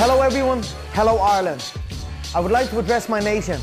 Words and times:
Hello, 0.00 0.22
everyone. 0.22 0.62
Hello, 0.92 1.18
Ireland. 1.18 1.72
I 2.34 2.40
would 2.40 2.52
like 2.52 2.70
to 2.70 2.78
address 2.78 3.08
my 3.08 3.20
nation. 3.20 3.60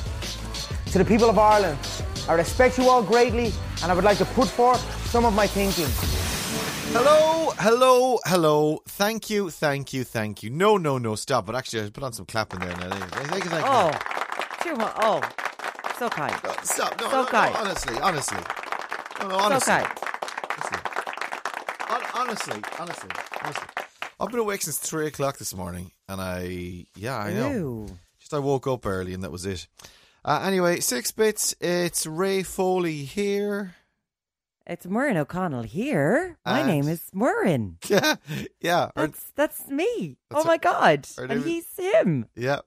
To 0.91 0.97
the 0.97 1.05
people 1.05 1.29
of 1.29 1.37
Ireland, 1.37 1.77
I 2.27 2.33
respect 2.33 2.77
you 2.77 2.89
all 2.89 3.01
greatly, 3.03 3.51
and 3.81 3.91
I 3.91 3.95
would 3.95 4.03
like 4.03 4.17
to 4.19 4.25
put 4.25 4.47
forth 4.47 4.79
some 5.09 5.25
of 5.25 5.33
my 5.33 5.47
thinking. 5.47 5.87
Hello, 6.93 7.51
hello, 7.59 8.19
hello. 8.25 8.81
Thank 8.87 9.29
you, 9.29 9.49
thank 9.49 9.93
you, 9.93 10.03
thank 10.03 10.43
you. 10.43 10.49
No, 10.49 10.77
no, 10.77 10.97
no, 10.97 11.15
stop. 11.15 11.45
But 11.45 11.55
actually, 11.55 11.85
I 11.85 11.89
put 11.89 12.03
on 12.03 12.13
some 12.13 12.25
clapping 12.25 12.59
there 12.59 12.75
now. 12.77 12.89
Thank 12.89 13.43
you, 13.43 13.49
thank 13.49 13.65
you. 13.65 13.71
Oh, 13.71 13.91
too 14.61 14.75
much. 14.75 14.93
Oh, 15.01 15.21
so 15.99 16.09
kind. 16.09 16.35
No, 16.43 16.53
stop. 16.63 16.99
No, 16.99 17.05
so 17.09 17.11
no, 17.11 17.21
no, 17.23 17.27
kind. 17.27 17.55
honestly, 17.55 17.95
honestly. 17.99 18.39
No, 19.21 19.49
no, 19.49 19.59
So 19.59 19.65
kind. 19.65 19.87
Hon- 21.87 22.01
Honestly, 22.15 22.61
honestly, 22.79 23.09
honestly. 23.41 23.67
I've 24.19 24.29
been 24.31 24.39
awake 24.39 24.61
since 24.61 24.77
three 24.77 25.07
o'clock 25.07 25.37
this 25.37 25.53
morning, 25.53 25.91
and 26.07 26.21
I, 26.21 26.85
yeah, 26.95 27.17
I 27.17 27.33
know. 27.33 27.49
Ew. 27.51 27.87
Just 28.19 28.33
I 28.33 28.39
woke 28.39 28.67
up 28.67 28.85
early, 28.85 29.13
and 29.13 29.23
that 29.23 29.31
was 29.31 29.45
it. 29.45 29.67
Uh, 30.23 30.41
anyway, 30.43 30.79
six 30.79 31.11
bits. 31.11 31.53
It's 31.61 32.07
Ray 32.07 32.41
Foley 32.43 33.03
here. 33.03 33.75
It's 34.67 34.87
Muireann 34.87 35.17
O'Connell 35.17 35.61
here. 35.61 36.37
My 36.43 36.59
And- 36.61 36.67
name 36.67 36.87
is 36.87 37.03
Murrin. 37.13 37.75
Yeah, 37.89 38.15
yeah, 38.59 38.89
That's 38.95 39.31
that's 39.35 39.67
me. 39.67 40.17
Oh 40.31 40.43
my 40.43 40.57
god. 40.57 41.07
And 41.19 41.43
he's 41.43 41.67
him. 41.77 42.25
yeah. 42.35 42.61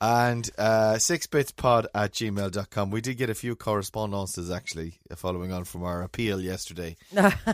And 0.00 0.48
uh, 0.58 0.94
sixbitspod 0.96 1.86
at 1.94 2.12
gmail.com. 2.12 2.90
We 2.90 3.00
did 3.00 3.16
get 3.16 3.30
a 3.30 3.34
few 3.34 3.56
correspondences 3.56 4.50
actually 4.50 4.98
following 5.16 5.52
on 5.52 5.64
from 5.64 5.84
our 5.84 6.02
appeal 6.02 6.40
yesterday. 6.40 6.96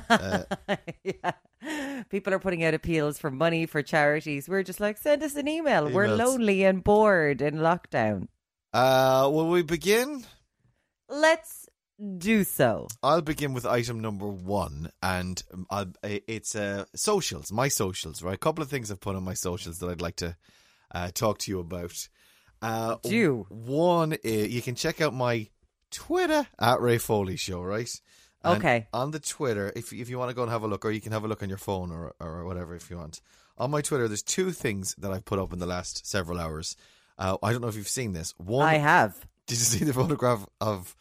Uh, 0.08 0.44
yeah. 1.04 1.32
People 2.10 2.34
are 2.34 2.38
putting 2.38 2.64
out 2.64 2.74
appeals 2.74 3.18
for 3.18 3.30
money 3.30 3.66
for 3.66 3.82
charities. 3.82 4.48
We're 4.48 4.62
just 4.62 4.80
like, 4.80 4.98
send 4.98 5.22
us 5.22 5.36
an 5.36 5.48
email. 5.48 5.88
We're 5.88 6.08
lonely 6.08 6.64
and 6.64 6.82
bored 6.82 7.40
in 7.40 7.56
lockdown. 7.56 8.26
Uh, 8.72 9.28
will 9.32 9.48
we 9.48 9.62
begin? 9.62 10.24
Let's 11.08 11.68
do 12.18 12.44
so. 12.44 12.88
I'll 13.02 13.22
begin 13.22 13.54
with 13.54 13.66
item 13.66 14.00
number 14.00 14.26
one, 14.26 14.90
and 15.02 15.42
um, 15.52 15.66
I'll, 15.70 15.92
it's 16.02 16.56
uh, 16.56 16.86
socials, 16.94 17.52
my 17.52 17.68
socials, 17.68 18.22
right? 18.22 18.34
A 18.34 18.38
couple 18.38 18.62
of 18.62 18.70
things 18.70 18.90
I've 18.90 19.00
put 19.00 19.16
on 19.16 19.22
my 19.22 19.34
socials 19.34 19.78
that 19.78 19.88
I'd 19.88 20.00
like 20.00 20.16
to 20.16 20.36
uh, 20.92 21.10
talk 21.14 21.38
to 21.40 21.50
you 21.50 21.60
about. 21.60 22.08
Uh, 22.62 22.96
Do. 23.02 23.46
One, 23.50 24.12
uh, 24.14 24.18
you 24.28 24.62
can 24.62 24.74
check 24.76 25.00
out 25.00 25.12
my 25.12 25.48
Twitter 25.90 26.46
at 26.58 26.80
Ray 26.80 26.98
Foley 26.98 27.36
Show, 27.36 27.60
right? 27.62 27.90
And 28.44 28.58
Okay. 28.58 28.88
On 28.92 29.10
the 29.10 29.20
Twitter, 29.20 29.72
if 29.76 29.92
if 29.92 30.08
you 30.08 30.18
want 30.18 30.30
to 30.30 30.34
go 30.34 30.42
and 30.42 30.50
have 30.50 30.62
a 30.62 30.66
look, 30.68 30.84
or 30.84 30.90
you 30.90 31.00
can 31.00 31.12
have 31.12 31.24
a 31.24 31.28
look 31.28 31.42
on 31.42 31.48
your 31.48 31.58
phone 31.58 31.90
or 31.92 32.14
or 32.20 32.44
whatever 32.44 32.74
if 32.74 32.90
you 32.90 32.96
want. 32.96 33.20
On 33.58 33.70
my 33.70 33.82
Twitter, 33.82 34.08
there's 34.08 34.22
two 34.22 34.50
things 34.52 34.94
that 34.98 35.12
I've 35.12 35.24
put 35.24 35.38
up 35.38 35.52
in 35.52 35.58
the 35.58 35.66
last 35.66 36.06
several 36.06 36.40
hours. 36.40 36.74
Uh, 37.18 37.36
I 37.42 37.52
don't 37.52 37.60
know 37.60 37.68
if 37.68 37.76
you've 37.76 37.88
seen 37.88 38.12
this. 38.14 38.32
One, 38.38 38.66
I 38.66 38.78
have. 38.78 39.14
did 39.46 39.58
you 39.58 39.64
see 39.74 39.84
the 39.84 39.92
photograph 39.92 40.46
of 40.60 40.96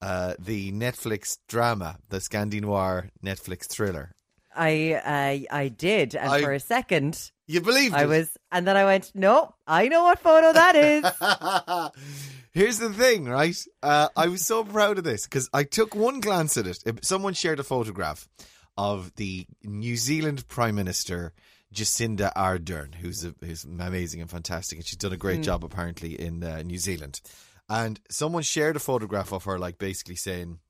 uh, 0.00 0.34
the 0.38 0.72
Netflix 0.72 1.38
drama, 1.46 1.98
the 2.08 2.18
Scandi 2.18 2.60
Noir 2.60 3.10
Netflix 3.22 3.66
thriller? 3.68 4.12
I 4.56 5.00
I 5.04 5.46
I 5.64 5.68
did, 5.68 6.14
and 6.16 6.28
I- 6.30 6.40
for 6.42 6.52
a 6.52 6.60
second 6.60 7.30
You 7.50 7.60
believed 7.60 7.96
I 7.96 8.04
it? 8.04 8.06
was, 8.06 8.38
and 8.52 8.64
then 8.64 8.76
I 8.76 8.84
went, 8.84 9.10
no, 9.12 9.52
I 9.66 9.88
know 9.88 10.04
what 10.04 10.20
photo 10.20 10.52
that 10.52 10.76
is. 10.76 12.00
Here's 12.52 12.78
the 12.78 12.90
thing, 12.90 13.24
right? 13.24 13.56
Uh, 13.82 14.06
I 14.16 14.28
was 14.28 14.46
so 14.46 14.62
proud 14.62 14.98
of 14.98 15.04
this 15.04 15.24
because 15.24 15.50
I 15.52 15.64
took 15.64 15.96
one 15.96 16.20
glance 16.20 16.56
at 16.56 16.68
it. 16.68 16.78
Someone 17.04 17.34
shared 17.34 17.58
a 17.58 17.64
photograph 17.64 18.28
of 18.76 19.12
the 19.16 19.48
New 19.64 19.96
Zealand 19.96 20.46
Prime 20.46 20.76
Minister 20.76 21.32
Jacinda 21.74 22.32
Ardern, 22.34 22.94
who's, 22.94 23.24
a, 23.24 23.34
who's 23.44 23.64
amazing 23.64 24.20
and 24.20 24.30
fantastic, 24.30 24.78
and 24.78 24.86
she's 24.86 24.96
done 24.96 25.12
a 25.12 25.16
great 25.16 25.42
job 25.42 25.64
apparently 25.64 26.20
in 26.20 26.44
uh, 26.44 26.62
New 26.62 26.78
Zealand. 26.78 27.20
And 27.68 27.98
someone 28.10 28.44
shared 28.44 28.76
a 28.76 28.80
photograph 28.80 29.32
of 29.32 29.42
her, 29.44 29.58
like 29.58 29.76
basically 29.76 30.16
saying, 30.16 30.60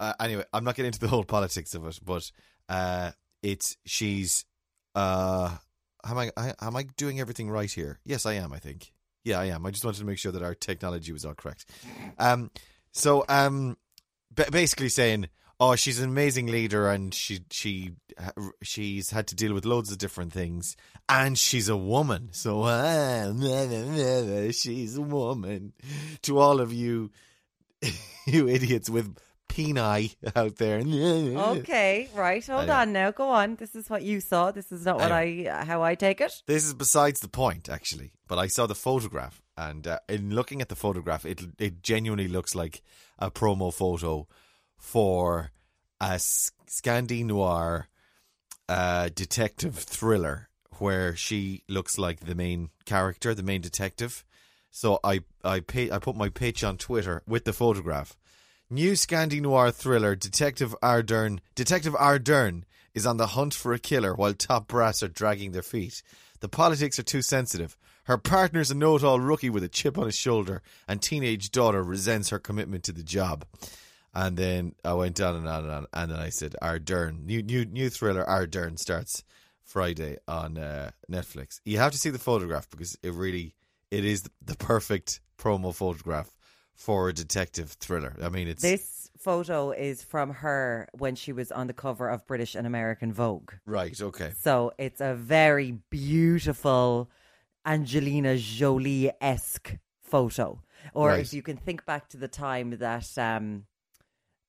uh, 0.00 0.14
anyway, 0.18 0.44
I'm 0.54 0.64
not 0.64 0.76
getting 0.76 0.88
into 0.88 1.00
the 1.00 1.08
whole 1.08 1.24
politics 1.24 1.74
of 1.74 1.86
it, 1.86 2.00
but 2.02 2.30
uh, 2.70 3.10
it's 3.42 3.76
she's. 3.84 4.46
Uh, 4.94 5.56
am 6.08 6.18
I, 6.18 6.30
I 6.36 6.54
am 6.60 6.76
I 6.76 6.84
doing 6.96 7.20
everything 7.20 7.50
right 7.50 7.70
here? 7.70 7.98
Yes, 8.04 8.26
I 8.26 8.34
am. 8.34 8.52
I 8.52 8.58
think. 8.58 8.92
Yeah, 9.24 9.40
I 9.40 9.46
am. 9.46 9.66
I 9.66 9.70
just 9.70 9.84
wanted 9.84 9.98
to 9.98 10.04
make 10.04 10.18
sure 10.18 10.32
that 10.32 10.42
our 10.42 10.54
technology 10.54 11.12
was 11.12 11.24
all 11.24 11.34
correct. 11.34 11.66
Um, 12.18 12.50
so 12.92 13.24
um, 13.28 13.76
ba- 14.30 14.50
basically 14.50 14.88
saying, 14.88 15.28
oh, 15.58 15.74
she's 15.74 15.98
an 16.00 16.08
amazing 16.08 16.46
leader, 16.46 16.88
and 16.88 17.12
she 17.12 17.40
she 17.50 17.92
she's 18.62 19.10
had 19.10 19.26
to 19.28 19.34
deal 19.34 19.52
with 19.52 19.64
loads 19.64 19.90
of 19.90 19.98
different 19.98 20.32
things, 20.32 20.76
and 21.08 21.38
she's 21.38 21.68
a 21.68 21.76
woman. 21.76 22.28
So 22.32 22.62
she's 24.52 24.96
a 24.96 25.02
woman. 25.02 25.72
To 26.22 26.38
all 26.38 26.60
of 26.60 26.72
you, 26.72 27.10
you 28.26 28.48
idiots 28.48 28.88
with 28.88 29.16
peni 29.48 30.16
out 30.34 30.56
there. 30.56 30.78
okay, 31.58 32.08
right. 32.14 32.44
Hold 32.46 32.70
on 32.70 32.92
now. 32.92 33.10
Go 33.10 33.30
on. 33.30 33.56
This 33.56 33.74
is 33.74 33.88
what 33.88 34.02
you 34.02 34.20
saw. 34.20 34.50
This 34.50 34.72
is 34.72 34.84
not 34.84 34.98
what 34.98 35.12
I 35.12 35.64
how 35.66 35.82
I 35.82 35.94
take 35.94 36.20
it. 36.20 36.42
This 36.46 36.64
is 36.64 36.74
besides 36.74 37.20
the 37.20 37.28
point, 37.28 37.68
actually. 37.68 38.12
But 38.28 38.38
I 38.38 38.48
saw 38.48 38.66
the 38.66 38.74
photograph, 38.74 39.42
and 39.56 39.86
uh, 39.86 39.98
in 40.08 40.34
looking 40.34 40.60
at 40.60 40.68
the 40.68 40.76
photograph, 40.76 41.24
it 41.24 41.40
it 41.58 41.82
genuinely 41.82 42.28
looks 42.28 42.54
like 42.54 42.82
a 43.18 43.30
promo 43.30 43.72
photo 43.72 44.26
for 44.76 45.50
a 46.00 46.18
Scandi 46.68 47.24
noir 47.24 47.88
uh, 48.68 49.08
detective 49.14 49.76
thriller, 49.76 50.48
where 50.78 51.16
she 51.16 51.62
looks 51.68 51.98
like 51.98 52.20
the 52.20 52.34
main 52.34 52.70
character, 52.84 53.34
the 53.34 53.42
main 53.42 53.60
detective. 53.60 54.24
So 54.70 55.00
I 55.02 55.20
I 55.42 55.60
pay, 55.60 55.90
I 55.90 55.98
put 55.98 56.16
my 56.16 56.28
pitch 56.28 56.62
on 56.62 56.76
Twitter 56.76 57.22
with 57.26 57.44
the 57.44 57.52
photograph. 57.52 58.16
New 58.68 58.94
Scandi 58.94 59.40
noir 59.40 59.70
thriller 59.70 60.16
Detective 60.16 60.74
Ardern 60.82 61.38
Detective 61.54 61.94
Ardern 61.94 62.64
is 62.94 63.06
on 63.06 63.16
the 63.16 63.28
hunt 63.28 63.54
for 63.54 63.72
a 63.72 63.78
killer 63.78 64.12
while 64.12 64.34
top 64.34 64.66
brass 64.66 65.04
are 65.04 65.08
dragging 65.08 65.52
their 65.52 65.62
feet. 65.62 66.02
The 66.40 66.48
politics 66.48 66.98
are 66.98 67.04
too 67.04 67.22
sensitive. 67.22 67.76
Her 68.04 68.18
partner's 68.18 68.72
a 68.72 68.74
know-it-all 68.74 69.20
rookie 69.20 69.50
with 69.50 69.62
a 69.62 69.68
chip 69.68 69.96
on 69.96 70.06
his 70.06 70.16
shoulder, 70.16 70.62
and 70.88 71.00
teenage 71.00 71.52
daughter 71.52 71.80
resents 71.80 72.30
her 72.30 72.40
commitment 72.40 72.82
to 72.84 72.92
the 72.92 73.04
job. 73.04 73.44
And 74.12 74.36
then 74.36 74.74
I 74.84 74.94
went 74.94 75.20
on 75.20 75.36
and 75.36 75.48
on 75.48 75.62
and 75.62 75.72
on, 75.72 75.86
and 75.92 76.10
then 76.10 76.18
I 76.18 76.30
said, 76.30 76.56
Ardern, 76.60 77.24
new 77.24 77.44
new 77.44 77.64
new 77.66 77.88
thriller 77.88 78.24
Ardern 78.24 78.80
starts 78.80 79.22
Friday 79.62 80.16
on 80.26 80.58
uh, 80.58 80.90
Netflix. 81.08 81.60
You 81.64 81.78
have 81.78 81.92
to 81.92 81.98
see 81.98 82.10
the 82.10 82.18
photograph 82.18 82.68
because 82.70 82.98
it 83.04 83.12
really 83.12 83.54
it 83.92 84.04
is 84.04 84.24
the 84.44 84.56
perfect 84.56 85.20
promo 85.38 85.72
photograph 85.72 86.32
for 86.76 87.08
a 87.08 87.12
detective 87.12 87.72
thriller. 87.80 88.14
I 88.22 88.28
mean, 88.28 88.48
it's 88.48 88.62
This 88.62 89.10
photo 89.18 89.70
is 89.72 90.02
from 90.04 90.30
her 90.30 90.88
when 90.92 91.14
she 91.16 91.32
was 91.32 91.50
on 91.50 91.66
the 91.66 91.72
cover 91.72 92.08
of 92.08 92.26
British 92.26 92.54
and 92.54 92.66
American 92.66 93.12
Vogue. 93.12 93.52
right. 93.64 94.00
Okay, 94.00 94.32
So 94.40 94.72
it's 94.78 95.00
a 95.00 95.14
very 95.14 95.78
beautiful 95.90 97.10
Angelina 97.64 98.36
Jolie 98.36 99.10
esque 99.20 99.76
photo. 100.02 100.62
Or 100.94 101.08
Right. 101.08 101.20
if 101.20 101.32
you 101.32 101.42
can 101.42 101.56
think 101.56 101.84
back 101.84 102.08
to 102.10 102.16
the 102.16 102.28
time 102.28 102.70
that 102.78 103.18
um 103.18 103.66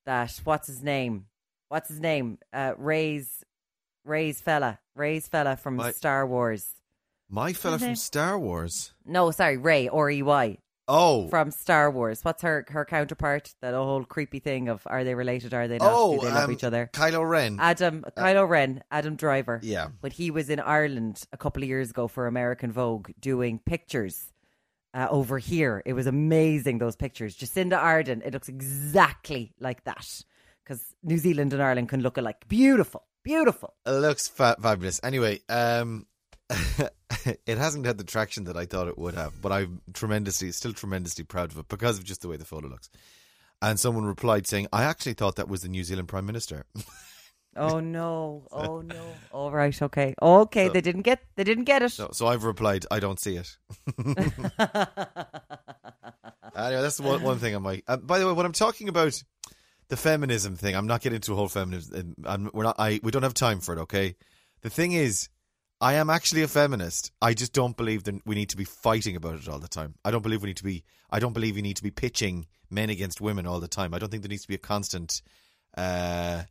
that 0.05 0.39
what's 0.43 0.67
his 0.67 0.83
name? 0.83 1.25
What's 1.69 1.89
his 1.89 1.99
name? 1.99 2.37
Uh 2.53 2.73
Ray's 2.77 3.43
Ray's 4.05 4.39
fella. 4.39 4.79
Ray's 4.95 5.27
fella 5.27 5.55
from 5.57 5.75
My- 5.77 5.91
Star 5.91 6.25
Wars. 6.27 6.75
my 7.29 7.53
fella 7.53 7.79
from 7.79 7.95
Star 7.95 8.37
Wars. 8.39 8.93
No, 9.05 9.31
sorry, 9.31 9.57
Ray 9.57 9.87
or 9.89 10.09
EY 10.11 10.59
Oh, 10.87 11.27
from 11.27 11.51
Star 11.51 11.91
Wars. 11.91 12.23
What's 12.23 12.41
her 12.43 12.65
her 12.69 12.85
counterpart? 12.85 13.53
That 13.61 13.73
whole 13.73 14.03
creepy 14.05 14.39
thing 14.39 14.69
of 14.69 14.83
are 14.85 15.03
they 15.03 15.15
related? 15.15 15.53
Are 15.53 15.67
they 15.67 15.77
not? 15.77 15.91
oh, 15.93 16.15
Do 16.15 16.25
they 16.27 16.31
love 16.33 16.45
um, 16.45 16.51
each 16.51 16.63
other? 16.63 16.89
Kylo 16.93 17.27
Ren. 17.29 17.57
Adam 17.59 18.05
Kylo 18.15 18.47
Ren, 18.47 18.83
Adam 18.89 19.15
Driver. 19.15 19.59
yeah, 19.63 19.89
But 20.01 20.13
he 20.13 20.31
was 20.31 20.49
in 20.49 20.59
Ireland 20.59 21.23
a 21.33 21.37
couple 21.37 21.61
of 21.63 21.69
years 21.69 21.89
ago 21.89 22.07
for 22.07 22.25
American 22.27 22.71
Vogue 22.71 23.09
doing 23.19 23.59
pictures 23.59 24.31
uh, 24.93 25.07
over 25.11 25.37
here. 25.39 25.83
It 25.85 25.93
was 25.93 26.07
amazing, 26.07 26.77
those 26.77 26.95
pictures. 26.95 27.35
Jacinda 27.35 27.77
Ardern, 27.77 28.25
it 28.25 28.31
looks 28.33 28.47
exactly 28.49 29.53
like 29.59 29.83
that. 29.83 30.23
Because 30.63 30.81
New 31.03 31.17
Zealand 31.17 31.53
and 31.53 31.61
Ireland 31.61 31.89
can 31.89 32.01
look 32.01 32.17
alike. 32.17 32.47
Beautiful, 32.47 33.03
beautiful. 33.23 33.73
it 33.85 33.91
looks 33.91 34.27
fa- 34.27 34.57
fabulous. 34.61 34.99
Anyway, 35.03 35.41
um, 35.49 36.05
it 37.45 37.57
hasn't 37.57 37.85
had 37.85 37.97
the 37.97 38.03
traction 38.03 38.45
that 38.45 38.55
I 38.57 38.65
thought 38.65 38.87
it 38.87 38.97
would 38.97 39.15
have, 39.15 39.41
but 39.41 39.51
I'm 39.51 39.81
tremendously, 39.93 40.51
still 40.51 40.73
tremendously 40.73 41.23
proud 41.23 41.51
of 41.51 41.57
it 41.57 41.67
because 41.67 41.97
of 41.97 42.03
just 42.03 42.21
the 42.21 42.27
way 42.27 42.37
the 42.37 42.45
photo 42.45 42.67
looks. 42.67 42.89
And 43.61 43.79
someone 43.79 44.05
replied 44.05 44.47
saying, 44.47 44.67
"I 44.71 44.83
actually 44.83 45.13
thought 45.13 45.35
that 45.37 45.49
was 45.49 45.61
the 45.61 45.69
New 45.69 45.83
Zealand 45.83 46.07
Prime 46.07 46.25
Minister." 46.25 46.65
Oh 47.59 47.79
no! 47.79 48.45
Oh 48.51 48.81
no! 48.81 49.03
All 49.31 49.51
right, 49.51 49.81
okay, 49.81 50.13
okay. 50.21 50.67
So- 50.67 50.73
they 50.73 50.81
didn't 50.81 51.01
get. 51.01 51.21
They 51.37 51.43
didn't 51.43 51.63
get 51.63 51.81
it. 51.81 51.89
so, 51.89 52.09
so 52.13 52.27
I've 52.27 52.43
replied, 52.43 52.85
"I 52.91 52.99
don't 52.99 53.19
see 53.19 53.35
it." 53.35 53.57
Anyway, 56.55 56.81
that's 56.81 56.99
one, 56.99 57.21
one 57.21 57.37
thing 57.37 57.55
on 57.55 57.61
my. 57.61 57.81
Uh, 57.87 57.97
by 57.97 58.19
the 58.19 58.25
way, 58.27 58.33
when 58.33 58.45
I'm 58.45 58.51
talking 58.51 58.89
about 58.89 59.21
the 59.89 59.97
feminism 59.97 60.55
thing, 60.55 60.75
I'm 60.75 60.87
not 60.87 61.01
getting 61.01 61.17
into 61.17 61.33
a 61.33 61.35
whole 61.35 61.47
feminism. 61.47 62.15
I'm, 62.25 62.49
we're 62.53 62.63
not. 62.63 62.75
I 62.79 62.99
we 63.03 63.11
don't 63.11 63.23
have 63.23 63.33
time 63.35 63.59
for 63.59 63.75
it. 63.75 63.79
Okay. 63.81 64.15
The 64.61 64.69
thing 64.69 64.93
is, 64.93 65.29
I 65.79 65.93
am 65.93 66.09
actually 66.09 66.41
a 66.41 66.47
feminist. 66.47 67.11
I 67.21 67.33
just 67.33 67.53
don't 67.53 67.77
believe 67.77 68.03
that 68.05 68.25
we 68.25 68.35
need 68.35 68.49
to 68.49 68.57
be 68.57 68.63
fighting 68.63 69.15
about 69.15 69.35
it 69.39 69.47
all 69.47 69.59
the 69.59 69.67
time. 69.67 69.95
I 70.03 70.11
don't 70.11 70.23
believe 70.23 70.41
we 70.41 70.47
need 70.47 70.57
to 70.57 70.63
be. 70.63 70.83
I 71.09 71.19
don't 71.19 71.33
believe 71.33 71.55
you 71.55 71.61
need 71.61 71.77
to 71.77 71.83
be 71.83 71.91
pitching 71.91 72.47
men 72.69 72.89
against 72.89 73.21
women 73.21 73.45
all 73.45 73.59
the 73.59 73.67
time. 73.67 73.93
I 73.93 73.99
don't 73.99 74.09
think 74.09 74.23
there 74.23 74.29
needs 74.29 74.41
to 74.41 74.47
be 74.47 74.55
a 74.55 74.59
constant. 74.59 75.21
Uh, 75.77 76.43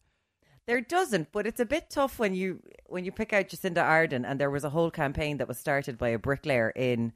There 0.67 0.81
doesn't, 0.81 1.33
but 1.33 1.47
it's 1.47 1.61
a 1.61 1.67
bit 1.67 1.91
tough 1.91 2.19
when 2.19 2.35
you 2.35 2.63
when 2.87 3.05
you 3.05 3.13
pick 3.13 3.33
out 3.33 3.49
Jacinda 3.49 3.83
Ardern, 3.83 4.25
and 4.25 4.41
there 4.41 4.51
was 4.51 4.65
a 4.65 4.71
whole 4.71 4.91
campaign 4.91 5.39
that 5.39 5.49
was 5.49 5.59
started 5.59 5.99
by 5.99 6.11
a 6.11 6.19
bricklayer 6.19 6.71
in 6.71 7.13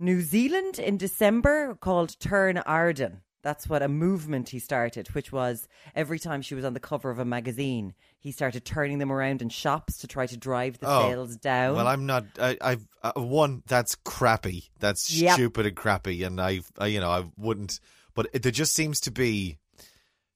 New 0.00 0.22
Zealand 0.22 0.78
in 0.78 0.96
December 0.96 1.74
called 1.74 2.18
Turn 2.18 2.56
Ardern. 2.66 3.20
That's 3.42 3.68
what 3.68 3.82
a 3.82 3.88
movement 3.88 4.48
he 4.48 4.58
started, 4.58 5.08
which 5.14 5.30
was 5.30 5.68
every 5.94 6.18
time 6.18 6.42
she 6.42 6.56
was 6.56 6.64
on 6.64 6.74
the 6.74 6.80
cover 6.80 7.08
of 7.10 7.20
a 7.20 7.24
magazine, 7.24 7.94
he 8.18 8.32
started 8.32 8.64
turning 8.64 8.98
them 8.98 9.12
around 9.12 9.42
in 9.42 9.48
shops 9.48 9.98
to 9.98 10.08
try 10.08 10.26
to 10.26 10.36
drive 10.36 10.78
the 10.80 10.88
Oh, 10.90 11.08
sales 11.08 11.36
down. 11.36 11.76
Well, 11.76 11.86
I'm 11.86 12.04
not. 12.04 12.24
I, 12.40 12.56
I've 12.60 12.86
uh, 13.02 13.12
one 13.14 13.62
that's 13.66 13.94
crappy. 13.94 14.70
That's 14.80 15.08
Yep. 15.12 15.34
stupid 15.34 15.66
and 15.66 15.76
crappy, 15.76 16.24
and 16.24 16.40
I, 16.40 16.60
I, 16.78 16.88
you 16.88 16.98
know, 17.00 17.10
I 17.10 17.26
wouldn't. 17.36 17.78
But 18.14 18.28
it, 18.32 18.42
there 18.42 18.50
just 18.50 18.74
seems 18.74 18.98
to 19.02 19.12
be 19.12 19.58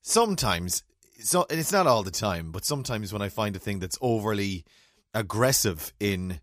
sometimes. 0.00 0.82
So 1.18 1.46
and 1.50 1.58
it's 1.58 1.72
not 1.72 1.86
all 1.86 2.02
the 2.02 2.10
time, 2.12 2.52
but 2.52 2.64
sometimes 2.64 3.12
when 3.12 3.22
I 3.22 3.28
find 3.28 3.56
a 3.56 3.60
thing 3.60 3.78
that's 3.80 3.98
overly 4.00 4.64
aggressive 5.12 5.92
in. 6.00 6.40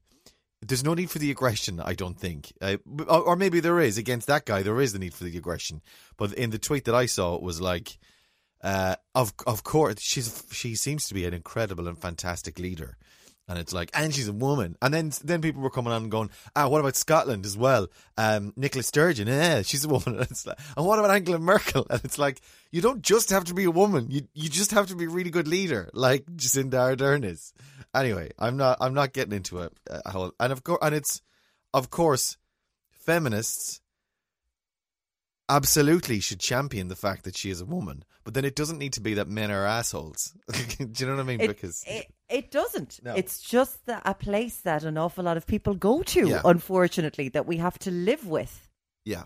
There's 0.61 0.83
no 0.83 0.93
need 0.93 1.09
for 1.09 1.19
the 1.19 1.31
aggression, 1.31 1.79
I 1.79 1.93
don't 1.93 2.19
think. 2.19 2.51
Uh, 2.61 2.77
or, 3.07 3.35
maybe 3.35 3.61
there 3.61 3.79
is 3.79 3.97
against 3.97 4.27
that 4.27 4.45
guy. 4.45 4.61
There 4.61 4.81
is 4.81 4.91
the 4.91 4.99
need 4.99 5.13
for 5.13 5.23
the 5.23 5.37
aggression, 5.37 5.81
but 6.17 6.33
in 6.33 6.49
the 6.49 6.59
tweet 6.59 6.85
that 6.85 6.95
I 6.95 7.05
saw, 7.05 7.35
it 7.35 7.41
was 7.41 7.61
like, 7.61 7.97
uh, 8.61 8.95
of 9.15 9.33
of 9.47 9.63
course, 9.63 10.01
she's 10.01 10.43
she 10.51 10.75
seems 10.75 11.07
to 11.07 11.13
be 11.13 11.25
an 11.25 11.33
incredible 11.33 11.87
and 11.87 11.97
fantastic 11.97 12.59
leader, 12.59 12.97
and 13.49 13.57
it's 13.57 13.73
like, 13.73 13.89
and 13.95 14.13
she's 14.13 14.27
a 14.27 14.33
woman. 14.33 14.75
And 14.81 14.93
then 14.93 15.11
then 15.23 15.41
people 15.41 15.61
were 15.61 15.71
coming 15.71 15.91
on 15.91 16.03
and 16.03 16.11
going, 16.11 16.29
ah, 16.55 16.67
what 16.67 16.81
about 16.81 16.95
Scotland 16.95 17.45
as 17.45 17.57
well? 17.57 17.87
Um, 18.15 18.53
Nicola 18.55 18.83
Sturgeon, 18.83 19.27
yeah, 19.27 19.63
she's 19.63 19.85
a 19.85 19.89
woman. 19.89 20.19
And, 20.19 20.21
it's 20.31 20.45
like, 20.45 20.59
and 20.77 20.85
what 20.85 20.99
about 20.99 21.11
Angela 21.11 21.39
Merkel? 21.39 21.87
And 21.89 22.01
it's 22.03 22.19
like, 22.19 22.41
you 22.71 22.81
don't 22.81 23.01
just 23.01 23.31
have 23.31 23.45
to 23.45 23.55
be 23.55 23.63
a 23.63 23.71
woman. 23.71 24.11
You 24.11 24.27
you 24.35 24.49
just 24.49 24.71
have 24.71 24.87
to 24.87 24.95
be 24.95 25.05
a 25.05 25.09
really 25.09 25.31
good 25.31 25.47
leader, 25.47 25.89
like 25.93 26.25
Jacinda 26.25 26.95
Ardern 26.95 27.25
is. 27.25 27.53
Anyway, 27.95 28.31
I'm 28.37 28.57
not 28.57 28.77
I'm 28.81 28.93
not 28.93 29.13
getting 29.13 29.33
into 29.33 29.59
it. 29.59 29.73
Uh, 29.89 30.01
a 30.05 30.43
and 30.43 30.51
of 30.53 30.63
course, 30.63 30.79
and 30.81 30.93
it's 30.95 31.21
of 31.73 31.89
course, 31.89 32.37
feminists 32.91 33.81
absolutely 35.47 36.19
should 36.19 36.39
champion 36.39 36.87
the 36.87 36.95
fact 36.95 37.23
that 37.23 37.35
she 37.35 37.49
is 37.49 37.59
a 37.61 37.65
woman, 37.65 38.03
but 38.23 38.33
then 38.35 38.45
it 38.45 38.55
doesn't 38.55 38.77
need 38.77 38.93
to 38.93 39.01
be 39.01 39.15
that 39.15 39.27
men 39.27 39.49
are 39.51 39.65
assholes. 39.65 40.33
Do 40.77 40.85
you 40.95 41.05
know 41.07 41.15
what 41.15 41.21
I 41.21 41.23
mean? 41.23 41.41
It, 41.41 41.47
because 41.47 41.83
it, 41.87 42.05
it 42.29 42.51
doesn't. 42.51 42.99
No. 43.03 43.15
It's 43.15 43.41
just 43.41 43.83
that 43.87 44.03
a 44.05 44.13
place 44.13 44.57
that 44.57 44.83
an 44.83 44.97
awful 44.97 45.23
lot 45.23 45.37
of 45.37 45.47
people 45.47 45.73
go 45.73 46.03
to, 46.03 46.27
Yeah. 46.27 46.41
unfortunately, 46.45 47.29
that 47.29 47.47
we 47.47 47.57
have 47.57 47.79
to 47.79 47.91
live 47.91 48.27
with. 48.27 48.67
yeah, 49.05 49.23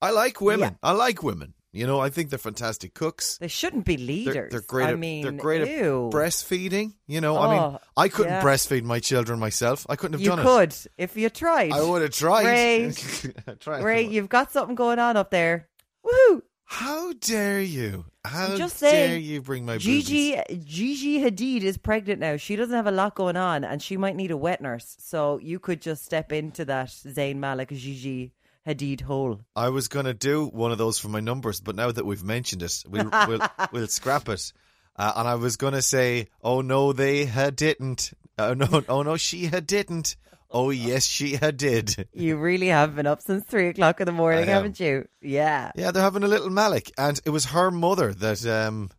I 0.00 0.10
like 0.10 0.40
women. 0.40 0.70
Yeah. 0.82 0.88
I 0.90 0.92
like 0.92 1.22
women. 1.22 1.54
You 1.74 1.88
know, 1.88 1.98
I 1.98 2.08
think 2.08 2.30
they're 2.30 2.38
fantastic 2.38 2.94
cooks. 2.94 3.36
They 3.38 3.48
shouldn't 3.48 3.84
be 3.84 3.96
They're, 3.96 4.06
leaders. 4.06 4.52
they're 4.52 4.60
great. 4.60 4.86
I 4.86 4.92
at, 4.92 4.98
mean, 4.98 5.22
they're 5.22 5.32
great 5.32 5.66
ew. 5.68 6.06
at 6.06 6.12
breastfeeding. 6.14 6.94
You 7.08 7.20
know, 7.20 7.36
I 7.36 7.50
mean, 7.50 7.58
Oh, 7.60 7.78
I 7.96 8.08
couldn't 8.08 8.32
yeah. 8.32 8.42
breastfeed 8.42 8.84
my 8.84 9.00
children 9.00 9.40
myself. 9.40 9.84
I 9.88 9.96
couldn't 9.96 10.12
have 10.12 10.20
You 10.20 10.28
done 10.28 10.44
could 10.44 10.70
it. 10.70 10.84
You 10.84 10.90
could 10.90 11.02
if 11.02 11.16
you 11.16 11.28
tried. 11.30 11.72
I 11.72 11.82
would 11.82 12.02
have 12.02 12.12
tried. 12.12 12.46
I 12.46 13.52
tried. 13.58 13.82
Great, 13.82 14.10
you've 14.10 14.28
got 14.28 14.52
something 14.52 14.76
going 14.76 15.00
on 15.00 15.16
up 15.16 15.30
there. 15.30 15.68
Woohoo! 16.06 16.42
How 16.66 17.12
dare 17.14 17.60
you? 17.60 18.04
How 18.24 18.56
just 18.56 18.80
dare 18.80 18.90
saying, 18.90 19.24
you 19.24 19.42
bring 19.42 19.66
my 19.66 19.76
Gigi 19.78 20.36
boobies? 20.36 20.64
Gigi 20.64 21.20
Hadid 21.20 21.62
is 21.62 21.76
pregnant 21.76 22.20
now. 22.20 22.36
She 22.36 22.56
doesn't 22.56 22.74
have 22.74 22.86
a 22.86 22.90
lot 22.90 23.14
going 23.16 23.36
on, 23.36 23.64
and 23.64 23.82
she 23.82 23.96
might 23.96 24.16
need 24.16 24.30
a 24.30 24.36
wet 24.36 24.60
nurse. 24.62 24.96
So 24.98 25.38
you 25.38 25.58
could 25.58 25.82
just 25.82 26.04
step 26.04 26.32
into 26.32 26.64
that 26.66 26.88
Zayn 26.88 27.36
Malik 27.36 27.68
Gigi 27.70 28.32
Hadid 28.66 29.02
hole. 29.02 29.40
I 29.54 29.68
was 29.68 29.88
going 29.88 30.06
to 30.06 30.14
do 30.14 30.46
one 30.46 30.72
of 30.72 30.78
those 30.78 30.98
for 30.98 31.08
my 31.08 31.20
numbers, 31.20 31.60
but 31.60 31.76
now 31.76 31.90
that 31.92 32.06
we've 32.06 32.24
mentioned 32.24 32.62
it, 32.62 32.82
we'll 32.88 33.10
we'll, 33.28 33.40
we'll 33.72 33.86
scrap 33.88 34.28
it. 34.28 34.52
Uh, 34.96 35.12
and 35.16 35.28
I 35.28 35.34
was 35.34 35.56
going 35.56 35.74
to 35.74 35.82
say, 35.82 36.28
"Oh 36.42 36.60
no, 36.60 36.92
they 36.92 37.24
had 37.26 37.56
didn't. 37.56 38.12
Oh 38.38 38.54
no, 38.54 38.82
oh 38.88 39.02
no, 39.02 39.16
she 39.16 39.46
had 39.46 39.66
didn't. 39.66 40.16
Oh 40.50 40.70
yes, 40.70 41.04
she 41.06 41.34
had 41.36 41.56
did." 41.58 42.08
You 42.14 42.36
really 42.38 42.68
have 42.68 42.96
been 42.96 43.06
up 43.06 43.20
since 43.20 43.44
three 43.44 43.68
o'clock 43.68 44.00
in 44.00 44.06
the 44.06 44.12
morning, 44.12 44.46
haven't 44.46 44.80
you? 44.80 45.06
Yeah. 45.20 45.72
Yeah, 45.76 45.90
they're 45.90 46.02
having 46.02 46.22
a 46.22 46.28
little 46.28 46.48
Malik, 46.50 46.90
and 46.96 47.20
it 47.26 47.30
was 47.30 47.46
her 47.46 47.70
mother 47.70 48.14
that, 48.14 48.46
um, 48.46 48.90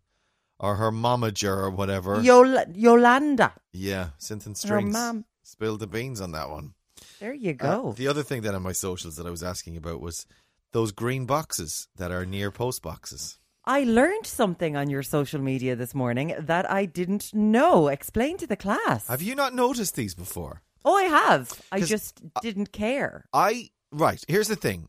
or 0.59 0.75
her 0.75 0.91
momager 0.91 1.57
or 1.57 1.69
whatever. 1.71 2.17
Yol- 2.17 2.71
Yolanda. 2.75 3.53
Yeah, 3.73 4.09
synth 4.19 4.45
and 4.45 4.55
Her 4.55 4.67
strings. 4.67 4.93
mum. 4.93 5.25
Spilled 5.43 5.79
the 5.79 5.87
beans 5.87 6.21
on 6.21 6.33
that 6.33 6.49
one. 6.49 6.74
There 7.19 7.33
you 7.33 7.51
Uh, 7.51 7.53
go. 7.81 7.93
the 7.93 8.07
other 8.07 8.23
thing 8.23 8.41
that 8.43 8.55
on 8.55 8.61
my 8.63 8.71
socials 8.73 9.15
that 9.17 9.25
I 9.25 9.31
was 9.31 9.43
asking 9.43 9.77
about 9.77 10.01
was 10.01 10.25
those 10.71 10.91
green 10.91 11.25
boxes 11.25 11.87
that 11.95 12.11
are 12.11 12.25
near 12.25 12.51
post 12.51 12.81
boxes. 12.81 13.37
I 13.65 13.83
learned 13.83 14.27
something 14.27 14.75
on 14.77 14.89
your 14.89 15.01
social 15.03 15.41
media 15.41 15.75
this 15.75 15.95
morning 15.95 16.35
that 16.39 16.69
I 16.69 16.85
didn't 16.85 17.33
know. 17.33 17.87
Explain 17.87 18.37
to 18.37 18.47
the 18.47 18.55
class. 18.57 19.07
Have 19.07 19.23
you 19.23 19.33
not 19.35 19.55
noticed 19.55 19.95
these 19.95 20.13
before? 20.13 20.61
Oh, 20.83 20.95
I 20.95 21.03
have. 21.03 21.61
I 21.71 21.81
just 21.81 22.21
didn't 22.43 22.71
care. 22.71 23.25
I 23.33 23.69
right. 23.91 24.23
Here's 24.27 24.47
the 24.49 24.55
thing. 24.55 24.87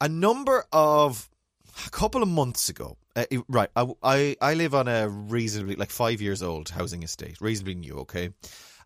A 0.00 0.08
number 0.08 0.64
of 0.72 1.28
a 1.86 1.90
couple 1.90 2.22
of 2.24 2.28
months 2.28 2.68
ago, 2.68 2.96
uh, 3.14 3.24
right? 3.48 3.70
I, 3.76 3.86
I 4.02 4.36
I 4.40 4.54
live 4.54 4.74
on 4.74 4.88
a 4.88 5.08
reasonably 5.08 5.76
like 5.76 5.90
five 5.90 6.20
years 6.20 6.42
old 6.42 6.70
housing 6.70 7.04
estate, 7.04 7.40
reasonably 7.40 7.76
new. 7.76 7.98
Okay, 8.00 8.30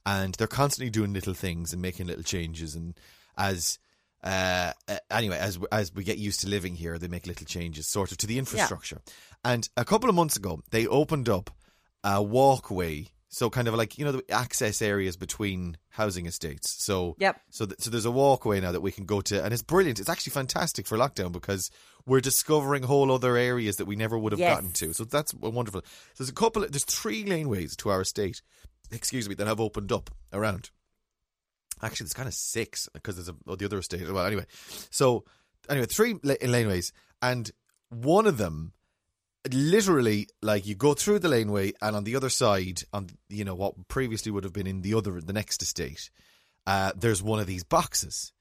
and 0.04 0.34
they're 0.34 0.46
constantly 0.46 0.90
doing 0.90 1.12
little 1.12 1.34
things 1.34 1.72
and 1.72 1.81
making 1.82 2.06
little 2.06 2.22
changes. 2.25 2.75
And 2.75 2.94
as 3.37 3.78
uh, 4.22 4.72
anyway, 5.10 5.38
as 5.38 5.58
as 5.72 5.93
we 5.94 6.04
get 6.04 6.19
used 6.19 6.40
to 6.40 6.49
living 6.49 6.75
here, 6.76 6.99
they 6.99 7.08
make 7.08 7.26
little 7.26 7.46
changes, 7.46 7.88
sort 7.88 8.12
of, 8.12 8.19
to 8.19 8.26
the 8.26 8.38
infrastructure. 8.38 9.00
And 9.44 9.69
a 9.76 9.84
couple 9.84 10.08
of 10.08 10.14
months 10.14 10.37
ago, 10.37 10.62
they 10.70 10.87
opened 10.87 11.28
up 11.28 11.50
a 12.04 12.22
walkway. 12.22 13.08
So 13.34 13.49
kind 13.49 13.66
of 13.66 13.75
like 13.75 13.96
you 13.99 14.04
know 14.04 14.12
the 14.12 14.31
access 14.31 14.82
areas 14.82 15.16
between 15.16 15.78
housing 15.88 16.26
estates. 16.26 16.70
So 16.84 17.16
Yep. 17.19 17.40
so, 17.49 17.64
th- 17.64 17.81
so 17.81 17.88
there's 17.90 18.04
a 18.04 18.10
walkway 18.10 18.60
now 18.60 18.72
that 18.72 18.82
we 18.82 18.93
can 18.93 19.06
go 19.06 19.22
to, 19.22 19.43
and 19.43 19.54
it's 19.54 19.62
brilliant. 19.62 19.99
It's 19.99 20.10
actually 20.10 20.32
fantastic 20.32 20.87
for 20.87 20.99
lockdown 20.99 21.32
because 21.32 21.70
we're 22.04 22.20
discovering 22.20 22.82
whole 22.82 23.10
other 23.10 23.38
areas 23.38 23.76
that 23.76 23.87
we 23.87 23.96
never 23.96 24.19
would 24.19 24.32
have 24.32 24.38
Yes. 24.40 24.54
gotten 24.54 24.72
to. 24.72 24.93
So 24.93 25.04
that's 25.04 25.32
wonderful. 25.32 25.81
So 25.81 26.25
there's 26.25 26.28
a 26.28 26.34
couple. 26.34 26.60
There's 26.69 26.84
three 26.84 27.25
laneways 27.25 27.75
to 27.78 27.88
our 27.88 28.02
estate. 28.02 28.43
Excuse 28.92 29.28
me, 29.28 29.34
that 29.36 29.46
have 29.46 29.60
opened 29.60 29.90
up 29.90 30.10
around. 30.32 30.70
Actually, 31.82 32.04
there's 32.04 32.14
kind 32.14 32.28
of 32.28 32.34
six 32.34 32.88
because 32.92 33.16
there's 33.16 33.28
a, 33.28 33.34
oh, 33.46 33.56
the 33.56 33.64
other 33.64 33.78
estate. 33.78 34.08
Well, 34.11 34.25
anyway, 34.25 34.46
so 34.90 35.25
anyway, 35.68 35.87
three 35.87 36.14
la- 36.22 36.34
laneways, 36.34 36.92
and 37.20 37.50
one 37.88 38.26
of 38.26 38.38
them 38.38 38.72
literally 39.50 40.28
like 40.40 40.66
you 40.66 40.75
go 40.75 40.94
through 40.94 41.18
the 41.18 41.28
laneway 41.28 41.72
and 41.82 41.96
on 41.96 42.04
the 42.04 42.14
other 42.14 42.28
side 42.28 42.82
on 42.92 43.08
you 43.28 43.44
know 43.44 43.54
what 43.54 43.88
previously 43.88 44.30
would 44.30 44.44
have 44.44 44.52
been 44.52 44.68
in 44.68 44.82
the 44.82 44.94
other 44.94 45.20
the 45.20 45.32
next 45.32 45.62
estate 45.62 46.11
uh 46.66 46.92
there's 46.96 47.22
one 47.22 47.40
of 47.40 47.46
these 47.46 47.64
boxes 47.64 48.32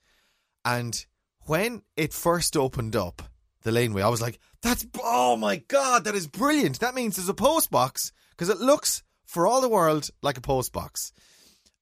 and 0.64 1.06
when 1.48 1.82
it 1.98 2.14
first 2.14 2.56
opened 2.56 2.96
up 2.96 3.24
the 3.64 3.72
laneway 3.72 4.04
i 4.04 4.10
was 4.10 4.22
like 4.22 4.40
that's 4.62 4.86
oh 5.04 5.36
my 5.36 5.58
god 5.68 6.04
that 6.04 6.14
is 6.14 6.28
brilliant 6.28 6.80
that 6.80 6.94
means 6.94 7.16
there's 7.16 7.30
a 7.30 7.34
post 7.34 7.72
box 7.72 8.12
because 8.32 8.50
it 8.50 8.60
looks 8.60 9.02
for 9.34 9.48
all 9.48 9.62
the 9.62 9.70
world 9.70 10.10
like 10.22 10.38
a 10.38 10.42
post 10.42 10.72
box 10.74 11.12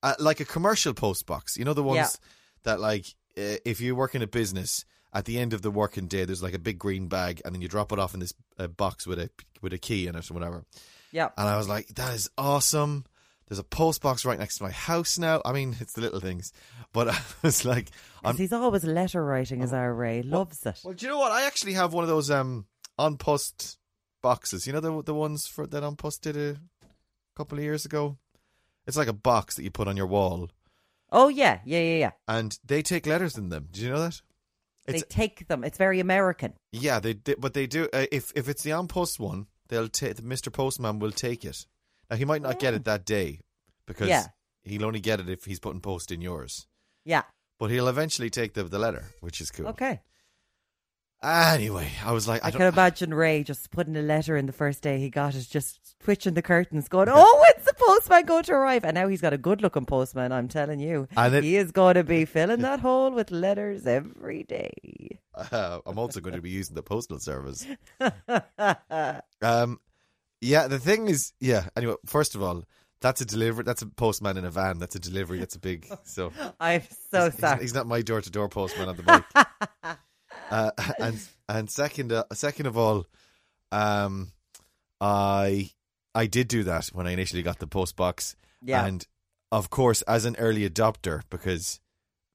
uh, 0.04 0.14
like 0.20 0.40
a 0.40 0.46
commercial 0.46 0.94
post 0.94 1.26
box 1.26 1.58
you 1.58 1.66
know 1.66 1.74
the 1.74 1.84
ones 1.84 1.98
Yeah. 1.98 2.30
that 2.64 2.80
like 2.80 3.06
uh, 3.38 3.58
if 3.66 3.82
you 3.82 3.96
work 3.96 4.14
in 4.16 4.22
a 4.22 4.28
business 4.28 4.86
at 5.12 5.26
the 5.26 5.40
end 5.40 5.54
of 5.54 5.62
the 5.62 5.72
working 5.72 6.08
day 6.08 6.24
there's 6.26 6.44
like 6.44 6.54
a 6.54 6.60
big 6.70 6.78
green 6.80 7.08
bag 7.08 7.42
and 7.44 7.54
then 7.54 7.62
you 7.62 7.68
drop 7.68 7.92
it 7.92 8.00
off 8.00 8.14
in 8.14 8.20
this 8.20 8.34
uh, 8.60 8.68
box 8.68 9.08
with 9.08 9.20
a 9.20 9.30
with 9.62 9.74
a 9.74 9.78
key 9.78 10.08
in 10.08 10.16
it 10.16 10.30
or 10.30 10.34
whatever 10.34 10.64
Yep. 11.12 11.34
and 11.40 11.48
I 11.50 11.58
was 11.58 11.68
like, 11.68 11.88
that 11.96 12.14
is 12.14 12.30
awesome. 12.38 13.04
There's 13.48 13.58
a 13.58 13.64
post 13.64 14.04
box 14.04 14.26
right 14.26 14.38
next 14.38 14.58
to 14.58 14.64
my 14.64 14.70
house 14.70 15.18
now. 15.18 15.42
I 15.44 15.54
mean, 15.54 15.76
it's 15.80 15.94
the 15.94 16.02
little 16.02 16.20
things. 16.20 16.54
But 16.94 17.08
I 17.16 17.20
was 17.42 17.66
like, 17.66 17.90
he's 18.38 18.54
always 18.54 18.84
letter 18.84 19.26
writing, 19.26 19.64
as 19.64 19.74
our 19.74 19.92
Ray 19.92 20.22
loves 20.22 20.64
it. 20.68 20.80
well, 20.84 20.94
do 20.94 21.04
you 21.08 21.12
know 21.12 21.18
what? 21.18 21.32
I 21.32 21.48
actually 21.48 21.74
have 21.74 21.94
one 21.94 22.04
of 22.04 22.10
those 22.10 22.30
um 22.30 22.68
An 23.00 23.18
Post 23.18 23.80
boxes. 24.22 24.68
You 24.68 24.74
know 24.74 24.82
the 24.82 25.02
the 25.02 25.16
ones 25.16 25.48
for 25.48 25.66
that 25.66 25.82
An 25.84 25.96
Post 25.96 26.22
did 26.22 26.38
a 26.38 26.58
couple 27.40 27.58
of 27.58 27.64
years 27.64 27.86
ago? 27.86 28.18
It's 28.86 28.98
like 28.98 29.08
a 29.08 29.14
box 29.14 29.56
that 29.56 29.64
you 29.64 29.72
put 29.72 29.88
on 29.88 29.96
your 29.98 30.08
wall 30.08 30.50
Oh 31.12 31.28
yeah, 31.30 31.60
yeah, 31.66 31.80
yeah, 31.80 31.96
yeah. 32.06 32.12
and 32.28 32.60
they 32.66 32.82
take 32.84 33.08
letters 33.08 33.38
in 33.38 33.50
them. 33.50 33.68
Did 33.72 33.82
you 33.84 33.90
know 33.90 34.00
that? 34.02 34.22
They 34.86 35.00
take 35.00 35.48
them. 35.48 35.64
It's 35.64 35.78
very 35.78 36.00
American. 36.00 36.54
yeah, 36.72 37.00
they, 37.00 37.14
they 37.14 37.36
but 37.36 37.54
they 37.54 37.66
do 37.68 37.88
uh, 37.94 38.06
if 38.12 38.32
if 38.36 38.50
it's 38.50 38.64
the 38.64 38.72
An 38.72 38.88
Post 38.88 39.20
one, 39.20 39.48
they'll 39.70 39.88
take 39.88 40.18
Mr. 40.18 40.52
Postman 40.52 41.00
will 41.00 41.12
take 41.12 41.46
it. 41.46 41.66
Now 42.10 42.18
he 42.18 42.26
might 42.26 42.42
not 42.42 42.60
get 42.60 42.74
it 42.74 42.84
that 42.86 43.06
day 43.06 43.40
because 43.86 44.10
Yeah. 44.10 44.26
he'll 44.64 44.86
only 44.86 45.00
get 45.00 45.20
it 45.20 45.30
if 45.30 45.46
he's 45.46 45.60
putting 45.60 45.82
post 45.82 46.12
in 46.12 46.22
yours. 46.22 46.68
Yeah. 47.06 47.24
But 47.60 47.72
he'll 47.72 47.88
eventually 47.88 48.30
take 48.30 48.54
the 48.54 48.64
the 48.64 48.80
letter, 48.80 49.06
which 49.22 49.42
is 49.42 49.50
cool. 49.52 49.68
Okay. 49.68 50.02
Anyway, 51.22 51.92
I 52.06 52.14
was 52.14 52.30
like, 52.30 52.46
I, 52.46 52.48
I, 52.48 52.52
can 52.52 52.62
imagine 52.62 53.14
Ray 53.14 53.44
just 53.44 53.72
putting 53.72 53.98
a 53.98 54.02
letter 54.02 54.38
in 54.38 54.46
the 54.46 54.54
first 54.54 54.82
day 54.82 55.00
he 55.00 55.10
got 55.10 55.36
it, 55.36 55.48
just 55.50 56.00
twitching 56.00 56.34
the 56.34 56.42
curtains, 56.42 56.88
going, 56.88 57.10
"Oh, 57.12 57.46
it's 57.50 57.70
a 57.70 57.74
postman 57.74 58.26
going 58.26 58.44
to 58.44 58.54
arrive? 58.54 58.86
And 58.86 58.96
now 58.96 59.10
he's 59.10 59.20
got 59.20 59.34
a 59.34 59.38
good 59.38 59.62
looking 59.62 59.86
postman, 59.86 60.32
I'm 60.32 60.48
telling 60.48 60.80
you. 60.80 61.10
And 61.18 61.36
it- 61.36 61.44
he 61.44 61.58
is 61.58 61.72
going 61.72 61.96
to 61.96 62.06
be 62.06 62.24
filling 62.24 62.62
that 62.62 62.80
hole 62.80 63.12
with 63.12 63.32
letters 63.32 63.86
every 63.86 64.44
day. 64.44 65.20
Uh, 65.36 65.80
I'm 65.86 66.00
also 66.00 66.22
going 66.22 66.36
to 66.36 66.42
be 66.42 66.52
using 66.52 66.76
the 66.76 66.84
postal 66.84 67.20
service. 67.20 67.66
Um, 69.42 69.80
yeah, 70.42 70.68
the 70.68 70.80
thing 70.80 71.08
is, 71.08 71.34
yeah. 71.40 71.68
Anyway, 71.76 71.96
first 72.06 72.36
of 72.36 72.44
all, 72.44 72.64
that's 73.02 73.22
a 73.22 73.26
delivery. 73.26 73.64
That's 73.64 73.82
a 73.82 73.88
postman 73.88 74.38
in 74.38 74.46
a 74.46 74.52
van. 74.52 74.80
That's 74.80 74.96
a 74.96 75.00
delivery. 75.00 75.40
That's 75.40 75.56
a 75.56 75.60
big. 75.60 75.88
So 76.04 76.32
I'm 76.60 76.82
so 77.12 77.30
he's, 77.30 77.40
sorry. 77.40 77.62
he's 77.62 77.74
not 77.74 77.88
my 77.88 78.02
door 78.02 78.22
to 78.22 78.30
door 78.30 78.50
postman 78.50 78.90
on 78.90 78.98
the 78.98 79.04
bike. 79.04 79.98
Uh, 80.50 80.72
and 81.00 81.20
and 81.48 81.70
second, 81.70 82.12
uh, 82.12 82.24
second 82.34 82.66
of 82.68 82.78
all, 82.78 83.06
um, 83.72 84.32
I 85.02 85.72
I 86.16 86.28
did 86.28 86.48
do 86.48 86.64
that 86.64 86.88
when 86.88 87.08
I 87.08 87.12
initially 87.12 87.44
got 87.44 87.60
the 87.60 87.68
post 87.68 87.96
box. 87.96 88.36
Yeah. 88.62 88.86
And 88.86 89.06
of 89.52 89.70
course, 89.70 90.02
as 90.04 90.26
an 90.26 90.36
early 90.38 90.70
adopter, 90.70 91.22
because 91.30 91.80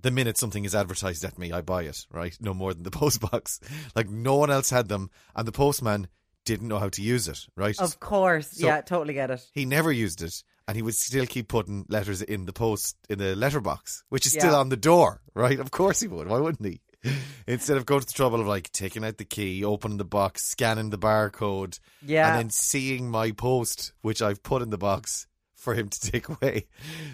the 0.00 0.10
minute 0.10 0.36
something 0.38 0.64
is 0.64 0.74
advertised 0.74 1.24
at 1.24 1.38
me, 1.38 1.52
I 1.52 1.60
buy 1.60 1.82
it, 1.84 2.06
right? 2.10 2.36
No 2.40 2.54
more 2.54 2.74
than 2.74 2.82
the 2.82 2.90
post 3.02 3.20
box. 3.20 3.60
Like 3.94 4.08
no 4.08 4.36
one 4.36 4.50
else 4.50 4.70
had 4.70 4.88
them, 4.88 5.10
and 5.34 5.46
the 5.46 5.52
postman 5.52 6.08
didn't 6.44 6.68
know 6.68 6.78
how 6.78 6.90
to 6.90 7.00
use 7.02 7.26
it, 7.28 7.38
right? 7.56 7.78
Of 7.80 8.00
course. 8.00 8.48
So- 8.52 8.66
yeah, 8.66 8.80
totally 8.82 9.14
get 9.14 9.30
it. 9.30 9.46
he 9.52 9.64
never 9.64 9.90
used 9.90 10.20
it, 10.22 10.42
and 10.68 10.76
he 10.76 10.82
would 10.82 10.94
still 10.94 11.26
keep 11.26 11.48
putting 11.48 11.86
letters 11.88 12.20
in 12.22 12.44
the 12.46 12.52
post 12.52 12.96
in 13.08 13.18
the 13.18 13.34
letterbox, 13.34 14.04
which 14.10 14.26
is 14.26 14.32
still 14.32 14.54
on 14.54 14.68
the 14.68 14.76
door, 14.76 15.20
right? 15.34 15.58
Of 15.58 15.70
course 15.70 16.00
he 16.00 16.08
would. 16.08 16.28
Why 16.28 16.38
wouldn't 16.38 16.66
he? 16.68 16.80
Instead 17.46 17.76
of 17.76 17.86
going 17.86 18.00
to 18.00 18.06
the 18.06 18.12
trouble 18.12 18.40
of 18.40 18.46
like 18.46 18.70
taking 18.72 19.04
out 19.04 19.18
the 19.18 19.24
key, 19.24 19.64
opening 19.64 19.98
the 19.98 20.04
box, 20.04 20.44
scanning 20.44 20.90
the 20.90 20.98
barcode, 20.98 21.78
Yeah. 22.02 22.28
and 22.30 22.38
then 22.38 22.50
seeing 22.50 23.10
my 23.10 23.32
post, 23.32 23.92
which 24.02 24.22
I've 24.22 24.42
put 24.42 24.62
in 24.62 24.70
the 24.70 24.78
box 24.78 25.26
for 25.54 25.74
him 25.74 25.88
to 25.88 26.10
take 26.10 26.28
away. 26.28 26.66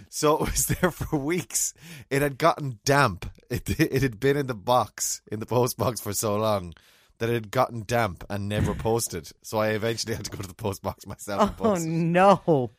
So 0.09 0.35
it 0.35 0.41
was 0.53 0.67
there 0.67 0.91
for 0.91 1.17
weeks. 1.19 1.73
It 2.11 2.23
had 2.23 2.39
gotten 2.39 2.79
damp. 2.85 3.31
It 3.49 3.69
it 3.81 4.03
had 4.03 4.19
been 4.21 4.37
in 4.37 4.47
the 4.47 4.55
box 4.55 5.23
in 5.31 5.41
the 5.41 5.47
post 5.47 5.77
box 5.77 6.01
for 6.01 6.13
so 6.13 6.37
long. 6.37 6.75
That 7.19 7.29
it 7.29 7.35
had 7.35 7.51
gotten 7.51 7.85
damp 7.87 8.25
and 8.31 8.49
never 8.49 8.75
posted, 8.89 9.31
so 9.43 9.59
I 9.59 9.73
eventually 9.73 10.15
had 10.15 10.25
to 10.25 10.31
go 10.31 10.39
to 10.41 10.49
the 10.49 10.55
post 10.55 10.81
box 10.83 11.07
myself. 11.07 11.61
and 11.61 11.67
Oh 11.67 11.75
no. 11.77 12.71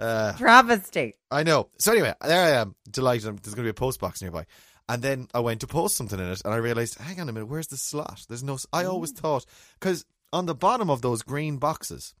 Uh, 0.00 0.32
Travesty. 0.38 1.12
I 1.30 1.42
know. 1.42 1.68
So 1.78 1.92
anyway, 1.92 2.14
there 2.26 2.42
I 2.42 2.60
am, 2.62 2.74
delighted. 2.90 3.24
There's 3.42 3.54
going 3.54 3.66
to 3.66 3.70
be 3.70 3.70
a 3.70 3.74
post 3.74 4.00
box 4.00 4.22
nearby. 4.22 4.46
And 4.90 5.02
then 5.02 5.28
I 5.32 5.38
went 5.38 5.60
to 5.60 5.68
post 5.68 5.96
something 5.96 6.18
in 6.18 6.26
it, 6.26 6.42
and 6.44 6.52
I 6.52 6.56
realized, 6.56 6.98
hang 6.98 7.20
on 7.20 7.28
a 7.28 7.32
minute, 7.32 7.46
where's 7.46 7.68
the 7.68 7.76
slot? 7.76 8.26
There's 8.28 8.42
no. 8.42 8.58
I 8.72 8.84
always 8.84 9.12
mm. 9.12 9.18
thought 9.18 9.46
because 9.78 10.04
on 10.32 10.46
the 10.46 10.54
bottom 10.54 10.90
of 10.90 11.00
those 11.00 11.22
green 11.22 11.58
boxes, 11.58 12.12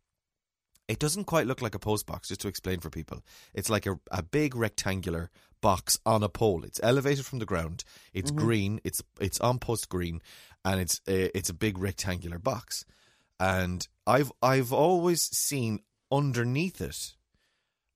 it 0.86 1.00
doesn't 1.00 1.24
quite 1.24 1.48
look 1.48 1.60
like 1.60 1.74
a 1.74 1.80
post 1.80 2.06
box. 2.06 2.28
Just 2.28 2.42
to 2.42 2.48
explain 2.48 2.78
for 2.78 2.88
people, 2.88 3.24
it's 3.54 3.70
like 3.70 3.86
a, 3.86 3.98
a 4.12 4.22
big 4.22 4.54
rectangular 4.54 5.30
box 5.60 5.98
on 6.06 6.22
a 6.22 6.28
pole. 6.28 6.62
It's 6.62 6.78
elevated 6.80 7.26
from 7.26 7.40
the 7.40 7.44
ground. 7.44 7.82
It's 8.14 8.30
mm-hmm. 8.30 8.44
green. 8.46 8.80
It's 8.84 9.02
it's 9.20 9.40
An 9.40 9.58
Post 9.58 9.88
green, 9.88 10.22
and 10.64 10.80
it's 10.80 11.00
a, 11.08 11.36
it's 11.36 11.50
a 11.50 11.54
big 11.54 11.76
rectangular 11.76 12.38
box. 12.38 12.84
And 13.40 13.84
I've 14.06 14.30
I've 14.40 14.72
always 14.72 15.22
seen 15.22 15.80
underneath 16.12 16.80
it 16.80 17.14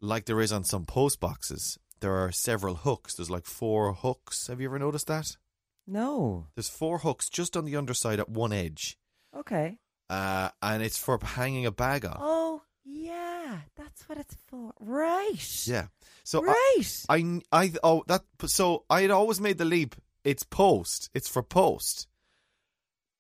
like 0.01 0.25
there 0.25 0.41
is 0.41 0.51
on 0.51 0.65
some 0.65 0.85
post 0.85 1.21
boxes, 1.21 1.79
there 2.05 2.13
are 2.23 2.31
several 2.31 2.75
hooks. 2.75 3.15
There's 3.15 3.31
like 3.31 3.47
four 3.47 3.95
hooks. 3.95 4.49
Have 4.49 4.61
you 4.61 4.69
ever 4.69 4.79
noticed 4.79 5.07
that? 5.07 5.39
No. 5.87 6.49
There's 6.55 6.69
four 6.69 6.99
hooks 6.99 7.31
just 7.31 7.57
on 7.57 7.65
the 7.65 7.77
underside 7.77 8.21
at 8.21 8.29
one 8.29 8.53
edge, 8.53 8.99
Okay. 9.35 9.79
uh, 10.11 10.51
and 10.63 10.83
it's 10.83 10.99
for 10.99 11.19
hanging 11.23 11.65
a 11.65 11.71
bag 11.73 12.05
on. 12.05 12.19
Oh, 12.21 12.61
yeah. 12.85 13.61
That's 13.75 14.07
what 14.07 14.19
it's 14.19 14.37
for. 14.49 14.75
Right. 14.79 15.67
Yeah. 15.67 15.87
So 16.25 16.43
I, 16.43 16.47
right. 16.47 17.05
I, 17.09 17.41
I, 17.65 17.73
oh, 17.83 18.05
that. 18.09 18.23
So 18.47 18.85
I 18.91 19.01
had 19.01 19.11
always 19.11 19.41
made 19.41 19.57
the 19.57 19.65
leap. 19.65 19.95
It's 20.25 20.43
post. 20.45 21.09
It's 21.15 21.29
for 21.29 21.43
post, 21.43 22.07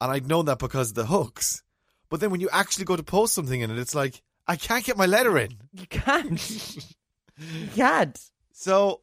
and 0.00 0.12
I'd 0.12 0.29
known 0.29 0.45
that 0.47 0.59
because 0.59 0.91
of 0.91 0.95
the 0.97 1.07
hooks. 1.07 1.62
But 2.11 2.21
then 2.21 2.31
when 2.31 2.41
you 2.41 2.50
actually 2.53 2.85
go 2.85 2.97
to 2.97 3.03
post 3.03 3.33
something 3.35 3.61
in 3.62 3.71
it, 3.71 3.79
it's 3.79 3.95
like 3.95 4.21
I 4.47 4.57
can't 4.57 4.85
get 4.85 4.99
my 4.99 5.07
letter 5.07 5.38
in. 5.38 5.53
you 5.73 5.87
can't. 5.87 6.76
you 7.38 7.69
can't. 7.75 8.19
So 8.56 9.00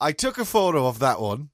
I 0.00 0.12
took 0.12 0.38
a 0.38 0.44
photo 0.44 0.86
of 0.86 1.00
that 1.00 1.20
one, 1.20 1.50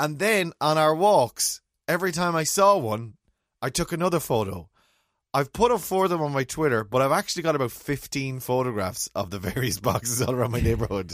and 0.00 0.18
then 0.18 0.52
on 0.60 0.78
our 0.78 0.94
walks, 0.94 1.60
every 1.86 2.10
time 2.10 2.34
I 2.34 2.42
saw 2.42 2.76
one, 2.76 3.14
I 3.62 3.70
took 3.70 3.92
another 3.92 4.18
photo. 4.18 4.68
I've 5.32 5.52
put 5.52 5.70
up 5.70 5.80
four 5.80 6.04
of 6.04 6.10
them 6.10 6.22
on 6.22 6.32
my 6.32 6.42
Twitter, 6.42 6.82
but 6.82 7.02
I've 7.02 7.12
actually 7.12 7.44
got 7.44 7.54
about 7.54 7.70
15 7.70 8.40
photographs 8.40 9.08
of 9.14 9.30
the 9.30 9.38
various 9.50 9.78
boxes 9.78 10.20
all 10.20 10.34
around 10.34 10.50
my 10.50 10.60
neighborhood. 10.60 11.12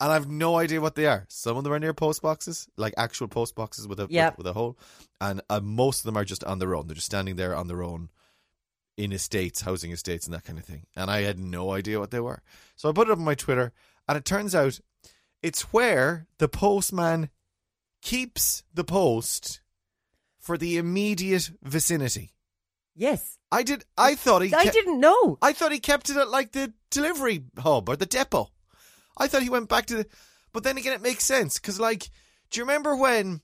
And 0.00 0.12
I've 0.12 0.28
no 0.28 0.56
idea 0.56 0.82
what 0.82 0.96
they 0.96 1.06
are. 1.06 1.24
Some 1.28 1.56
of 1.56 1.64
them 1.64 1.72
are 1.72 1.78
near 1.78 1.94
post 1.94 2.20
boxes, 2.20 2.68
like 2.76 2.92
actual 2.98 3.26
post 3.26 3.54
boxes 3.54 3.88
with 3.88 3.98
a 3.98 4.06
Yep. 4.10 4.32
with, 4.36 4.44
with 4.44 4.50
a 4.50 4.52
hole, 4.52 4.78
and 5.20 5.40
uh, 5.48 5.60
most 5.60 6.00
of 6.00 6.04
them 6.04 6.18
are 6.18 6.24
just 6.26 6.44
on 6.44 6.58
their 6.58 6.74
own. 6.76 6.86
They're 6.88 6.94
just 6.94 7.06
standing 7.06 7.36
there 7.36 7.56
on 7.56 7.68
their 7.68 7.82
own 7.82 8.10
in 8.98 9.12
estates, 9.12 9.62
housing 9.62 9.92
estates, 9.92 10.26
and 10.26 10.34
that 10.34 10.44
kind 10.44 10.58
of 10.58 10.64
thing. 10.64 10.84
And 10.94 11.10
I 11.10 11.22
had 11.22 11.38
no 11.38 11.72
idea 11.72 11.98
what 12.00 12.10
they 12.10 12.20
were. 12.20 12.42
So 12.76 12.88
I 12.88 12.92
put 12.92 13.08
it 13.08 13.12
up 13.12 13.18
on 13.18 13.24
my 13.24 13.34
Twitter, 13.34 13.72
and 14.08 14.16
it 14.16 14.24
turns 14.24 14.54
out 14.54 14.80
it's 15.42 15.72
where 15.72 16.26
the 16.38 16.48
postman 16.48 17.30
keeps 18.02 18.62
the 18.72 18.84
post 18.84 19.60
for 20.38 20.56
the 20.56 20.78
immediate 20.78 21.50
vicinity. 21.62 22.32
Yes. 22.94 23.38
I 23.52 23.62
did. 23.62 23.84
I 23.96 24.14
thought 24.14 24.42
he. 24.42 24.54
I 24.54 24.64
kept- 24.64 24.74
didn't 24.74 25.00
know. 25.00 25.38
I 25.40 25.52
thought 25.52 25.72
he 25.72 25.78
kept 25.78 26.10
it 26.10 26.16
at 26.16 26.28
like 26.28 26.52
the 26.52 26.72
delivery 26.90 27.44
hub 27.58 27.88
or 27.88 27.96
the 27.96 28.06
depot. 28.06 28.50
I 29.16 29.26
thought 29.26 29.42
he 29.42 29.50
went 29.50 29.68
back 29.68 29.86
to 29.86 29.96
the. 29.98 30.06
But 30.52 30.64
then 30.64 30.76
again, 30.76 30.92
it 30.92 31.02
makes 31.02 31.24
sense 31.24 31.58
because, 31.58 31.78
like, 31.78 32.10
do 32.50 32.58
you 32.58 32.64
remember 32.64 32.96
when? 32.96 33.42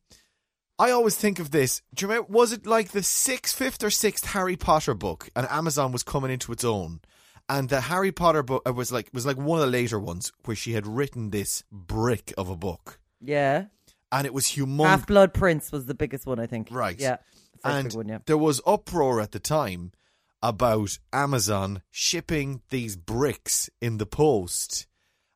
I 0.78 0.90
always 0.90 1.14
think 1.14 1.38
of 1.38 1.52
this. 1.52 1.82
Do 1.94 2.04
you 2.04 2.08
remember? 2.08 2.32
Was 2.32 2.52
it 2.52 2.66
like 2.66 2.90
the 2.90 3.02
sixth, 3.02 3.56
fifth, 3.56 3.82
or 3.84 3.90
sixth 3.90 4.26
Harry 4.26 4.56
Potter 4.56 4.94
book, 4.94 5.30
and 5.36 5.46
Amazon 5.48 5.92
was 5.92 6.02
coming 6.02 6.30
into 6.32 6.52
its 6.52 6.64
own, 6.64 7.00
and 7.48 7.68
the 7.68 7.82
Harry 7.82 8.12
Potter 8.12 8.42
book 8.42 8.62
uh, 8.66 8.72
was 8.72 8.90
like 8.92 9.08
was 9.12 9.26
like 9.26 9.36
one 9.36 9.60
of 9.60 9.66
the 9.66 9.70
later 9.70 9.98
ones 9.98 10.32
where 10.44 10.56
she 10.56 10.72
had 10.72 10.86
written 10.86 11.30
this 11.30 11.62
brick 11.70 12.32
of 12.38 12.48
a 12.48 12.56
book, 12.56 12.98
Yeah. 13.20 13.66
and 14.12 14.26
it 14.26 14.34
was 14.34 14.46
humongous. 14.46 14.86
Half 14.88 15.06
Blood 15.06 15.34
Prince 15.34 15.72
was 15.72 15.86
the 15.86 15.94
biggest 15.94 16.26
one, 16.26 16.38
I 16.40 16.46
think. 16.46 16.68
Right. 16.70 16.98
Yeah. 16.98 17.18
And 17.64 17.92
one, 17.94 18.08
yeah. 18.08 18.18
there 18.26 18.36
was 18.38 18.60
uproar 18.66 19.20
at 19.20 19.32
the 19.32 19.38
time 19.40 19.92
about 20.42 20.98
Amazon 21.12 21.80
shipping 21.90 22.60
these 22.68 22.96
bricks 22.96 23.70
in 23.80 23.96
the 23.98 24.04
post, 24.06 24.86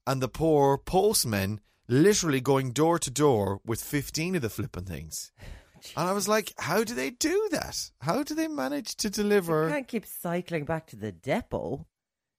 and 0.06 0.20
the 0.20 0.28
poor 0.28 0.76
postmen 0.76 1.60
literally 1.88 2.40
going 2.42 2.72
door 2.72 2.98
to 2.98 3.10
door 3.10 3.60
with 3.64 3.82
15 3.82 4.36
of 4.36 4.42
the 4.42 4.50
flipping 4.50 4.84
things. 4.84 5.32
And 5.96 6.06
I 6.06 6.12
was 6.12 6.28
like, 6.34 6.52
how 6.58 6.84
do 6.84 6.94
they 6.94 7.08
do 7.08 7.48
that? 7.52 7.90
How 8.02 8.22
do 8.22 8.34
they 8.34 8.48
manage 8.48 8.94
to 8.96 9.08
You 9.08 9.12
deliver? 9.12 9.70
can't 9.70 9.88
keep 9.88 10.04
cycling 10.04 10.66
back 10.66 10.86
to 10.88 10.96
the 10.96 11.12
depot. 11.12 11.86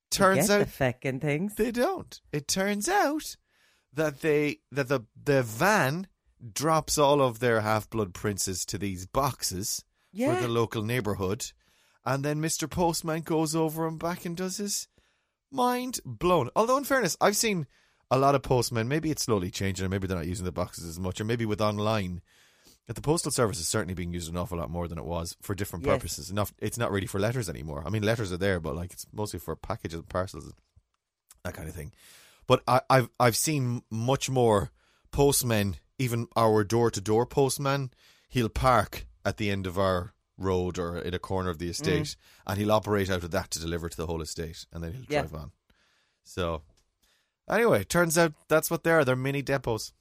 Turns 0.09 0.49
out 0.49 0.59
the 0.59 0.65
feckin' 0.65 1.21
things. 1.21 1.55
they 1.55 1.71
don't. 1.71 2.19
It 2.31 2.47
turns 2.47 2.89
out 2.89 3.35
that 3.93 4.21
they 4.21 4.59
that 4.71 4.87
the 4.87 5.01
the 5.21 5.43
van 5.43 6.07
drops 6.53 6.97
all 6.97 7.21
of 7.21 7.39
their 7.39 7.61
half 7.61 7.89
blood 7.89 8.13
princes 8.13 8.65
to 8.65 8.77
these 8.77 9.05
boxes 9.05 9.83
Yeah. 10.11 10.35
for 10.35 10.41
the 10.41 10.47
local 10.47 10.83
neighborhood, 10.83 11.51
and 12.05 12.23
then 12.25 12.39
Mister 12.41 12.67
Postman 12.67 13.21
goes 13.21 13.55
over 13.55 13.87
and 13.87 13.99
back 13.99 14.25
and 14.25 14.35
does 14.37 14.57
his 14.57 14.87
mind 15.51 15.99
blown. 16.05 16.49
Although, 16.55 16.77
in 16.77 16.83
fairness, 16.85 17.17
I've 17.19 17.35
seen 17.35 17.67
a 18.11 18.17
lot 18.17 18.35
of 18.35 18.41
postmen. 18.41 18.87
Maybe 18.87 19.11
it's 19.11 19.23
slowly 19.23 19.51
changing, 19.51 19.85
or 19.85 19.89
maybe 19.89 20.07
they're 20.07 20.17
not 20.17 20.27
using 20.27 20.45
the 20.45 20.51
boxes 20.51 20.85
as 20.85 20.99
much, 20.99 21.19
or 21.21 21.25
maybe 21.25 21.45
with 21.45 21.61
online. 21.61 22.21
That 22.89 22.95
the 22.95 23.01
postal 23.01 23.31
service 23.31 23.59
is 23.59 23.67
certainly 23.67 23.93
being 23.93 24.11
used 24.15 24.31
an 24.31 24.35
awful 24.37 24.57
lot 24.57 24.71
more 24.71 24.87
than 24.87 24.97
it 24.97 25.05
was 25.05 25.37
for 25.43 25.53
different 25.53 25.85
Yes. 25.85 25.93
purposes. 25.95 26.31
Enough, 26.31 26.55
it's 26.57 26.75
not 26.75 26.91
really 26.91 27.05
for 27.05 27.19
letters 27.19 27.47
anymore. 27.47 27.83
I 27.85 27.91
mean, 27.91 28.01
letters 28.01 28.31
are 28.31 28.37
there, 28.37 28.59
but 28.59 28.75
like 28.75 28.91
it's 28.91 29.05
mostly 29.13 29.37
for 29.39 29.55
packages, 29.55 29.99
and 29.99 30.09
parcels, 30.09 30.51
that 31.43 31.53
kind 31.53 31.69
of 31.69 31.75
thing. 31.75 31.91
But 32.47 32.63
I, 32.67 32.81
I've 32.89 33.09
I've 33.19 33.35
seen 33.35 33.83
much 33.91 34.27
more 34.27 34.71
postmen, 35.11 35.75
even 35.99 36.29
our 36.35 36.63
door 36.63 36.89
to 36.89 36.99
door 36.99 37.27
postman. 37.27 37.91
He'll 38.27 38.49
park 38.49 39.05
at 39.23 39.37
the 39.37 39.51
end 39.51 39.67
of 39.67 39.77
our 39.77 40.15
road 40.35 40.79
or 40.79 40.97
in 40.97 41.13
a 41.13 41.19
corner 41.19 41.51
of 41.51 41.59
the 41.59 41.67
mm. 41.67 41.69
estate, 41.69 42.15
and 42.47 42.57
he'll 42.57 42.71
operate 42.71 43.11
out 43.11 43.23
of 43.23 43.29
that 43.29 43.51
to 43.51 43.59
deliver 43.59 43.87
to 43.87 43.97
the 43.97 44.07
whole 44.07 44.23
estate, 44.23 44.65
and 44.73 44.83
then 44.83 44.93
he'll 44.93 45.05
Yeah. 45.07 45.21
drive 45.21 45.35
on. 45.35 45.51
So, 46.23 46.63
anyway, 47.47 47.83
turns 47.83 48.17
out 48.17 48.33
that's 48.47 48.71
what 48.71 48.83
they 48.83 48.89
are. 48.89 49.05
They're 49.05 49.15
mini 49.15 49.43
depots. 49.43 49.93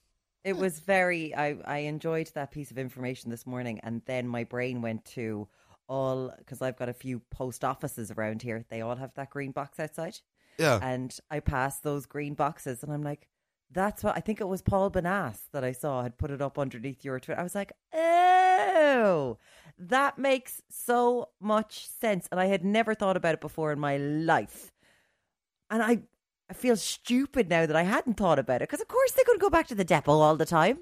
It 0.44 0.56
was 0.56 0.80
very. 0.80 1.34
I 1.34 1.58
I 1.64 1.78
enjoyed 1.78 2.28
that 2.34 2.50
piece 2.50 2.70
of 2.70 2.78
information 2.78 3.30
this 3.30 3.46
morning, 3.46 3.80
and 3.80 4.02
then 4.06 4.26
my 4.28 4.44
brain 4.44 4.80
went 4.82 5.04
to 5.06 5.48
all 5.88 6.32
because 6.38 6.62
I've 6.62 6.76
got 6.76 6.88
a 6.88 6.94
few 6.94 7.20
post 7.30 7.64
offices 7.64 8.10
around 8.10 8.42
here. 8.42 8.64
They 8.68 8.80
all 8.80 8.96
have 8.96 9.14
that 9.14 9.30
green 9.30 9.52
box 9.52 9.78
outside, 9.80 10.20
Yeah, 10.58 10.82
and 10.82 11.16
I 11.30 11.40
passed 11.40 11.82
those 11.84 12.06
green 12.06 12.34
boxes, 12.34 12.82
and 12.84 12.92
I'm 12.92 13.02
like, 13.02 13.28
"That's 13.70 14.04
what 14.04 14.16
I 14.16 14.20
think." 14.20 14.40
It 14.40 14.46
was 14.48 14.62
Paul 14.62 14.90
Benass 14.90 15.48
that 15.52 15.64
I 15.64 15.72
saw 15.72 16.02
had 16.02 16.18
put 16.18 16.30
it 16.32 16.42
up 16.42 16.58
underneath 16.58 17.04
your 17.04 17.20
Twitter. 17.20 17.40
I 17.40 17.44
was 17.44 17.54
like, 17.56 17.72
"Oh, 17.94 19.38
that 19.78 20.18
makes 20.18 20.62
so 20.70 21.30
much 21.40 21.88
sense," 21.88 22.28
and 22.32 22.40
I 22.40 22.46
had 22.46 22.64
never 22.64 22.94
thought 22.94 23.16
about 23.18 23.34
it 23.34 23.40
before 23.42 23.72
in 23.72 23.80
my 23.80 23.96
life. 23.98 24.72
And 25.70 25.82
I 25.82 26.02
I 26.50 26.54
feel 26.54 26.76
stupid 26.76 27.48
now 27.50 27.66
that 27.66 27.76
I 27.76 27.82
hadn't 27.82 28.16
thought 28.16 28.38
about 28.38 28.56
it 28.62 28.68
because, 28.68 28.80
of 28.80 28.88
course, 28.88 29.12
they 29.12 29.22
could 29.24 29.40
go 29.40 29.50
back 29.50 29.66
to 29.68 29.74
the 29.74 29.84
depot 29.84 30.12
all 30.18 30.36
the 30.36 30.46
time. 30.46 30.78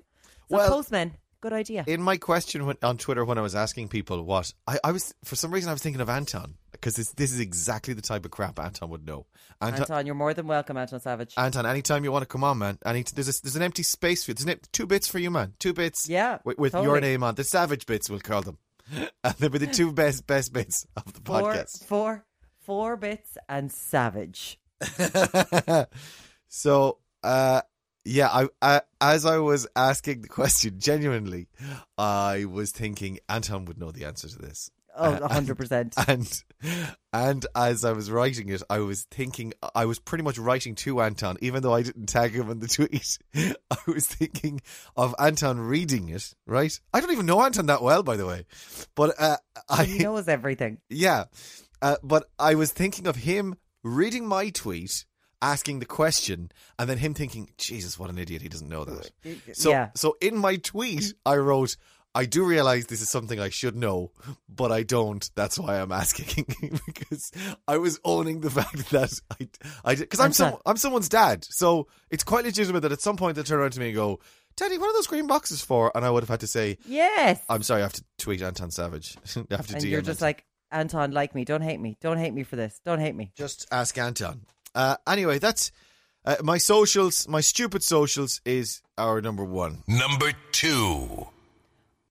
So 0.49 0.56
Well- 0.56 0.70
postmen, 0.70 1.14
good 1.40 1.52
idea. 1.52 1.85
In 1.87 2.00
my 2.02 2.16
question 2.16 2.66
when, 2.66 2.76
on 2.82 2.99
Twitter 2.99 3.25
when 3.25 3.38
I 3.38 3.40
was 3.40 3.54
asking 3.56 3.88
people 3.88 4.23
what 4.23 4.52
I, 4.66 4.78
I 4.85 4.92
was 4.92 5.14
for 5.25 5.35
some 5.35 5.52
reason 5.52 5.68
I 5.68 5.73
was 5.73 5.82
thinking 5.82 6.00
of 6.00 6.08
Anton 6.08 6.54
because 6.70 6.94
this 6.94 7.11
this 7.12 7.32
is 7.32 7.40
exactly 7.40 7.94
the 7.94 8.02
type 8.02 8.25
of 8.25 8.30
crap 8.30 8.61
Anton 8.61 8.90
would 8.90 9.04
know. 9.04 9.26
Anton, 9.61 9.80
Anton, 9.82 10.06
you're 10.06 10.14
more 10.14 10.35
than 10.35 10.46
welcome, 10.46 10.76
Anton 10.76 11.00
Savage. 11.00 11.35
Anton, 11.37 11.66
anytime 11.66 12.04
you 12.04 12.12
want 12.12 12.23
to 12.23 12.26
come 12.26 12.44
on, 12.44 12.58
man, 12.58 12.78
any, 12.85 13.02
there's 13.02 13.28
a, 13.28 13.42
there's 13.42 13.56
an 13.56 13.62
empty 13.62 13.82
space 13.82 14.25
for 14.25 14.30
you. 14.30 14.35
There's 14.35 14.46
an, 14.46 14.61
two 14.73 14.87
bits 14.87 15.08
for 15.08 15.18
you, 15.18 15.30
man. 15.30 15.54
Two 15.58 15.73
bits. 15.73 16.08
Yeah, 16.08 16.38
with, 16.44 16.58
with 16.58 16.75
your 16.75 17.00
name 17.00 17.23
on 17.25 17.35
the 17.35 17.44
savage 17.44 17.87
bits, 17.87 18.08
we'll 18.08 18.20
call 18.20 18.42
them, 18.42 18.58
and 19.25 19.35
they'll 19.38 19.50
be 19.50 19.58
the 19.58 19.66
two 19.66 19.92
best 19.92 20.26
best 20.28 20.52
bits 20.52 20.87
of 20.96 21.12
the 21.12 21.20
four, 21.25 21.42
podcast. 21.42 21.85
four, 21.87 22.25
four 22.61 22.96
bits 22.96 23.37
and 23.49 23.73
Savage. 23.73 24.61
so, 26.49 26.99
uh, 27.23 27.62
yeah, 28.04 28.28
I, 28.28 28.49
I 28.62 28.80
as 29.00 29.26
I 29.26 29.38
was 29.38 29.66
asking 29.75 30.23
the 30.23 30.28
question, 30.28 30.78
genuinely, 30.78 31.49
I 31.99 32.45
was 32.45 32.71
thinking 32.71 33.18
Anton 33.28 33.64
would 33.66 33.78
know 33.78 33.90
the 33.90 34.04
answer 34.04 34.28
to 34.28 34.38
this. 34.38 34.71
Oh, 34.99 35.12
Uh, 35.12 35.28
100%. 35.28 35.92
And 36.09 36.95
and 37.12 37.47
as 37.54 37.85
I 37.85 37.92
was 37.92 38.11
writing 38.11 38.49
it, 38.49 38.62
I 38.71 38.78
was 38.78 39.02
thinking 39.11 39.52
I 39.75 39.85
was 39.85 39.99
pretty 39.99 40.25
much 40.25 40.38
writing 40.38 40.75
to 40.76 41.02
Anton, 41.02 41.37
even 41.42 41.62
though 41.62 41.75
I 41.75 41.83
didn't 41.83 42.06
tag 42.06 42.33
him 42.33 42.49
in 42.50 42.61
the 42.61 42.68
tweet. 42.68 43.18
I 43.71 43.76
was 43.87 44.06
thinking 44.06 44.62
of 44.97 45.14
Anton 45.18 45.61
reading 45.61 46.09
it. 46.09 46.33
Right? 46.47 46.78
I 46.95 47.00
don't 47.00 47.12
even 47.12 47.26
know 47.26 47.42
Anton 47.42 47.66
that 47.66 47.83
well, 47.83 48.02
by 48.02 48.16
the 48.16 48.25
way, 48.26 48.47
but 48.95 49.14
uh, 49.18 49.37
I 49.68 49.85
he 49.85 49.99
knows 49.99 50.28
everything. 50.28 50.78
yeah, 50.88 51.25
uh, 51.83 51.97
but 52.02 52.30
I 52.38 52.54
was 52.54 52.73
thinking 52.73 53.06
of 53.06 53.16
him 53.16 53.56
reading 53.87 54.26
my 54.26 54.50
tweet, 54.50 55.05
asking 55.43 55.78
the 55.78 55.87
question, 55.87 56.50
and 56.78 56.88
then 56.88 56.99
him 56.99 57.14
thinking, 57.14 57.50
"Jesus, 57.59 57.99
what 57.99 58.11
an 58.11 58.19
idiot! 58.19 58.43
He 58.43 58.49
doesn't 58.49 58.69
know 58.69 58.85
that." 58.85 59.11
So, 59.55 59.71
Yeah. 59.71 59.90
so 59.95 60.16
in 60.21 60.37
my 60.37 60.57
tweet, 60.57 61.14
I 61.25 61.37
wrote, 61.37 61.76
"I 62.14 62.25
do 62.25 62.45
realize 62.45 62.87
this 62.87 63.00
is 63.02 63.11
something 63.11 63.38
I 63.38 63.49
should 63.50 63.76
know, 63.76 64.12
but 64.49 64.73
I 64.73 64.83
don't. 64.83 65.28
That's 65.35 65.59
why 65.59 65.81
I'm 65.81 65.93
asking 65.93 66.47
because 66.87 67.31
I 67.69 67.78
was 67.78 68.00
owning 68.05 68.40
the 68.40 68.50
fact 68.59 68.90
that 68.90 69.12
I, 69.38 69.49
I, 69.85 69.95
because 69.95 70.21
I'm 70.21 70.33
some, 70.33 70.57
I'm 70.66 70.76
someone's 70.78 71.09
dad, 71.09 71.45
so 71.45 71.87
it's 72.11 72.25
quite 72.25 72.45
legitimate 72.45 72.81
that 72.81 72.93
at 72.93 73.00
some 73.02 73.16
point 73.16 73.37
they 73.37 73.43
turn 73.43 73.61
around 73.61 73.73
to 73.73 73.81
me 73.81 73.87
and 73.88 73.95
go." 73.95 74.21
Daddy, 74.59 74.78
what 74.78 74.88
are 74.88 74.95
those 74.95 75.07
green 75.07 75.26
boxes 75.26 75.61
for? 75.61 75.93
And 75.95 76.02
I 76.02 76.09
would 76.09 76.23
have 76.23 76.31
had 76.31 76.40
to 76.40 76.47
say, 76.47 76.78
Yes. 76.87 77.43
I'm 77.47 77.62
sorry, 77.62 77.83
I 77.83 77.85
have 77.85 77.93
to 77.93 78.05
tweet 78.16 78.40
Anton 78.40 78.71
Savage. 78.71 79.14
I 79.37 79.55
have 79.55 79.66
to 79.66 79.75
and 79.75 79.85
DM 79.85 79.90
you're 79.90 80.00
just 80.00 80.23
Anton. 80.23 80.28
like, 80.28 80.47
Anton, 80.76 81.12
like 81.12 81.35
me. 81.35 81.45
Don't 81.45 81.62
hate 81.62 81.80
me. 81.80 81.97
Don't 82.00 82.18
hate 82.18 82.35
me 82.35 82.42
for 82.45 82.56
this. 82.56 82.80
Don't 82.85 83.00
hate 83.00 83.14
me. 83.14 83.33
Just 83.35 83.66
ask 83.71 83.97
Anton. 83.99 84.42
Uh, 84.75 84.97
anyway, 85.06 85.38
that's 85.38 85.73
uh, 86.25 86.37
my 86.42 86.59
socials. 86.59 87.26
My 87.28 87.40
stupid 87.40 87.83
socials 87.83 88.40
is 88.45 88.83
our 88.99 89.21
number 89.21 89.45
one. 89.45 89.83
Number 89.87 90.33
two. 90.52 91.28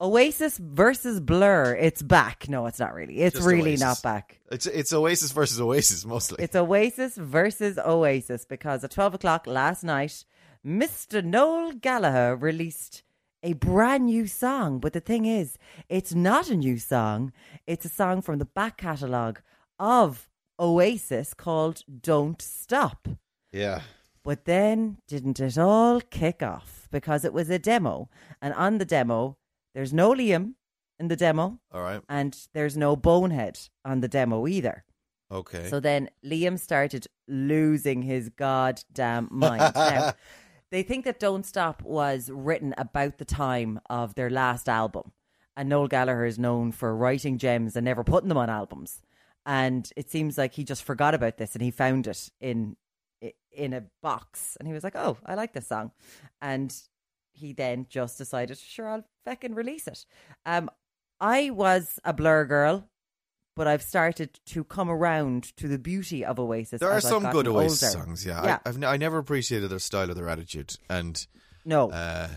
Oasis 0.01 0.57
versus 0.57 1.19
Blur. 1.21 1.73
It's 1.75 2.01
back. 2.01 2.49
No, 2.49 2.65
it's 2.65 2.79
not 2.79 2.93
really. 2.93 3.21
It's 3.21 3.35
Just 3.35 3.47
really 3.47 3.71
Oasis. 3.71 3.81
not 3.81 4.01
back. 4.03 4.39
It's 4.51 4.65
it's 4.65 4.91
Oasis 4.91 5.31
versus 5.31 5.59
Oasis 5.61 6.05
mostly. 6.05 6.43
It's 6.43 6.55
Oasis 6.55 7.15
versus 7.15 7.77
Oasis 7.77 8.45
because 8.45 8.83
at 8.83 8.91
12 8.91 9.13
o'clock 9.15 9.47
last 9.47 9.83
night, 9.83 10.25
Mr. 10.65 11.23
Noel 11.23 11.71
Gallagher 11.73 12.35
released 12.35 13.03
a 13.43 13.53
brand 13.53 14.05
new 14.05 14.27
song. 14.27 14.79
But 14.79 14.93
the 14.93 14.99
thing 14.99 15.25
is, 15.25 15.57
it's 15.89 16.13
not 16.13 16.49
a 16.49 16.55
new 16.55 16.77
song, 16.77 17.31
it's 17.67 17.85
a 17.85 17.89
song 17.89 18.21
from 18.21 18.39
the 18.39 18.45
back 18.45 18.77
catalogue 18.77 19.41
of 19.79 20.27
Oasis 20.59 21.33
called 21.33 21.83
Don't 22.01 22.41
Stop. 22.41 23.07
yeah. 23.51 23.81
But 24.23 24.45
then 24.45 24.97
didn't 25.07 25.39
it 25.39 25.55
all 25.55 26.01
kick 26.01 26.41
off 26.41 26.87
because 26.91 27.23
it 27.23 27.31
was 27.31 27.47
a 27.51 27.59
demo. 27.59 28.09
And 28.41 28.55
on 28.55 28.79
the 28.79 28.85
demo, 28.85 29.37
there's 29.75 29.93
no 29.93 30.13
Liam 30.13 30.55
in 30.97 31.09
the 31.09 31.15
demo 31.15 31.59
All 31.71 31.83
right. 31.83 32.01
and 32.09 32.35
there's 32.55 32.75
no 32.75 32.95
Bonehead 32.95 33.59
on 33.83 33.99
the 34.01 34.07
demo 34.07 34.47
either. 34.47 34.83
Okay. 35.31 35.67
So 35.69 35.79
then 35.79 36.09
Liam 36.25 36.57
started 36.59 37.05
losing 37.27 38.01
his 38.01 38.29
goddamn 38.29 39.27
mind. 39.29 39.61
now, 39.75 40.13
they 40.71 40.83
think 40.83 41.05
that 41.05 41.19
Don't 41.19 41.45
Stop 41.45 41.81
was 41.83 42.29
written 42.31 42.73
about 42.77 43.17
the 43.17 43.25
time 43.25 43.79
of 43.89 44.15
their 44.15 44.29
last 44.29 44.67
album. 44.67 45.11
And 45.57 45.69
Noel 45.69 45.87
Gallagher 45.87 46.25
is 46.25 46.37
known 46.37 46.71
for 46.71 46.95
writing 46.95 47.37
gems 47.37 47.75
and 47.75 47.85
never 47.85 48.03
putting 48.03 48.29
them 48.29 48.37
on 48.37 48.49
albums. 48.49 49.01
And 49.45 49.89
it 49.95 50.09
seems 50.09 50.37
like 50.37 50.53
he 50.53 50.63
just 50.63 50.83
forgot 50.83 51.13
about 51.13 51.37
this 51.37 51.53
and 51.53 51.61
he 51.61 51.71
found 51.71 52.07
it 52.07 52.29
in 52.41 52.75
in 53.51 53.73
a 53.73 53.83
box 54.01 54.57
and 54.59 54.67
he 54.67 54.73
was 54.73 54.83
like, 54.83 54.95
"Oh, 54.95 55.17
I 55.25 55.35
like 55.35 55.53
this 55.53 55.67
song." 55.67 55.91
And 56.41 56.75
he 57.31 57.53
then 57.53 57.85
just 57.89 58.17
decided, 58.17 58.57
"Sure, 58.57 58.89
I'll 58.89 59.05
feckin' 59.25 59.55
release 59.55 59.87
it." 59.87 60.05
Um 60.45 60.69
I 61.21 61.51
was 61.51 61.99
a 62.03 62.11
Blur 62.11 62.45
girl 62.45 62.89
but 63.55 63.67
I've 63.67 63.81
started 63.81 64.39
to 64.47 64.63
come 64.63 64.89
around 64.89 65.55
to 65.57 65.67
the 65.67 65.79
beauty 65.79 66.23
of 66.25 66.39
Oasis. 66.39 66.79
there 66.79 66.91
are 66.91 67.01
some 67.01 67.23
good 67.31 67.47
Oasis 67.47 67.95
older. 67.95 68.05
songs. 68.05 68.25
Yeah. 68.25 68.43
Yeah. 68.43 68.59
I, 68.65 68.69
I've 68.69 68.75
n- 68.77 68.83
I 68.83 68.97
never 68.97 69.17
appreciated 69.17 69.69
their 69.69 69.79
style 69.79 70.11
or 70.11 70.13
their 70.13 70.29
attitude, 70.29 70.75
and 70.89 71.25
No, 71.63 71.89
uh, 71.91 72.27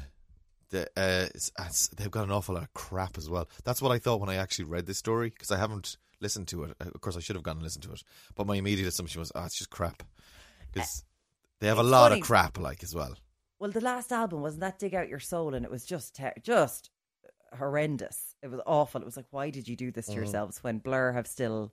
the, 0.71 0.83
uh, 0.97 1.27
it's, 1.35 1.51
it's, 1.59 1.89
they've 1.89 2.11
got 2.11 2.25
an 2.25 2.31
awful 2.31 2.55
lot 2.55 2.63
of 2.65 2.73
crap 2.75 3.19
as 3.19 3.29
well. 3.29 3.49
That's 3.65 3.83
what 3.83 3.91
I 3.93 3.99
thought 3.99 4.21
when 4.21 4.29
I 4.29 4.37
actually 4.37 4.67
read 4.67 4.87
this 4.87 4.99
story 4.99 5.31
because 5.31 5.51
I 5.51 5.59
haven't 5.59 5.97
listened 6.21 6.49
to 6.49 6.65
it. 6.65 6.77
Of 6.81 7.01
course, 7.01 7.17
I 7.17 7.21
should 7.21 7.37
have 7.37 7.43
gone 7.43 7.57
and 7.57 7.63
listened 7.63 7.85
to 7.85 7.93
it, 7.93 8.03
but 8.35 8.47
my 8.47 8.57
immediate 8.57 8.87
assumption 8.89 9.19
was, 9.21 9.33
"Oh, 9.35 9.45
it's 9.45 9.59
just 9.59 9.71
crap," 9.71 10.03
because 10.73 11.05
they 11.61 11.67
have 11.69 11.79
a 11.79 11.83
lot 11.83 12.11
funny. 12.11 12.21
of 12.21 12.27
crap, 12.27 12.59
like 12.59 12.83
as 12.83 12.95
well. 12.95 13.15
well, 13.59 13.71
the 13.71 13.81
last 13.81 14.13
album 14.13 14.41
wasn't 14.43 14.61
that 14.61 14.79
"Dig 14.79 14.95
Out 14.95 15.09
Your 15.09 15.21
Soul," 15.21 15.55
and 15.55 15.65
it 15.65 15.71
was 15.71 15.85
just 15.85 16.15
ter- 16.15 16.35
just 16.43 16.91
horrendous. 17.57 18.35
It 18.43 18.51
was 18.51 18.61
awful. 18.67 19.01
It 19.01 19.05
was 19.05 19.17
like, 19.17 19.27
why 19.31 19.51
did 19.51 19.69
you 19.69 19.77
do 19.77 19.91
this 19.91 20.07
to 20.07 20.13
Mm-hmm. 20.13 20.21
yourselves 20.21 20.63
when 20.63 20.79
Blur 20.79 21.13
have 21.13 21.27
still, 21.27 21.73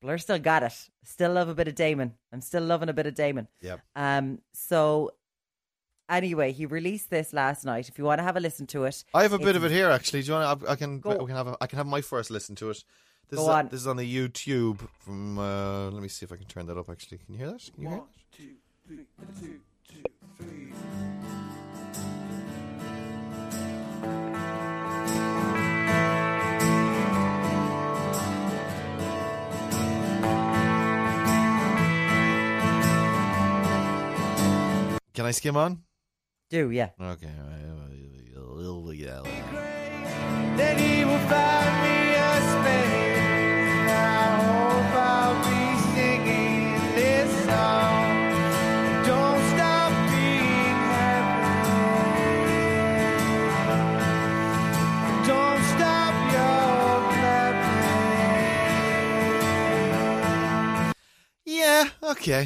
Blur 0.00 0.18
still 0.18 0.38
got 0.38 0.62
it. 0.62 0.72
Still 1.04 1.32
love 1.32 1.48
a 1.48 1.54
bit 1.54 1.68
of 1.68 1.74
Damon. 1.74 2.14
I'm 2.32 2.40
still 2.40 2.62
loving 2.62 2.88
a 2.88 2.92
bit 2.92 3.06
of 3.06 3.14
Damon. 3.14 3.48
Yep. 3.60 3.80
Um. 3.96 4.38
So, 4.52 5.12
anyway, 6.08 6.52
he 6.52 6.66
released 6.66 7.10
this 7.10 7.32
last 7.32 7.64
night. 7.64 7.88
If 7.88 7.98
you 7.98 8.04
want 8.04 8.18
to 8.18 8.24
have 8.24 8.36
a 8.36 8.40
listen 8.40 8.66
to 8.68 8.84
it, 8.84 9.04
I 9.14 9.22
have 9.22 9.32
a 9.32 9.38
bit 9.38 9.56
of 9.56 9.64
it 9.64 9.70
here 9.70 9.90
actually. 9.90 10.22
Do 10.22 10.28
you 10.28 10.32
want? 10.34 10.62
I, 10.66 10.72
I 10.72 10.76
can. 10.76 11.00
Go. 11.00 11.16
We 11.18 11.26
can 11.26 11.36
have. 11.36 11.48
A, 11.48 11.56
I 11.60 11.66
can 11.66 11.76
have 11.76 11.86
my 11.86 12.00
first 12.00 12.30
listen 12.30 12.54
to 12.56 12.70
it. 12.70 12.84
This 13.28 13.38
Go 13.38 13.44
is 13.44 13.48
on. 13.48 13.68
this 13.68 13.80
is 13.80 13.86
on 13.86 13.96
the 13.96 14.28
YouTube 14.28 14.80
from. 15.00 15.38
Uh, 15.38 15.90
let 15.90 16.02
me 16.02 16.08
see 16.08 16.24
if 16.24 16.32
I 16.32 16.36
can 16.36 16.46
turn 16.46 16.66
that 16.66 16.78
up. 16.78 16.88
Actually, 16.88 17.18
can 17.18 17.34
you 17.34 17.38
hear 17.38 17.50
that? 17.50 17.70
Can 17.74 17.82
you 17.84 17.88
hear 17.90 18.00
that? 18.88 19.60
Can 35.20 35.26
I 35.26 35.32
skim 35.32 35.54
on? 35.54 35.82
do 36.48 36.70
yeah. 36.70 36.88
Okay. 36.98 37.28
Little 38.34 38.94
yeah. 38.94 39.20
Then 40.56 40.78
he 40.78 41.04
will 41.04 41.18
find 41.28 41.82
me 41.84 42.14
a 42.14 42.40
space. 42.52 43.90
I 43.92 44.40
hope 44.40 44.94
I'll 44.96 45.36
be 45.44 45.76
singing 45.92 46.72
this 46.96 47.30
song. 47.44 48.32
Don't 49.04 49.42
stop 49.52 49.92
being 50.08 50.78
happy. 50.96 51.44
Don't 55.28 55.62
stop 55.74 56.14
your 56.32 56.96
clapping. 60.80 60.94
Yeah. 61.44 61.84
Okay. 62.04 62.44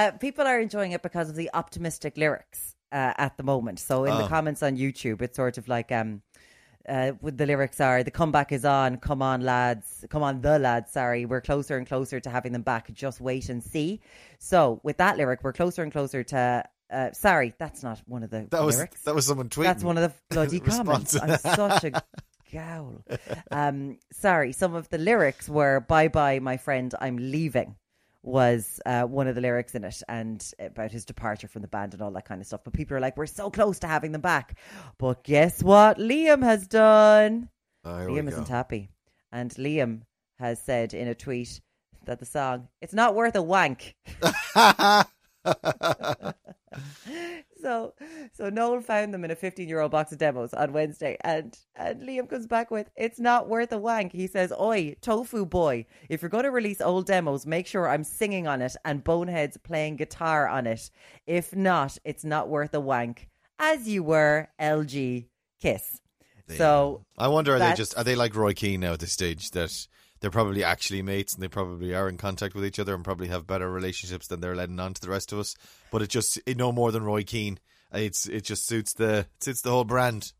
Uh, 0.00 0.10
people 0.12 0.46
are 0.46 0.58
enjoying 0.60 0.92
it 0.92 1.02
because 1.02 1.28
of 1.28 1.36
the 1.36 1.50
optimistic 1.54 2.16
lyrics 2.16 2.74
uh, 2.92 3.12
at 3.18 3.36
the 3.36 3.42
moment. 3.42 3.78
So 3.78 4.04
in 4.04 4.16
the 4.16 4.24
Oh. 4.24 4.28
comments 4.28 4.62
on 4.62 4.76
YouTube, 4.76 5.20
it's 5.22 5.36
sort 5.36 5.58
of 5.58 5.68
like 5.68 5.92
um, 5.92 6.22
uh, 6.88 7.12
with 7.20 7.36
the 7.36 7.44
lyrics 7.46 7.80
are 7.80 8.02
the 8.02 8.10
comeback 8.10 8.50
is 8.52 8.64
on. 8.64 8.96
Come 8.96 9.20
on, 9.22 9.42
lads. 9.42 10.04
Come 10.08 10.22
on, 10.22 10.40
the 10.40 10.58
lads. 10.58 10.92
Sorry, 10.92 11.26
we're 11.26 11.42
closer 11.42 11.76
and 11.76 11.86
closer 11.86 12.18
to 12.20 12.30
having 12.30 12.52
them 12.52 12.62
back. 12.62 12.90
Just 12.94 13.20
wait 13.20 13.48
and 13.50 13.62
see. 13.62 14.00
So 14.38 14.80
with 14.82 14.96
that 14.98 15.16
lyric, 15.18 15.40
we're 15.44 15.52
closer 15.52 15.82
and 15.82 15.92
closer 15.92 16.22
to. 16.24 16.64
Uh, 16.90 17.12
sorry, 17.12 17.54
that's 17.58 17.82
not 17.84 18.00
one 18.06 18.22
of 18.24 18.30
the 18.30 18.46
That 18.50 18.64
was 18.64 18.76
lyrics. 18.76 19.02
that 19.02 19.14
was 19.14 19.26
someone 19.26 19.48
tweeting. 19.48 19.64
That's 19.64 19.84
one 19.84 19.98
of 19.98 20.02
the 20.10 20.14
bloody 20.34 20.60
comments. 20.60 21.14
I'm 21.20 21.36
such 21.38 21.84
a 21.84 22.02
gowl. 22.52 23.04
Um, 23.52 23.98
sorry, 24.12 24.52
some 24.52 24.74
of 24.74 24.88
the 24.88 24.98
lyrics 24.98 25.48
were 25.48 25.80
"Bye 25.80 26.08
bye, 26.08 26.38
my 26.40 26.56
friend, 26.56 26.92
I'm 27.00 27.16
leaving." 27.18 27.76
Was 28.22 28.80
uh, 28.84 29.04
one 29.04 29.28
of 29.28 29.34
the 29.34 29.40
lyrics 29.40 29.74
in 29.74 29.82
it, 29.82 30.02
and 30.08 30.44
about 30.58 30.92
his 30.92 31.06
departure 31.06 31.48
from 31.48 31.62
the 31.62 31.68
band 31.68 31.94
and 31.94 32.02
all 32.02 32.10
that 32.10 32.26
kind 32.26 32.40
of 32.40 32.46
stuff. 32.46 32.60
But 32.64 32.74
people 32.74 32.96
are 32.96 33.00
like, 33.00 33.16
"We're 33.16 33.26
so 33.26 33.50
close 33.50 33.78
to 33.78 33.86
having 33.86 34.12
them 34.12 34.20
back." 34.20 34.58
But 34.98 35.24
guess 35.24 35.62
what? 35.62 35.98
Liam 35.98 36.42
has 36.42 36.66
done. 36.66 37.48
Oh, 37.82 37.88
Liam 37.88 38.28
isn't 38.28 38.48
happy, 38.48 38.90
and 39.32 39.50
Liam 39.52 40.02
has 40.38 40.60
said 40.60 40.92
in 40.92 41.08
a 41.08 41.14
tweet 41.14 41.62
that 42.04 42.18
the 42.18 42.26
song 42.26 42.68
"It's 42.82 42.92
not 42.92 43.14
worth 43.14 43.36
a 43.36 43.42
wank." 43.42 43.96
so 47.62 47.94
so 48.32 48.48
Noel 48.48 48.80
found 48.80 49.12
them 49.12 49.24
in 49.24 49.30
a 49.30 49.36
15 49.36 49.68
year 49.68 49.80
old 49.80 49.90
box 49.90 50.12
of 50.12 50.18
demos 50.18 50.54
on 50.54 50.72
Wednesday 50.72 51.16
and 51.22 51.56
and 51.76 52.02
Liam 52.02 52.28
comes 52.28 52.46
back 52.46 52.70
with 52.70 52.90
it's 52.96 53.20
not 53.20 53.48
worth 53.48 53.72
a 53.72 53.78
wank. 53.78 54.12
He 54.12 54.26
says, 54.26 54.52
Oi, 54.58 54.96
tofu 55.00 55.46
boy, 55.46 55.86
if 56.08 56.22
you're 56.22 56.28
gonna 56.28 56.50
release 56.50 56.80
old 56.80 57.06
demos, 57.06 57.46
make 57.46 57.66
sure 57.66 57.88
I'm 57.88 58.04
singing 58.04 58.46
on 58.46 58.62
it 58.62 58.76
and 58.84 59.04
Bonehead's 59.04 59.56
playing 59.56 59.96
guitar 59.96 60.48
on 60.48 60.66
it. 60.66 60.90
If 61.26 61.54
not, 61.54 61.98
it's 62.04 62.24
not 62.24 62.48
worth 62.48 62.74
a 62.74 62.80
wank. 62.80 63.28
As 63.58 63.88
you 63.88 64.02
were, 64.02 64.48
LG 64.60 65.26
Kiss. 65.60 66.00
So 66.56 67.04
I 67.16 67.28
wonder 67.28 67.54
are 67.54 67.58
they 67.58 67.74
just 67.74 67.96
are 67.96 68.04
they 68.04 68.16
like 68.16 68.34
Roy 68.34 68.54
Keane 68.54 68.80
now 68.80 68.94
at 68.94 69.00
this 69.00 69.12
stage 69.12 69.50
that 69.52 69.86
they're 70.20 70.30
probably 70.30 70.62
actually 70.64 71.02
mates 71.02 71.34
and 71.34 71.42
they 71.42 71.48
probably 71.48 71.94
are 71.94 72.08
in 72.08 72.16
contact 72.16 72.54
with 72.54 72.64
each 72.64 72.78
other 72.78 72.94
and 72.94 73.04
probably 73.04 73.28
have 73.28 73.46
better 73.46 73.70
relationships 73.70 74.26
than 74.26 74.40
they're 74.40 74.56
letting 74.56 74.78
on 74.78 74.94
to 74.94 75.00
the 75.00 75.10
rest 75.10 75.32
of 75.32 75.38
us. 75.38 75.54
But 75.90 76.02
it 76.02 76.10
just 76.10 76.38
it 76.46 76.56
no 76.56 76.72
more 76.72 76.92
than 76.92 77.02
Roy 77.02 77.22
Keane. 77.22 77.58
It's 77.92 78.26
it 78.26 78.44
just 78.44 78.66
suits 78.66 78.94
the 78.94 79.26
suits 79.40 79.62
the 79.62 79.70
whole 79.70 79.84
brand. 79.84 80.32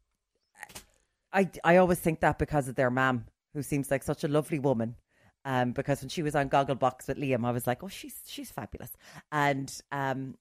I, 1.33 1.49
I 1.63 1.77
always 1.77 2.01
think 2.01 2.21
that 2.21 2.39
because 2.39 2.69
of 2.69 2.75
their 2.75 2.91
mum, 2.91 3.27
who 3.55 3.63
seems 3.63 3.91
like 3.91 4.03
such 4.03 4.25
a 4.25 4.29
lovely 4.29 4.59
woman. 4.59 4.97
Um, 5.45 5.73
because 5.73 6.03
when 6.03 6.11
she 6.11 6.23
was 6.23 6.35
on 6.35 6.51
Gogglebox 6.51 7.09
with 7.09 7.17
Liam, 7.17 7.47
I 7.47 7.51
was 7.51 7.67
like, 7.67 7.83
oh, 7.83 7.89
she's 7.89 8.21
she's 8.27 8.51
fabulous. 8.51 8.91
And 9.33 9.73
um, 9.91 10.35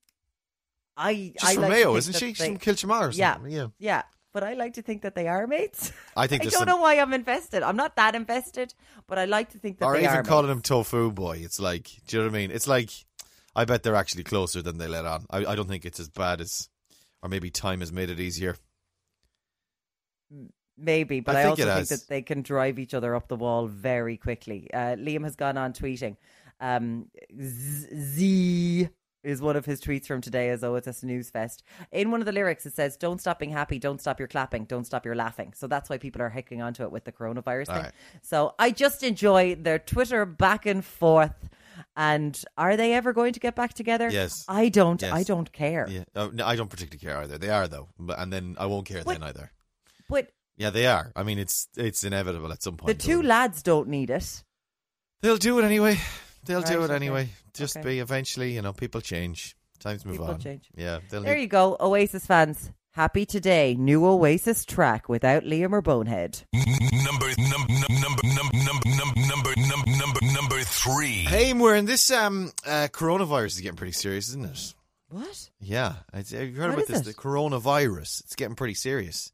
I 0.98 1.14
She's 1.14 1.36
I 1.44 1.54
from 1.54 1.62
like 1.64 1.72
Mayo, 1.72 1.96
isn't 1.96 2.16
she? 2.16 2.34
She's 2.34 2.46
from 2.46 2.58
Kilchamar 2.58 3.08
or 3.08 3.12
Yeah. 3.12 3.38
Yeah. 3.48 3.68
Yeah, 3.80 4.04
but 4.34 4.44
I 4.44 4.54
like 4.54 4.74
to 4.76 4.82
think 4.82 5.02
that 5.02 5.16
they 5.16 5.28
are 5.28 5.48
mates. 5.48 5.92
I 6.16 6.28
think 6.28 6.42
I 6.44 6.46
don't 6.46 6.60
some, 6.60 6.68
know 6.68 6.78
why 6.78 7.00
I'm 7.00 7.14
invested. 7.14 7.64
I'm 7.64 7.76
not 7.76 7.96
that 7.96 8.16
invested, 8.16 8.74
but 9.08 9.18
I 9.18 9.26
like 9.26 9.50
to 9.52 9.58
think 9.58 9.80
that 9.80 9.86
they 9.86 9.88
are. 9.88 9.96
or 9.96 9.98
they 9.98 10.04
even 10.06 10.18
are 10.18 10.24
calling 10.24 10.48
mates. 10.48 10.58
him 10.58 10.62
tofu 10.62 11.12
boy. 11.12 11.40
It's 11.44 11.60
like, 11.60 11.90
do 12.08 12.18
you 12.18 12.24
know 12.24 12.30
what 12.30 12.36
I 12.36 12.40
mean? 12.40 12.52
It's 12.52 12.68
like, 12.68 12.92
I 13.56 13.66
bet 13.66 13.84
they're 13.84 13.96
actually 13.96 14.24
closer 14.24 14.62
than 14.62 14.78
they 14.78 14.88
let 14.88 15.06
on. 15.06 15.26
I, 15.30 15.46
I 15.46 15.56
don't 15.56 15.68
think 15.68 15.86
it's 15.86 16.00
as 16.00 16.10
bad 16.10 16.42
as, 16.42 16.70
or 17.22 17.30
maybe 17.30 17.50
time 17.50 17.80
has 17.80 17.92
made 17.92 18.10
it 18.10 18.20
easier. 18.20 18.56
Maybe, 20.78 21.20
but 21.20 21.36
I 21.36 21.40
I, 21.40 21.44
think 21.44 21.60
also 21.60 21.76
think 21.76 21.88
that 21.90 22.08
they 22.08 22.22
can 22.22 22.42
drive 22.42 22.80
each 22.80 22.94
other 22.94 23.16
up 23.16 23.28
the 23.28 23.36
wall 23.36 23.68
very 23.68 24.16
quickly. 24.16 24.70
Uh, 24.74 24.96
Liam 24.96 25.24
has 25.24 25.36
gone 25.36 25.58
on 25.58 25.74
tweeting. 25.74 26.16
Um, 26.62 27.08
Z- 27.42 27.88
Z 27.92 28.90
is 29.24 29.42
one 29.42 29.56
of 29.56 29.66
his 29.66 29.82
tweets 29.82 30.06
from 30.06 30.22
today, 30.22 30.50
as 30.50 30.62
though 30.62 30.76
it's 30.76 30.88
a 30.88 30.94
snooze 30.94 31.30
fest. 31.30 31.64
In 31.92 32.12
one 32.12 32.22
of 32.22 32.26
the 32.26 32.32
lyrics, 32.32 32.66
it 32.66 32.74
says, 32.74 32.96
"Don't 32.98 33.20
stop 33.20 33.40
being 33.40 33.52
happy, 33.52 33.80
don't 33.80 34.00
stop 34.00 34.20
your 34.20 34.28
clapping, 34.28 34.66
don't 34.66 34.86
stop 34.86 35.06
your 35.06 35.16
laughing." 35.16 35.54
So 35.56 35.68
that's 35.68 35.90
why 35.90 35.98
people 35.98 36.22
are 36.22 36.30
hicking 36.30 36.62
onto 36.62 36.84
it 36.84 36.92
with 36.92 37.04
the 37.04 37.12
coronavirus 37.12 37.70
All 37.70 37.76
thing. 37.76 37.84
right. 37.86 37.94
So 38.22 38.56
I 38.58 38.72
just 38.72 39.04
enjoy 39.04 39.56
their 39.56 39.80
Twitter 39.80 40.26
back 40.26 40.66
and 40.66 40.84
forth. 40.86 41.50
And 41.96 42.42
are 42.58 42.76
they 42.78 42.94
ever 42.94 43.14
going 43.14 43.34
to 43.34 43.40
get 43.40 43.56
back 43.56 43.74
together? 43.74 44.10
Yes. 44.10 44.46
I 44.48 44.70
don't. 44.70 45.02
Yes. 45.02 45.14
I 45.14 45.24
don't 45.24 45.52
care. 45.52 45.86
Yeah. 45.90 46.04
Oh, 46.16 46.30
no, 46.34 46.46
I 46.46 46.56
don't 46.56 46.70
particularly 46.70 47.00
care 47.00 47.18
either. 47.24 47.38
They 47.38 47.50
are 47.50 47.68
though, 47.68 47.90
but 47.98 48.20
and 48.20 48.32
then 48.32 48.56
I 48.60 48.66
won't 48.68 48.86
care 48.86 49.02
What? 49.04 49.14
then 49.20 49.24
either. 49.24 49.52
But 50.10 50.32
Yeah, 50.58 50.70
they 50.72 50.88
are. 50.88 51.12
I 51.16 51.24
mean, 51.24 51.40
it's 51.40 51.68
it's 51.78 52.04
inevitable 52.04 52.52
at 52.52 52.62
some 52.64 52.78
point. 52.78 52.98
the 52.98 53.06
two 53.06 53.22
lads 53.22 53.62
don't 53.64 53.88
need 53.90 54.10
it. 54.10 54.44
They'll 55.22 55.38
do 55.38 55.60
it 55.60 55.64
anyway. 55.66 55.98
They'll 56.46 56.62
do 56.62 56.76
Right, 56.80 56.82
it 56.82 56.84
okay. 56.86 56.96
anyway. 56.96 57.30
Just 57.54 57.78
Okay. 57.78 57.86
be 57.88 58.00
eventually, 58.00 58.54
you 58.54 58.62
know, 58.62 58.74
people 58.74 59.02
change. 59.02 59.56
Times 59.80 60.06
move 60.06 60.16
People 60.16 60.28
on. 60.32 60.40
change. 60.40 60.70
Yeah, 60.76 61.00
There 61.10 61.22
need- 61.22 61.42
you 61.42 61.48
go, 61.48 61.78
Oasis 61.80 62.26
fans. 62.26 62.72
Happy 62.92 63.26
today. 63.26 63.76
New 63.76 64.06
Oasis 64.06 64.66
track 64.66 65.08
without 65.08 65.44
Liam 65.44 65.72
or 65.72 65.82
Bonehead. 65.82 66.42
Number 66.52 67.28
number 67.38 67.74
number 67.74 67.84
number 67.90 68.24
number 68.28 68.50
number 68.58 68.90
number 68.90 69.54
number 69.56 69.92
number 69.92 70.20
number 70.34 70.60
three. 70.64 71.24
Hey, 71.24 71.54
we're 71.54 71.76
in 71.76 71.86
this 71.86 72.10
um 72.12 72.52
uh, 72.66 72.88
coronavirus 72.92 73.46
is 73.46 73.60
getting 73.62 73.78
pretty 73.78 73.94
serious, 73.94 74.30
isn't 74.30 74.46
it? 74.46 74.74
What? 75.12 75.50
Yeah, 75.62 75.94
it's, 76.14 76.32
have 76.32 76.42
you 76.50 76.56
heard 76.56 76.70
What 76.72 76.80
about 76.80 76.88
this? 76.88 77.00
it? 77.02 77.06
The 77.06 77.14
coronavirus. 77.14 78.22
It's 78.22 78.36
getting 78.36 78.56
pretty 78.56 78.74
serious. 78.76 79.32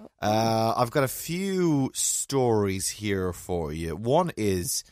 Oh. 0.00 0.06
Uh, 0.22 0.74
I've 0.76 0.90
got 0.92 1.02
a 1.04 1.08
few 1.08 1.90
stories 1.94 2.88
here 2.88 3.32
for 3.32 3.72
you. 3.72 3.96
One 3.96 4.30
is, 4.36 4.84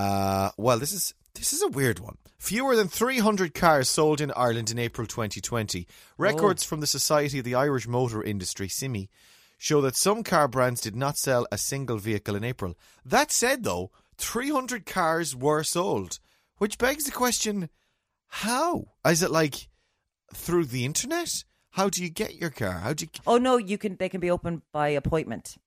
uh, 0.00 0.50
well, 0.56 0.78
this 0.78 0.94
is 0.94 1.12
this 1.34 1.52
is 1.52 1.62
a 1.62 1.68
weird 1.68 1.98
one. 1.98 2.16
Fewer 2.38 2.74
than 2.74 2.88
300 2.88 3.52
cars 3.52 3.90
sold 3.90 4.22
in 4.22 4.32
Ireland 4.34 4.70
in 4.70 4.78
April 4.78 5.06
2020. 5.06 5.86
Records 6.16 6.64
from 6.64 6.80
the 6.80 6.86
Society 6.86 7.40
of 7.40 7.44
the 7.44 7.54
Irish 7.54 7.86
Motor 7.86 8.22
Industry 8.22 8.66
(SIMI) 8.66 9.10
show 9.58 9.82
that 9.82 9.96
some 9.96 10.22
car 10.22 10.48
brands 10.48 10.80
did 10.80 10.96
not 10.96 11.18
sell 11.18 11.46
a 11.52 11.58
single 11.58 11.98
vehicle 11.98 12.34
in 12.34 12.44
April. 12.44 12.78
That 13.04 13.30
said, 13.30 13.62
though, 13.62 13.90
300 14.16 14.86
cars 14.86 15.36
were 15.36 15.62
sold, 15.62 16.18
which 16.56 16.78
begs 16.78 17.04
the 17.04 17.12
question: 17.12 17.68
How 18.28 18.86
is 19.06 19.22
it 19.22 19.30
like 19.30 19.68
through 20.32 20.64
the 20.64 20.86
internet? 20.86 21.44
How 21.72 21.90
do 21.90 22.02
you 22.02 22.08
get 22.08 22.36
your 22.36 22.50
car? 22.50 22.72
How 22.72 22.94
do 22.94 23.04
you? 23.04 23.10
Oh 23.26 23.36
no, 23.36 23.58
you 23.58 23.76
can. 23.76 23.96
They 23.96 24.08
can 24.08 24.20
be 24.20 24.30
opened 24.30 24.62
by 24.72 24.88
appointment. 24.88 25.58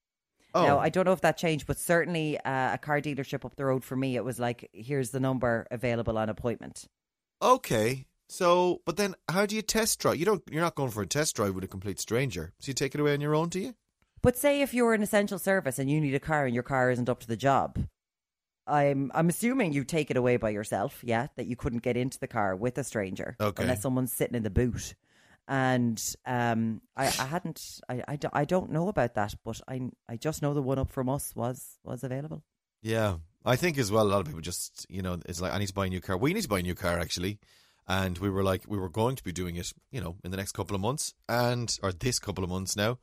Oh, 0.54 0.62
Now 0.64 0.78
I 0.78 0.88
don't 0.88 1.04
know 1.04 1.12
if 1.12 1.20
that 1.22 1.36
changed, 1.36 1.66
but 1.66 1.78
certainly 1.78 2.38
uh, 2.38 2.74
a 2.74 2.78
car 2.78 3.00
dealership 3.00 3.44
up 3.44 3.56
the 3.56 3.64
road 3.64 3.84
for 3.84 3.96
me, 3.96 4.16
it 4.16 4.24
was 4.24 4.38
like, 4.38 4.70
here's 4.72 5.10
the 5.10 5.20
number 5.20 5.66
available 5.70 6.16
on 6.16 6.28
appointment. 6.28 6.86
Okay. 7.42 8.06
So, 8.28 8.80
but 8.86 8.96
then 8.96 9.14
how 9.28 9.46
do 9.46 9.54
you 9.54 9.62
test 9.62 9.98
drive? 10.00 10.16
You 10.16 10.24
don't. 10.24 10.42
You're 10.50 10.62
not 10.62 10.74
going 10.76 10.90
for 10.90 11.02
a 11.02 11.06
test 11.06 11.36
drive 11.36 11.54
with 11.54 11.64
a 11.64 11.68
complete 11.68 12.00
stranger. 12.00 12.52
So 12.58 12.68
you 12.68 12.74
take 12.74 12.94
it 12.94 13.00
away 13.00 13.12
on 13.12 13.20
your 13.20 13.34
own, 13.34 13.48
do 13.48 13.60
you? 13.60 13.74
But 14.22 14.38
say 14.38 14.62
if 14.62 14.72
you're 14.72 14.94
an 14.94 15.02
essential 15.02 15.38
service 15.38 15.78
and 15.78 15.90
you 15.90 16.00
need 16.00 16.14
a 16.14 16.20
car 16.20 16.46
and 16.46 16.54
your 16.54 16.62
car 16.62 16.90
isn't 16.90 17.08
up 17.10 17.20
to 17.20 17.26
the 17.26 17.36
job, 17.36 17.78
I'm 18.66 19.10
I'm 19.14 19.28
assuming 19.28 19.74
you 19.74 19.84
take 19.84 20.10
it 20.10 20.16
away 20.16 20.38
by 20.38 20.50
yourself. 20.50 21.00
Yeah, 21.04 21.26
that 21.36 21.46
you 21.46 21.56
couldn't 21.56 21.82
get 21.82 21.96
into 21.98 22.18
the 22.18 22.26
car 22.26 22.56
with 22.56 22.78
a 22.78 22.84
stranger 22.84 23.36
Okay. 23.38 23.62
unless 23.62 23.82
someone's 23.82 24.12
sitting 24.12 24.36
in 24.36 24.42
the 24.42 24.50
boot. 24.50 24.94
And 25.46 26.02
um, 26.24 26.80
I, 26.96 27.04
I 27.06 27.26
hadn't, 27.26 27.60
I, 27.88 28.02
I, 28.08 28.16
don't, 28.16 28.34
I 28.34 28.44
don't 28.46 28.70
know 28.70 28.88
about 28.88 29.14
that, 29.14 29.34
but 29.44 29.60
I, 29.68 29.90
I 30.08 30.16
just 30.16 30.40
know 30.40 30.54
the 30.54 30.62
one 30.62 30.78
up 30.78 30.90
from 30.90 31.08
us 31.08 31.32
was 31.36 31.78
was 31.84 32.02
available. 32.02 32.42
Yeah, 32.82 33.16
I 33.44 33.56
think 33.56 33.76
as 33.78 33.92
well. 33.92 34.06
A 34.06 34.08
lot 34.08 34.20
of 34.20 34.26
people 34.26 34.40
just, 34.40 34.86
you 34.88 35.02
know, 35.02 35.18
it's 35.26 35.40
like 35.40 35.52
I 35.52 35.58
need 35.58 35.68
to 35.68 35.74
buy 35.74 35.86
a 35.86 35.90
new 35.90 36.00
car. 36.00 36.16
We 36.16 36.32
need 36.32 36.42
to 36.42 36.48
buy 36.48 36.60
a 36.60 36.62
new 36.62 36.74
car 36.74 36.98
actually, 36.98 37.38
and 37.86 38.16
we 38.18 38.30
were 38.30 38.42
like, 38.42 38.62
we 38.66 38.78
were 38.78 38.88
going 38.88 39.16
to 39.16 39.24
be 39.24 39.32
doing 39.32 39.56
it, 39.56 39.72
you 39.90 40.00
know, 40.00 40.16
in 40.24 40.30
the 40.30 40.36
next 40.38 40.52
couple 40.52 40.74
of 40.74 40.80
months, 40.80 41.12
and 41.28 41.78
or 41.82 41.92
this 41.92 42.18
couple 42.18 42.42
of 42.44 42.48
months 42.50 42.74
now, 42.74 42.98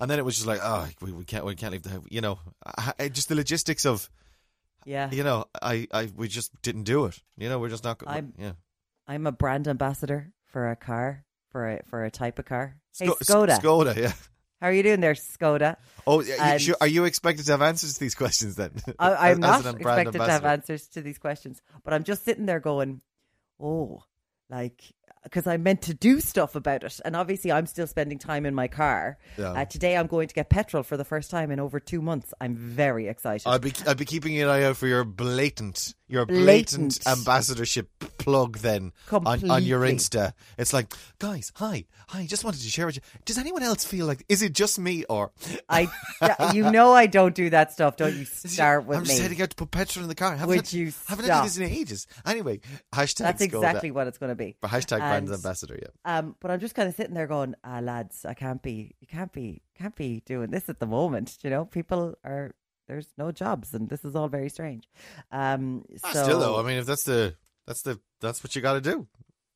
and 0.00 0.10
then 0.10 0.18
it 0.18 0.24
was 0.24 0.34
just 0.34 0.46
like, 0.46 0.60
oh, 0.62 0.88
we, 1.00 1.12
we 1.12 1.24
can't, 1.24 1.44
we 1.44 1.54
can't 1.54 1.72
leave 1.72 1.82
the, 1.82 1.90
house. 1.90 2.04
you 2.10 2.20
know, 2.20 2.38
I, 2.66 2.92
I- 2.98 3.08
just 3.08 3.28
the 3.28 3.34
logistics 3.36 3.84
of, 3.86 4.10
Yeah, 4.84 5.08
you 5.12 5.22
know, 5.22 5.44
I, 5.62 5.86
I, 5.92 6.08
we 6.16 6.26
just 6.28 6.50
didn't 6.62 6.84
do 6.84 7.06
it. 7.06 7.20
You 7.36 7.48
know, 7.48 7.58
we're 7.60 7.68
just 7.70 7.84
not. 7.84 8.02
I'm- 8.06 8.32
yeah. 8.38 8.52
I'm 9.08 9.26
a 9.28 9.32
brand 9.32 9.68
ambassador 9.68 10.32
for 10.46 10.68
a 10.68 10.74
car, 10.76 11.24
for 11.56 11.70
a 11.70 11.80
for 11.86 12.04
a 12.04 12.10
type 12.10 12.38
of 12.38 12.44
car. 12.44 12.76
Hey, 12.98 13.06
Sko- 13.06 13.46
Skoda, 13.46 13.60
Skoda, 13.60 13.96
yeah. 13.96 14.12
how 14.60 14.66
are 14.66 14.72
you 14.72 14.82
doing 14.82 15.00
there, 15.00 15.14
Skoda? 15.14 15.76
Oh, 16.06 16.20
yeah, 16.20 16.52
you 16.52 16.58
sure- 16.58 16.76
are 16.82 16.86
you 16.86 17.06
expected 17.06 17.46
to 17.46 17.52
have 17.52 17.62
answers 17.62 17.94
to 17.94 18.00
these 18.00 18.14
questions 18.14 18.56
then? 18.56 18.72
I, 18.98 19.30
I'm 19.30 19.42
as 19.42 19.64
not 19.64 19.74
expected 19.76 20.12
to 20.12 20.26
have 20.26 20.44
answers 20.44 20.86
to 20.88 21.00
these 21.00 21.16
questions, 21.16 21.62
but 21.82 21.94
I'm 21.94 22.04
just 22.04 22.26
sitting 22.26 22.44
there 22.44 22.60
going, 22.60 23.00
oh, 23.58 24.02
like, 24.50 24.82
because 25.24 25.46
I'm 25.46 25.62
meant 25.62 25.82
to 25.82 25.94
do 25.94 26.20
stuff 26.20 26.54
about 26.54 26.84
it. 26.84 27.00
And 27.06 27.16
obviously, 27.16 27.50
I'm 27.50 27.66
still 27.66 27.86
spending 27.86 28.18
time 28.18 28.44
in 28.44 28.54
my 28.54 28.68
car. 28.68 29.16
Yeah. 29.38 29.52
Uh, 29.52 29.64
today, 29.64 29.96
I'm 29.96 30.06
going 30.08 30.28
to 30.28 30.34
get 30.34 30.50
petrol 30.50 30.82
for 30.82 30.98
the 30.98 31.04
first 31.04 31.30
time 31.30 31.50
in 31.50 31.58
over 31.58 31.80
two 31.80 32.02
months. 32.02 32.34
I'm 32.38 32.54
very 32.54 33.08
excited. 33.08 33.48
I'll 33.48 33.58
be 33.58 33.72
I'd 33.86 33.96
be 33.96 34.04
keeping 34.04 34.38
an 34.42 34.48
eye 34.48 34.64
out 34.64 34.76
for 34.76 34.86
your 34.86 35.04
blatant 35.04 35.94
your 36.08 36.24
blatant, 36.26 37.00
Blatant. 37.04 37.06
ambassadorship 37.06 37.88
plug 38.18 38.58
then 38.58 38.92
on, 39.10 39.50
on 39.50 39.62
your 39.64 39.80
Insta. 39.80 40.32
It's 40.58 40.72
like, 40.72 40.92
guys, 41.18 41.52
hi, 41.56 41.84
hi, 42.08 42.26
just 42.26 42.44
wanted 42.44 42.60
to 42.62 42.68
share 42.68 42.86
with 42.86 42.96
you. 42.96 43.02
Does 43.24 43.38
anyone 43.38 43.62
else 43.62 43.84
feel 43.84 44.06
like 44.06 44.24
is 44.28 44.42
it 44.42 44.52
just 44.52 44.78
me 44.78 45.04
or 45.04 45.32
I, 45.68 45.88
you 46.52 46.70
know, 46.70 46.92
I 46.92 47.06
don't 47.06 47.34
do 47.34 47.50
that 47.50 47.72
stuff. 47.72 47.96
Don't 47.96 48.14
you 48.14 48.24
start 48.24 48.86
with 48.86 48.98
I'm 48.98 49.02
me? 49.02 49.08
just 49.08 49.22
heading 49.22 49.42
out 49.42 49.50
to 49.50 49.56
put 49.56 49.70
petrol 49.70 50.04
in 50.04 50.08
the 50.08 50.14
car. 50.14 50.32
Haven't 50.32 50.48
Would 50.48 50.56
had, 50.56 50.72
you 50.72 50.92
haven't 51.08 51.24
stop? 51.26 51.38
had 51.38 51.46
this 51.46 51.56
in 51.58 51.64
ages. 51.64 52.06
Anyway, 52.24 52.60
hashtag 52.92 53.18
That's 53.18 53.42
exactly 53.42 53.90
what 53.90 54.06
it's 54.06 54.18
going 54.18 54.30
to 54.30 54.36
be. 54.36 54.56
But 54.60 54.70
hashtag 54.70 54.98
brand 54.98 55.28
ambassador, 55.30 55.78
yeah. 55.80 56.18
Um, 56.18 56.36
but 56.40 56.50
I'm 56.50 56.60
just 56.60 56.74
kind 56.74 56.88
of 56.88 56.94
sitting 56.94 57.14
there 57.14 57.26
going, 57.26 57.54
ah, 57.64 57.80
lads, 57.80 58.24
I 58.24 58.34
can't 58.34 58.62
be, 58.62 58.94
you 59.00 59.06
can't 59.06 59.32
be, 59.32 59.62
can't 59.76 59.94
be 59.96 60.22
doing 60.26 60.50
this 60.50 60.68
at 60.68 60.78
the 60.78 60.86
moment. 60.86 61.38
You 61.42 61.50
know, 61.50 61.64
people 61.64 62.14
are, 62.24 62.54
there's 62.88 63.08
no 63.18 63.32
jobs, 63.32 63.74
and 63.74 63.88
this 63.88 64.04
is 64.04 64.14
all 64.14 64.28
very 64.28 64.48
strange. 64.48 64.88
Um, 65.32 65.84
so 65.96 66.22
Still 66.24 66.40
though, 66.40 66.60
I 66.60 66.62
mean, 66.62 66.78
if 66.78 66.86
that's 66.86 67.04
the 67.04 67.34
that's 67.66 67.82
the 67.82 68.00
that's 68.20 68.42
what 68.42 68.54
you 68.54 68.62
got 68.62 68.74
to 68.74 68.80
do. 68.80 69.06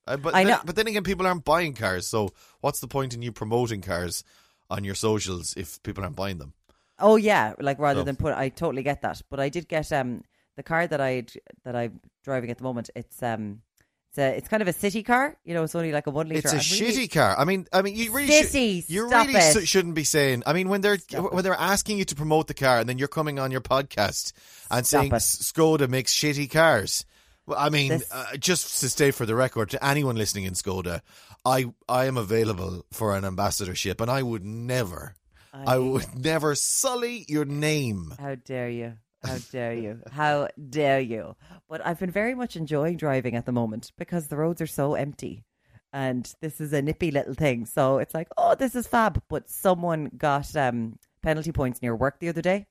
Uh, 0.06 0.16
but 0.16 0.34
I 0.34 0.44
then, 0.44 0.52
know. 0.52 0.60
but 0.64 0.76
then 0.76 0.86
again, 0.86 1.04
people 1.04 1.26
aren't 1.26 1.44
buying 1.44 1.74
cars. 1.74 2.06
So 2.08 2.30
what's 2.60 2.80
the 2.80 2.88
point 2.88 3.14
in 3.14 3.22
you 3.22 3.32
promoting 3.32 3.80
cars 3.82 4.24
on 4.68 4.82
your 4.84 4.94
socials 4.94 5.54
if 5.56 5.82
people 5.82 6.02
aren't 6.04 6.16
buying 6.16 6.38
them? 6.38 6.54
oh 7.02 7.16
yeah, 7.16 7.54
like 7.58 7.78
rather 7.78 8.00
So- 8.00 8.04
than 8.04 8.16
put, 8.16 8.34
I 8.34 8.50
totally 8.50 8.82
get 8.82 9.00
that. 9.02 9.22
But 9.30 9.40
I 9.40 9.48
did 9.48 9.68
get 9.68 9.90
um 9.92 10.22
the 10.56 10.62
car 10.62 10.86
that 10.86 11.00
I 11.00 11.24
that 11.64 11.74
I'm 11.76 12.00
driving 12.24 12.50
at 12.50 12.58
the 12.58 12.64
moment. 12.64 12.90
It's 12.94 13.22
um. 13.22 13.62
It's, 14.10 14.18
a, 14.18 14.36
it's 14.36 14.48
kind 14.48 14.60
of 14.60 14.66
a 14.66 14.72
city 14.72 15.04
car, 15.04 15.36
you 15.44 15.54
know. 15.54 15.62
It's 15.62 15.74
only 15.76 15.92
like 15.92 16.08
a 16.08 16.10
one 16.10 16.28
liter. 16.28 16.40
It's 16.40 16.52
a 16.52 16.56
really- 16.56 16.92
shitty 16.92 17.12
car. 17.12 17.38
I 17.38 17.44
mean, 17.44 17.66
I 17.72 17.82
mean, 17.82 17.94
you 17.94 18.12
really 18.12 18.28
Sissy, 18.42 18.82
should, 18.82 18.90
you 18.90 19.08
really 19.08 19.34
it. 19.34 19.68
shouldn't 19.68 19.94
be 19.94 20.02
saying. 20.02 20.42
I 20.46 20.52
mean, 20.52 20.68
when 20.68 20.80
they're 20.80 20.98
Stop 20.98 21.32
when 21.32 21.44
they're 21.44 21.54
asking 21.54 21.98
you 21.98 22.04
to 22.06 22.16
promote 22.16 22.48
the 22.48 22.54
car 22.54 22.80
and 22.80 22.88
then 22.88 22.98
you're 22.98 23.06
coming 23.08 23.38
on 23.38 23.52
your 23.52 23.60
podcast 23.60 24.32
and 24.68 24.84
saying 24.84 25.12
it. 25.12 25.14
Skoda 25.14 25.88
makes 25.88 26.12
shitty 26.12 26.50
cars. 26.50 27.04
Well, 27.46 27.56
I 27.58 27.68
mean, 27.70 27.90
This- 27.90 28.10
uh, 28.10 28.36
just 28.36 28.80
to 28.80 28.88
stay 28.88 29.12
for 29.12 29.26
the 29.26 29.36
record 29.36 29.70
to 29.70 29.84
anyone 29.84 30.16
listening 30.16 30.44
in 30.44 30.54
Skoda, 30.54 31.02
I 31.44 31.66
I 31.88 32.06
am 32.06 32.16
available 32.16 32.84
for 32.90 33.16
an 33.16 33.24
ambassadorship, 33.24 34.00
and 34.00 34.10
I 34.10 34.22
would 34.24 34.44
never, 34.44 35.14
I, 35.54 35.78
would 35.78 36.16
never 36.16 36.56
sully 36.56 37.24
your 37.28 37.44
name. 37.44 38.12
How 38.18 38.34
dare 38.34 38.70
you? 38.70 38.94
How 39.22 39.36
dare 39.50 39.74
you? 39.74 40.00
How 40.10 40.48
dare 40.68 41.00
you? 41.00 41.36
But 41.68 41.84
I've 41.86 41.98
been 42.00 42.10
very 42.10 42.34
much 42.34 42.56
enjoying 42.56 42.96
driving 42.96 43.36
at 43.36 43.46
the 43.46 43.52
moment 43.52 43.92
because 43.98 44.28
the 44.28 44.36
roads 44.36 44.60
are 44.60 44.66
so 44.66 44.94
empty. 44.94 45.44
And 45.92 46.32
this 46.40 46.60
is 46.60 46.72
a 46.72 46.80
nippy 46.80 47.10
little 47.10 47.34
thing. 47.34 47.66
So 47.66 47.98
it's 47.98 48.14
like, 48.14 48.28
oh, 48.36 48.54
this 48.54 48.74
is 48.74 48.86
fab. 48.86 49.22
But 49.28 49.50
someone 49.50 50.10
got 50.16 50.54
um, 50.56 50.98
penalty 51.22 51.52
points 51.52 51.82
near 51.82 51.94
work 51.94 52.20
the 52.20 52.28
other 52.28 52.42
day. 52.42 52.66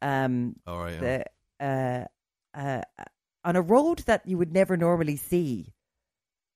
Um, 0.00 0.56
All 0.66 0.78
right, 0.78 1.00
the, 1.00 1.24
uh, 1.60 2.04
uh, 2.54 2.82
on 3.44 3.56
a 3.56 3.62
road 3.62 4.00
that 4.00 4.26
you 4.26 4.38
would 4.38 4.52
never 4.52 4.76
normally 4.76 5.16
see. 5.16 5.72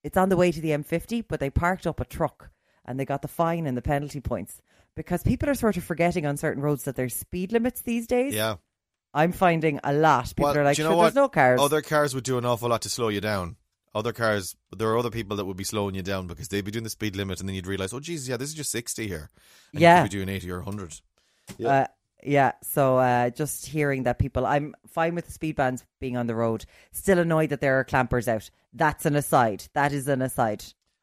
It's 0.02 0.16
on 0.16 0.28
the 0.28 0.37
way 0.37 0.50
to 0.50 0.61
the 0.61 0.70
M50, 0.70 1.24
but 1.28 1.40
they 1.40 1.50
parked 1.50 1.87
up 1.87 2.00
a 2.00 2.04
truck 2.04 2.50
and 2.87 2.98
they 2.98 3.04
got 3.04 3.22
the 3.22 3.28
fine 3.28 3.66
and 3.66 3.76
the 3.76 3.83
penalty 3.83 4.20
points 4.20 4.62
because 4.96 5.22
people 5.22 5.48
are 5.48 5.54
sort 5.54 5.76
of 5.76 5.85
forgetting 5.85 6.24
on 6.26 6.37
certain 6.37 6.62
roads 6.62 6.85
that 6.85 6.96
there's 6.96 7.14
speed 7.14 7.52
limits 7.52 7.83
these 7.83 8.06
days. 8.06 8.35
yeah. 8.35 8.56
I'm 9.12 9.33
finding 9.33 9.81
a 9.83 9.92
lot. 9.92 10.29
People 10.29 10.44
Well, 10.46 10.59
are 10.59 10.64
like, 10.64 10.79
you 10.79 10.85
know 10.85 10.90
sure, 10.90 10.96
what? 10.96 11.03
there's 11.05 11.14
no 11.14 11.29
cars. 11.29 11.61
Other 11.61 11.83
cars 11.83 12.14
would 12.14 12.25
do 12.25 12.38
an 12.38 12.44
awful 12.44 12.68
lot 12.68 12.83
to 12.83 12.88
slow 12.88 13.09
you 13.09 13.20
down. 13.20 13.57
Other 13.92 14.12
cars, 14.12 14.55
there 14.77 14.88
are 14.90 14.99
other 14.99 15.11
people 15.11 15.37
that 15.38 15.44
would 15.46 15.57
be 15.57 15.64
slowing 15.64 15.96
you 15.96 16.03
down 16.03 16.29
because 16.29 16.46
they'd 16.49 16.64
be 16.64 16.70
doing 16.70 16.85
the 16.85 16.90
speed 16.90 17.16
limit, 17.16 17.40
and 17.40 17.49
then 17.49 17.57
you'd 17.57 17.66
realize, 17.66 17.92
oh, 17.92 17.99
Jesus, 17.99 18.29
yeah, 18.29 18.37
this 18.37 18.49
is 18.49 18.55
just 18.55 18.70
sixty 18.70 19.09
here. 19.09 19.31
And 19.73 19.81
Yeah. 19.81 19.96
you 19.96 20.03
could 20.05 20.11
be 20.12 20.16
doing 20.18 20.29
eighty 20.29 20.51
or 20.51 20.61
hundred. 20.61 20.94
Uh, 21.64 21.87
yeah. 22.23 22.53
So 22.62 22.99
uh, 22.99 23.31
just 23.31 23.66
hearing 23.66 24.05
that 24.05 24.20
people, 24.20 24.46
I'm 24.46 24.77
fine 24.87 25.16
with 25.16 25.27
the 25.27 25.33
speed 25.33 25.57
bands 25.57 25.85
being 25.99 26.16
on 26.16 26.29
the 26.29 26.37
road. 26.37 26.64
Still 26.92 27.18
annoyed 27.18 27.51
that 27.51 27.61
there 27.61 27.81
are 27.81 27.85
clampers 27.85 28.29
out. 28.29 28.49
That's 28.73 29.07
an 29.07 29.16
aside. 29.16 29.64
That 29.75 29.92
is 29.92 30.07
an 30.07 30.23
aside. 30.23 30.62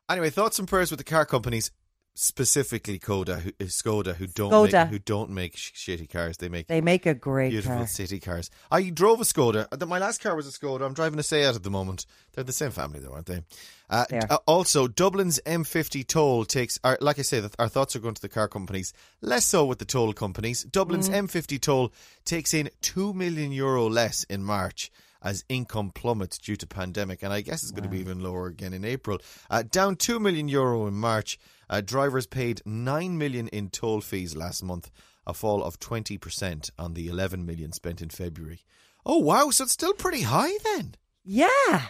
Anyway, 0.09 0.29
thoughts 0.29 0.57
and 0.57 0.67
prayers 0.69 0.89
with 0.89 0.99
the 0.99 1.03
car 1.03 1.25
companies, 1.25 1.71
specifically 2.17 2.97
Koda, 2.99 3.37
who, 3.39 3.49
uh, 3.61 3.63
Skoda, 3.65 4.15
who 4.15 4.27
don't 4.27 4.51
Skoda. 4.51 4.71
make 4.83 4.89
who 4.89 4.99
don't 4.99 5.29
make 5.29 5.55
sh- 5.55 5.71
shitty 5.75 6.09
cars. 6.09 6.37
They 6.37 6.49
make 6.49 6.67
They 6.67 6.81
make 6.81 7.05
a 7.05 7.13
great 7.13 7.51
beautiful 7.51 7.77
car. 7.77 7.87
city 7.87 8.19
cars. 8.19 8.49
I 8.71 8.89
drove 8.89 9.21
a 9.21 9.23
Skoda. 9.23 9.67
Uh, 9.71 9.85
My 9.85 9.99
last 9.99 10.21
car 10.21 10.35
was 10.35 10.47
a 10.47 10.51
Skoda. 10.51 10.85
I'm 10.85 10.93
driving 10.93 11.19
a 11.19 11.23
Seat 11.23 11.43
at 11.45 11.61
the 11.63 11.69
moment. 11.69 12.05
They're 12.33 12.43
the 12.43 12.51
same 12.51 12.71
family, 12.71 12.99
though, 12.99 13.13
aren't 13.13 13.27
they? 13.27 13.41
Uh, 13.89 14.05
uh, 14.29 14.37
also, 14.47 14.87
Dublin's 14.87 15.39
M50 15.45 16.05
toll 16.07 16.43
takes. 16.43 16.79
Our, 16.83 16.97
like 16.99 17.19
I 17.19 17.21
say, 17.21 17.39
that 17.39 17.55
our 17.59 17.69
thoughts 17.69 17.95
are 17.95 17.99
going 17.99 18.15
to 18.15 18.21
the 18.21 18.29
car 18.29 18.47
companies. 18.47 18.93
Less 19.21 19.45
so 19.45 19.63
with 19.65 19.79
the 19.79 19.85
toll 19.85 20.11
companies. 20.13 20.63
Dublin's 20.63 21.09
Mm. 21.09 21.27
M50 21.27 21.59
toll 21.61 21.93
takes 22.25 22.53
in 22.53 22.69
two 22.81 23.13
million 23.13 23.51
euro 23.51 23.87
less 23.89 24.23
in 24.25 24.43
March. 24.43 24.91
As 25.21 25.43
income 25.49 25.91
plummets 25.91 26.37
due 26.37 26.55
to 26.57 26.67
pandemic, 26.67 27.23
and 27.23 27.33
I 27.33 27.41
guess 27.41 27.63
it's 27.63 27.71
going 27.71 27.83
to 27.83 27.89
be 27.89 27.99
even 27.99 28.21
lower 28.21 28.47
again 28.47 28.73
in 28.73 28.85
April. 28.85 29.19
Uh, 29.49 29.63
down 29.63 29.95
two 29.95 30.19
million 30.19 30.47
euro 30.47 30.87
in 30.87 30.93
March. 30.93 31.39
Uh, 31.69 31.81
drivers 31.81 32.27
paid 32.27 32.61
nine 32.65 33.17
million 33.17 33.47
in 33.49 33.69
toll 33.69 33.99
fees 34.01 34.35
last 34.35 34.63
month, 34.63 34.89
a 35.25 35.33
fall 35.33 35.63
of 35.63 35.79
twenty 35.79 36.17
percent 36.17 36.69
on 36.77 36.93
the 36.93 37.07
eleven 37.07 37.45
million 37.45 37.71
spent 37.71 38.01
in 38.01 38.09
February. 38.09 38.61
Oh 39.05 39.17
wow! 39.17 39.49
So 39.49 39.63
it's 39.63 39.73
still 39.73 39.93
pretty 39.93 40.21
high 40.21 40.57
then. 40.63 40.95
Yeah. 41.23 41.81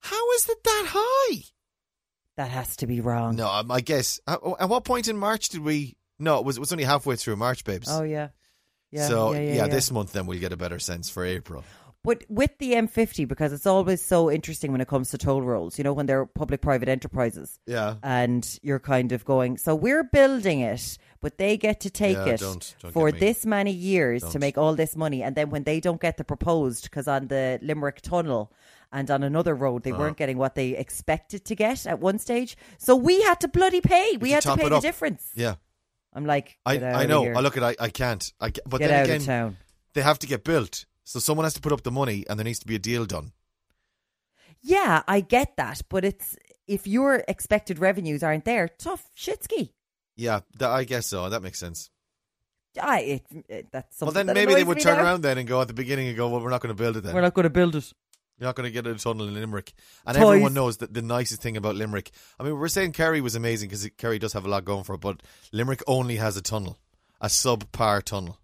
How 0.00 0.32
is 0.32 0.48
it 0.48 0.62
that 0.64 0.86
high? 0.90 1.42
That 2.36 2.50
has 2.50 2.76
to 2.76 2.86
be 2.86 3.00
wrong. 3.00 3.36
No, 3.36 3.48
um, 3.48 3.70
I 3.70 3.80
guess. 3.80 4.20
At, 4.26 4.40
at 4.58 4.68
what 4.68 4.84
point 4.84 5.06
in 5.06 5.16
March 5.16 5.50
did 5.50 5.60
we? 5.60 5.96
No, 6.18 6.38
it 6.38 6.44
was, 6.44 6.56
it 6.56 6.60
was 6.60 6.72
only 6.72 6.84
halfway 6.84 7.16
through 7.16 7.36
March, 7.36 7.64
babes. 7.64 7.88
Oh, 7.90 8.02
yeah. 8.02 8.28
Yeah. 8.90 9.08
so 9.08 9.32
yeah, 9.32 9.40
yeah, 9.40 9.54
yeah. 9.54 9.66
this 9.68 9.90
month 9.90 10.12
then 10.12 10.26
we'll 10.26 10.38
get 10.38 10.52
a 10.52 10.56
better 10.56 10.78
sense 10.78 11.08
for 11.08 11.24
April. 11.24 11.64
But 12.04 12.24
with 12.28 12.58
the 12.58 12.72
M50, 12.72 13.28
because 13.28 13.52
it's 13.52 13.66
always 13.66 14.02
so 14.02 14.28
interesting 14.28 14.72
when 14.72 14.80
it 14.80 14.88
comes 14.88 15.10
to 15.10 15.18
toll 15.18 15.40
roads, 15.40 15.78
you 15.78 15.84
know, 15.84 15.92
when 15.92 16.06
they're 16.06 16.26
public 16.26 16.60
private 16.60 16.88
enterprises. 16.88 17.60
Yeah. 17.64 17.94
And 18.02 18.58
you're 18.60 18.80
kind 18.80 19.12
of 19.12 19.24
going, 19.24 19.56
so 19.56 19.76
we're 19.76 20.02
building 20.02 20.60
it, 20.60 20.98
but 21.20 21.38
they 21.38 21.56
get 21.56 21.78
to 21.80 21.90
take 21.90 22.16
Yeah, 22.16 22.26
it 22.34 22.40
don't- 22.40 22.74
don't 22.82 22.92
for 22.92 23.12
this 23.12 23.46
many 23.46 23.70
years 23.70 24.22
to 24.22 24.32
Don't. 24.32 24.40
make 24.40 24.58
all 24.58 24.74
this 24.74 24.96
money. 24.96 25.22
And 25.22 25.36
then 25.36 25.50
when 25.50 25.62
they 25.62 25.78
don't 25.78 26.00
get 26.00 26.16
the 26.16 26.24
proposed, 26.24 26.82
because 26.84 27.06
on 27.06 27.28
the 27.28 27.60
Limerick 27.62 28.00
Tunnel 28.00 28.52
and 28.90 29.08
on 29.08 29.22
another 29.22 29.54
road, 29.54 29.76
Uh-huh. 29.76 29.80
they 29.84 29.92
weren't 29.92 30.16
getting 30.16 30.38
what 30.38 30.56
they 30.56 30.70
expected 30.70 31.44
to 31.44 31.54
get 31.54 31.86
at 31.86 32.00
one 32.00 32.18
stage. 32.18 32.56
So 32.78 32.96
we 32.96 33.22
had 33.22 33.38
to 33.42 33.48
bloody 33.48 33.80
pay. 33.80 34.16
We 34.16 34.30
to 34.30 34.34
had 34.34 34.42
to 34.42 34.56
pay 34.56 34.68
the 34.68 34.76
up. 34.78 34.82
difference. 34.82 35.30
Yeah. 35.36 35.54
I'm 36.12 36.26
like, 36.26 36.58
I, 36.66 36.78
I 36.82 37.06
know. 37.06 37.24
I 37.26 37.38
look 37.40 37.56
at 37.56 37.62
I, 37.62 37.76
I 37.78 37.90
can't. 37.90 38.32
I 38.40 38.50
but 38.66 38.78
get 38.80 38.88
then 38.88 39.00
out 39.00 39.04
again, 39.04 39.20
of 39.20 39.24
town. 39.26 39.56
they 39.94 40.02
have 40.02 40.18
to 40.18 40.26
get 40.26 40.42
built. 40.42 40.84
So 41.04 41.18
someone 41.18 41.44
has 41.44 41.54
to 41.54 41.60
put 41.60 41.72
up 41.72 41.82
the 41.82 41.90
money, 41.90 42.24
and 42.28 42.38
there 42.38 42.44
needs 42.44 42.60
to 42.60 42.66
be 42.66 42.76
a 42.76 42.78
deal 42.78 43.06
done. 43.06 43.32
Yeah, 44.60 45.02
I 45.08 45.20
get 45.20 45.56
that, 45.56 45.82
but 45.88 46.04
it's 46.04 46.36
if 46.66 46.86
your 46.86 47.24
expected 47.26 47.78
revenues 47.78 48.22
aren't 48.22 48.44
there, 48.44 48.68
tough 48.68 49.10
shitski. 49.16 49.70
Yeah, 50.16 50.40
that, 50.58 50.70
I 50.70 50.84
guess 50.84 51.06
so. 51.06 51.28
That 51.28 51.42
makes 51.42 51.58
sense. 51.58 51.90
I 52.80 53.00
it, 53.00 53.26
it, 53.30 53.44
eh, 53.50 53.62
that's 53.70 54.00
Well, 54.00 54.12
then 54.12 54.26
that 54.26 54.34
maybe 54.34 54.54
they 54.54 54.64
would 54.64 54.80
turn 54.80 54.96
now. 54.96 55.04
around 55.04 55.22
then 55.22 55.36
and 55.36 55.46
go 55.46 55.60
at 55.60 55.68
the 55.68 55.74
beginning 55.74 56.08
and 56.08 56.16
go, 56.16 56.28
"Well, 56.28 56.40
we're 56.40 56.50
not 56.50 56.60
going 56.60 56.74
to 56.74 56.80
build 56.80 56.96
it 56.96 57.02
then. 57.02 57.14
We're 57.14 57.20
not 57.20 57.34
going 57.34 57.44
to 57.44 57.50
build 57.50 57.76
it. 57.76 57.92
You're 58.38 58.48
not 58.48 58.54
going 58.54 58.66
to 58.66 58.70
get 58.70 58.86
a 58.86 58.94
tunnel 58.94 59.28
in 59.28 59.34
Limerick." 59.34 59.72
And 60.06 60.16
Toys. 60.16 60.26
everyone 60.26 60.54
knows 60.54 60.78
that 60.78 60.94
the 60.94 61.02
nicest 61.02 61.42
thing 61.42 61.56
about 61.56 61.74
Limerick. 61.74 62.12
I 62.38 62.44
mean, 62.44 62.58
we're 62.58 62.68
saying 62.68 62.92
Kerry 62.92 63.20
was 63.20 63.34
amazing 63.34 63.68
because 63.68 63.88
Kerry 63.98 64.18
does 64.18 64.32
have 64.32 64.46
a 64.46 64.48
lot 64.48 64.64
going 64.64 64.84
for 64.84 64.94
it, 64.94 65.00
but 65.00 65.22
Limerick 65.52 65.82
only 65.86 66.16
has 66.16 66.36
a 66.36 66.42
tunnel, 66.42 66.78
a 67.20 67.26
subpar 67.26 68.02
tunnel. 68.02 68.38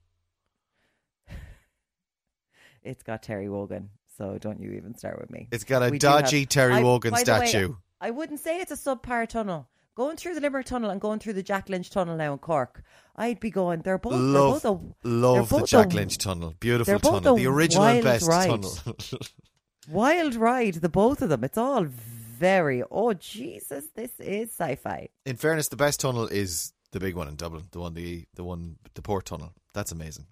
It's 2.88 3.02
got 3.02 3.22
Terry 3.22 3.48
Wogan, 3.48 3.90
so 4.16 4.38
don't 4.38 4.60
you 4.60 4.72
even 4.72 4.96
start 4.96 5.20
with 5.20 5.30
me. 5.30 5.48
It's 5.52 5.64
got 5.64 5.82
a 5.82 5.90
We 5.90 5.98
do 5.98 6.06
dodgy 6.06 6.40
have- 6.40 6.48
Terry 6.48 6.74
I- 6.74 6.82
Wogan 6.82 7.10
by 7.12 7.22
the 7.22 7.32
way, 7.32 7.46
statue. 7.46 7.74
I 8.00 8.10
wouldn't 8.10 8.40
say 8.40 8.60
it's 8.60 8.72
a 8.72 8.76
subpar 8.76 9.28
tunnel. 9.28 9.68
Going 9.94 10.16
through 10.16 10.34
the 10.36 10.40
Limerick 10.40 10.64
Tunnel 10.66 10.90
and 10.90 11.00
going 11.00 11.18
through 11.18 11.32
the 11.32 11.42
Jack 11.42 11.68
Lynch 11.68 11.90
Tunnel 11.90 12.16
now 12.16 12.32
in 12.32 12.38
Cork, 12.38 12.84
I'd 13.16 13.40
be 13.40 13.50
going. 13.50 13.82
They're 13.82 13.98
both. 13.98 14.12
love, 14.14 14.62
they're 14.62 14.70
both 14.72 14.94
a, 15.04 15.08
love 15.08 15.34
they're 15.34 15.42
the 15.42 15.60
both 15.62 15.68
Jack 15.68 15.92
a 15.92 15.96
Lynch 15.96 16.18
tunnel. 16.18 16.54
Beautiful 16.60 16.92
they're 16.92 16.98
both 17.00 17.22
tunnel, 17.24 17.34
a 17.34 17.38
the 17.40 17.46
original 17.48 17.84
wild 17.84 18.04
best 18.04 18.28
ride. 18.28 18.48
tunnel. 18.48 18.72
wild 19.88 20.34
ride. 20.36 20.74
The 20.74 20.88
both 20.88 21.20
of 21.22 21.28
them. 21.30 21.42
It's 21.44 21.58
all 21.58 21.84
very. 21.84 22.82
Oh 22.90 23.12
Jesus, 23.14 23.86
this 23.96 24.12
is 24.20 24.50
sci-fi. 24.50 25.08
in 25.26 25.36
fairness, 25.36 25.68
the 25.68 25.76
best 25.76 25.98
tunnel 26.00 26.26
is 26.28 26.72
the 26.92 27.00
big 27.00 27.16
one 27.16 27.26
in 27.28 27.34
Dublin, 27.34 27.64
the 27.72 27.80
one 27.80 27.94
the 27.94 28.24
the 28.34 28.44
one 28.44 28.76
the 28.94 29.02
port 29.02 29.26
tunnel. 29.26 29.52
That's 29.74 29.92
amazing. 29.92 30.26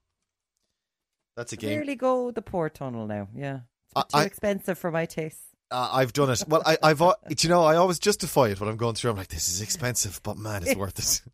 That's 1.36 1.52
a 1.52 1.56
game. 1.56 1.76
Rarely 1.78 1.94
go 1.96 2.30
the 2.30 2.42
port 2.42 2.74
tunnel 2.74 3.06
now. 3.06 3.28
Yeah, 3.34 3.60
it's 3.84 3.92
a 3.94 3.98
bit 4.00 4.04
I- 4.12 4.18
too 4.18 4.22
I- 4.22 4.24
expensive 4.26 4.78
for 4.78 4.90
my 4.90 5.06
taste. 5.06 5.40
Uh, 5.68 5.90
I've 5.94 6.12
done 6.12 6.30
it. 6.30 6.44
Well, 6.46 6.62
I, 6.64 6.78
I've 6.80 7.00
al- 7.02 7.16
you 7.40 7.48
know 7.48 7.64
I 7.64 7.74
always 7.74 7.98
justify 7.98 8.46
it 8.50 8.60
when 8.60 8.68
I'm 8.68 8.76
going 8.76 8.94
through. 8.94 9.10
I'm 9.10 9.16
like, 9.16 9.26
this 9.28 9.48
is 9.48 9.60
expensive, 9.60 10.20
but 10.22 10.38
man, 10.38 10.62
it's 10.62 10.76
worth 10.84 10.98
it. 10.98 11.22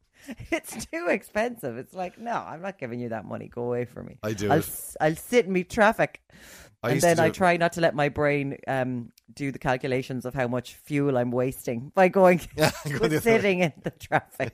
It's 0.53 0.87
too 0.87 1.09
expensive. 1.11 1.77
It's 1.77 1.93
like, 1.95 2.17
no, 2.17 2.31
I'm 2.33 2.63
not 2.63 2.79
giving 2.79 3.01
you 3.01 3.09
that 3.09 3.25
money. 3.25 3.49
Go 3.49 3.65
away 3.65 3.85
from 3.87 4.07
me. 4.07 4.19
I 4.23 4.33
do 4.35 4.53
I'll, 4.53 4.63
I'll 5.01 5.17
sit 5.17 5.47
and 5.47 5.53
meet 5.53 5.69
traffic. 5.69 6.23
I 6.81 6.93
and 6.93 7.01
then 7.01 7.19
I 7.19 7.27
it. 7.27 7.35
try 7.35 7.57
not 7.57 7.73
to 7.73 7.81
let 7.81 7.95
my 7.97 8.09
brain 8.09 8.57
um, 8.69 9.11
do 9.35 9.51
the 9.53 9.59
calculations 9.59 10.25
of 10.25 10.35
how 10.35 10.47
much 10.49 10.75
fuel 10.75 11.17
I'm 11.19 11.31
wasting 11.31 11.91
by 11.95 12.09
going 12.09 12.41
Yeah, 12.57 12.71
go 12.85 12.91
the 12.91 13.05
other 13.05 13.09
way. 13.17 13.21
sitting 13.21 13.61
in 13.61 13.73
the 13.83 13.91
traffic. 13.91 14.53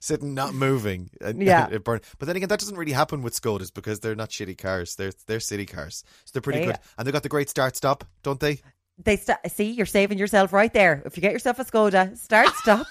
Sitting, 0.00 0.34
not 0.34 0.54
moving. 0.54 1.10
Uh, 1.22 1.28
and 1.28 1.42
Yeah. 1.42 1.68
But 1.84 2.02
then 2.20 2.36
again, 2.36 2.48
that 2.48 2.60
doesn't 2.60 2.76
really 2.76 2.92
happen 2.92 3.22
with 3.22 3.40
Skodas 3.40 3.72
because 3.72 4.00
they're 4.00 4.14
not 4.14 4.30
shitty 4.30 4.58
cars. 4.58 4.96
They're 4.96 5.12
they're 5.26 5.40
city 5.40 5.66
cars, 5.66 6.04
so 6.24 6.30
they're 6.32 6.42
pretty 6.42 6.60
They- 6.60 6.66
good. 6.66 6.78
And 6.98 7.06
they 7.06 7.12
got 7.12 7.22
the 7.22 7.28
great 7.28 7.48
start 7.50 7.76
stop, 7.76 8.04
don't 8.22 8.40
they? 8.40 8.60
They 9.02 9.16
st- 9.16 9.38
see 9.48 9.72
you're 9.72 9.86
saving 9.86 10.18
yourself 10.18 10.52
right 10.52 10.72
there. 10.72 11.02
If 11.04 11.16
you 11.16 11.20
get 11.20 11.32
yourself 11.32 11.58
a 11.58 11.64
Skoda, 11.64 12.16
start 12.16 12.48
stop. 12.54 12.86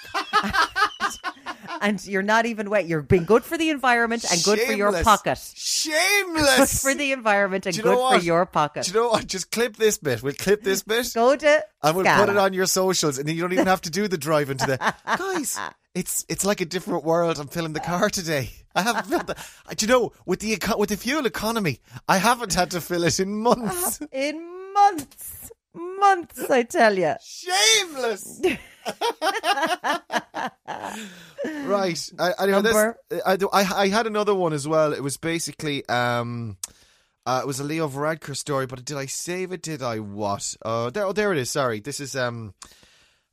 And 1.83 2.03
you're 2.07 2.23
not 2.23 2.45
even 2.45 2.69
wet. 2.69 2.87
You're 2.87 3.01
being 3.01 3.25
good 3.25 3.43
for 3.43 3.57
the 3.57 3.69
environment 3.69 4.25
and 4.31 4.41
good 4.43 4.59
for 4.59 4.71
your 4.71 5.03
pocket. 5.03 5.37
Shameless. 5.37 5.53
Good 5.53 6.45
Shameless. 6.47 6.81
for 6.81 6.95
the 6.95 7.11
environment 7.11 7.65
and 7.65 7.75
good 7.75 7.97
for 7.97 8.17
your 8.17 8.45
pocket. 8.45 8.85
Do 8.85 8.91
you 8.91 8.99
know 8.99 9.09
what? 9.09 9.27
Just 9.27 9.51
clip 9.51 9.75
this 9.75 9.97
bit. 9.97 10.23
We'll 10.23 10.33
clip 10.33 10.63
this 10.63 10.81
bit. 10.81 11.05
Skoda. 11.05 11.61
And 11.83 11.95
we'll 11.95 12.05
put 12.05 12.29
it 12.29 12.37
on 12.37 12.53
your 12.53 12.65
socials, 12.65 13.19
and 13.19 13.27
then 13.27 13.35
you 13.35 13.41
don't 13.41 13.53
even 13.53 13.67
have 13.67 13.81
to 13.81 13.91
do 13.91 14.07
the 14.07 14.17
drive 14.17 14.49
into 14.49 14.65
the 14.65 14.77
guys. 15.17 15.59
It's 15.93 16.25
it's 16.29 16.45
like 16.45 16.61
a 16.61 16.65
different 16.65 17.03
world. 17.03 17.37
I'm 17.37 17.49
filling 17.49 17.73
the 17.73 17.79
car 17.79 18.09
today. 18.09 18.49
I 18.75 18.81
haven't 18.81 19.07
filled 19.07 19.27
the. 19.27 19.35
Do 19.75 19.85
you 19.85 19.91
know 19.91 20.13
with 20.25 20.39
the 20.39 20.57
with 20.77 20.89
the 20.89 20.97
fuel 20.97 21.25
economy, 21.25 21.81
I 22.07 22.17
haven't 22.17 22.53
had 22.53 22.71
to 22.71 22.81
fill 22.81 23.03
it 23.03 23.19
in 23.19 23.35
months. 23.35 23.99
in 24.11 24.41
months, 24.73 25.51
months. 25.73 26.49
I 26.49 26.63
tell 26.63 26.97
you. 26.97 27.13
Shameless. 27.23 28.41
right. 31.45 32.09
I, 32.19 32.31
anyway, 32.39 32.61
this, 32.61 32.73
Number? 32.73 32.97
I, 33.25 33.35
do- 33.37 33.49
I 33.51 33.61
I 33.83 33.87
had 33.89 34.07
another 34.07 34.35
one 34.35 34.53
as 34.53 34.67
well. 34.67 34.93
It 34.93 35.03
was 35.03 35.17
basically 35.17 35.87
um. 35.87 36.57
Uh, 37.25 37.39
it 37.41 37.47
was 37.47 37.61
a 37.61 37.63
Leo 37.63 37.87
Varadkar 37.87 38.35
story, 38.35 38.65
but 38.65 38.83
did 38.83 38.97
I 38.97 39.05
save 39.05 39.53
it? 39.53 39.61
Did 39.61 39.81
I 39.81 39.99
what? 39.99 40.57
Uh, 40.61 40.89
there, 40.89 41.05
oh, 41.05 41.13
there 41.13 41.31
it 41.31 41.37
is. 41.37 41.49
Sorry, 41.49 41.79
this 41.79 42.01
is 42.01 42.17
um, 42.17 42.53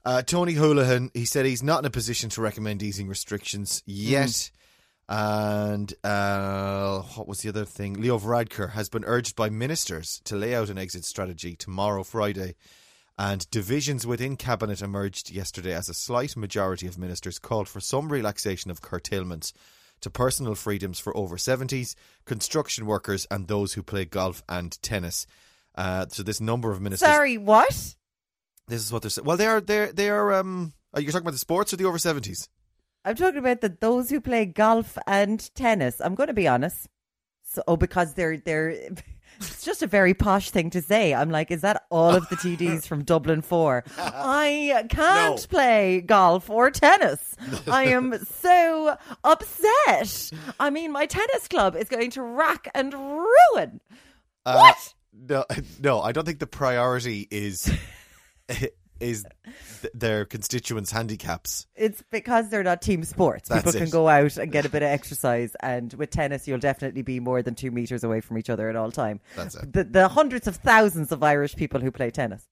uh, 0.05 0.22
Tony 0.22 0.55
Holohan. 0.55 1.11
He 1.12 1.24
said 1.24 1.44
he's 1.44 1.64
not 1.64 1.81
in 1.81 1.87
a 1.87 1.90
position 1.90 2.31
to 2.31 2.40
recommend 2.40 2.85
easing 2.85 3.09
restrictions 3.09 3.83
yet. 3.87 4.53
And 5.10 5.92
uh, 6.04 7.00
what 7.00 7.26
was 7.26 7.40
the 7.40 7.48
other 7.48 7.64
thing? 7.64 7.94
Leo 7.94 8.16
Varadkar 8.16 8.70
has 8.70 8.88
been 8.88 9.04
urged 9.04 9.34
by 9.34 9.50
ministers 9.50 10.20
to 10.24 10.36
lay 10.36 10.54
out 10.54 10.70
an 10.70 10.78
exit 10.78 11.04
strategy 11.04 11.56
tomorrow, 11.56 12.04
Friday. 12.04 12.54
And 13.18 13.50
divisions 13.50 14.06
within 14.06 14.36
cabinet 14.36 14.80
emerged 14.80 15.32
yesterday 15.32 15.74
as 15.74 15.88
a 15.88 15.94
slight 15.94 16.36
majority 16.36 16.86
of 16.86 16.96
ministers 16.96 17.40
called 17.40 17.68
for 17.68 17.80
some 17.80 18.10
relaxation 18.10 18.70
of 18.70 18.82
curtailments 18.82 19.52
to 20.02 20.10
personal 20.10 20.54
freedoms 20.54 21.00
for 21.00 21.14
over 21.16 21.36
70s, 21.36 21.96
construction 22.24 22.86
workers, 22.86 23.26
and 23.32 23.48
those 23.48 23.72
who 23.72 23.82
play 23.82 24.04
golf 24.04 24.44
and 24.48 24.80
tennis. 24.80 25.26
Uh, 25.74 26.06
so 26.08 26.22
this 26.22 26.40
number 26.40 26.70
of 26.70 26.80
ministers. 26.80 27.08
Sorry, 27.08 27.36
what? 27.36 27.74
This 28.68 28.80
is 28.80 28.92
what 28.92 29.02
they're 29.02 29.10
saying. 29.10 29.26
Well, 29.26 29.36
they 29.36 29.46
are. 29.46 29.60
They 29.60 29.90
they 29.92 30.08
are. 30.08 30.32
Um, 30.34 30.72
are 30.94 31.00
you 31.00 31.08
talking 31.08 31.22
about 31.24 31.32
the 31.32 31.38
sports 31.38 31.72
or 31.72 31.76
the 31.76 31.84
over 31.84 31.98
70s? 31.98 32.48
I'm 33.04 33.14
talking 33.16 33.38
about 33.38 33.60
the 33.60 33.76
those 33.80 34.10
who 34.10 34.20
play 34.20 34.44
golf 34.46 34.98
and 35.06 35.52
tennis. 35.54 36.00
I'm 36.00 36.14
going 36.14 36.26
to 36.28 36.34
be 36.34 36.46
honest. 36.48 36.88
So, 37.44 37.62
oh, 37.66 37.76
because 37.76 38.14
they're 38.14 38.36
they're. 38.38 38.76
It's 39.36 39.64
just 39.64 39.82
a 39.82 39.86
very 39.86 40.12
posh 40.12 40.50
thing 40.50 40.68
to 40.70 40.82
say. 40.82 41.14
I'm 41.14 41.30
like, 41.30 41.50
is 41.50 41.62
that 41.62 41.84
all 41.88 42.10
of 42.14 42.28
the 42.28 42.36
TDs 42.36 42.86
from 42.86 43.04
Dublin 43.04 43.40
Four? 43.40 43.84
I 43.98 44.84
can't 44.90 45.40
No. 45.40 45.46
play 45.48 46.02
golf 46.02 46.50
or 46.50 46.70
tennis. 46.70 47.36
I 47.66 47.84
am 47.84 48.18
so 48.42 48.96
upset. 49.24 50.30
I 50.58 50.68
mean, 50.68 50.92
my 50.92 51.06
tennis 51.06 51.48
club 51.48 51.74
is 51.74 51.88
going 51.88 52.10
to 52.10 52.22
rack 52.22 52.68
and 52.74 52.92
ruin. 52.92 53.80
Uh, 54.44 54.56
what? 54.56 54.94
No, 55.14 55.44
no, 55.80 56.02
I 56.02 56.12
don't 56.12 56.26
think 56.26 56.40
the 56.40 56.46
priority 56.46 57.26
is 57.30 57.72
is 59.00 59.24
th- 59.80 59.92
their 59.94 60.24
constituents' 60.24 60.90
handicaps. 60.90 61.66
It's 61.74 62.02
because 62.10 62.50
they're 62.50 62.62
not 62.62 62.82
team 62.82 63.02
sports. 63.04 63.48
That's 63.48 63.62
People 63.62 63.72
can 63.72 63.88
it. 63.88 63.90
go 63.90 64.08
out 64.08 64.36
and 64.36 64.52
get 64.52 64.64
a 64.66 64.68
bit 64.68 64.82
of 64.82 64.88
exercise, 64.88 65.54
and 65.60 65.92
with 65.94 66.10
tennis, 66.10 66.46
you'll 66.46 66.58
definitely 66.58 67.02
be 67.02 67.20
more 67.20 67.42
than 67.42 67.54
two 67.54 67.70
meters 67.70 68.04
away 68.04 68.20
from 68.20 68.38
each 68.38 68.50
other 68.50 68.68
at 68.68 68.76
all 68.76 68.90
time. 68.90 69.20
That's 69.36 69.54
it. 69.56 69.72
The, 69.72 69.84
the 69.84 70.08
hundreds 70.08 70.46
of 70.46 70.56
thousands 70.56 71.12
of 71.12 71.22
Irish 71.22 71.56
people 71.56 71.80
who 71.80 71.90
play 71.90 72.10
tennis. 72.10 72.46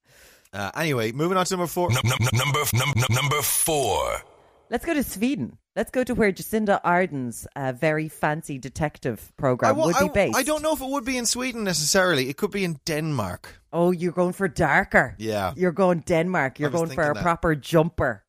Uh, 0.51 0.71
anyway, 0.75 1.11
moving 1.11 1.37
on 1.37 1.45
to 1.45 1.53
number 1.53 1.67
four. 1.67 1.89
Num- 1.91 2.01
num- 2.05 2.17
number 2.33 2.59
num- 2.73 2.93
number 3.11 3.41
four. 3.41 4.21
Let's 4.69 4.85
go 4.85 4.93
to 4.93 5.03
Sweden. 5.03 5.57
Let's 5.75 5.91
go 5.91 6.03
to 6.03 6.13
where 6.13 6.31
Jacinda 6.31 6.79
Ardern's 6.83 7.47
uh, 7.55 7.71
very 7.71 8.07
fancy 8.09 8.57
detective 8.57 9.31
program 9.37 9.77
wa- 9.77 9.85
would 9.87 9.97
be 9.99 10.09
based. 10.09 10.37
I 10.37 10.43
don't 10.43 10.61
know 10.61 10.73
if 10.73 10.81
it 10.81 10.89
would 10.89 11.05
be 11.05 11.17
in 11.17 11.25
Sweden 11.25 11.63
necessarily. 11.63 12.29
It 12.29 12.37
could 12.37 12.51
be 12.51 12.63
in 12.63 12.79
Denmark. 12.85 13.61
Oh, 13.71 13.91
you're 13.91 14.11
going 14.11 14.33
for 14.33 14.47
darker. 14.47 15.15
Yeah. 15.17 15.53
You're 15.55 15.71
going 15.71 16.01
Denmark. 16.01 16.59
You're 16.59 16.69
going 16.69 16.89
for 16.89 17.11
a 17.11 17.13
that. 17.13 17.23
proper 17.23 17.55
jumper. 17.55 18.23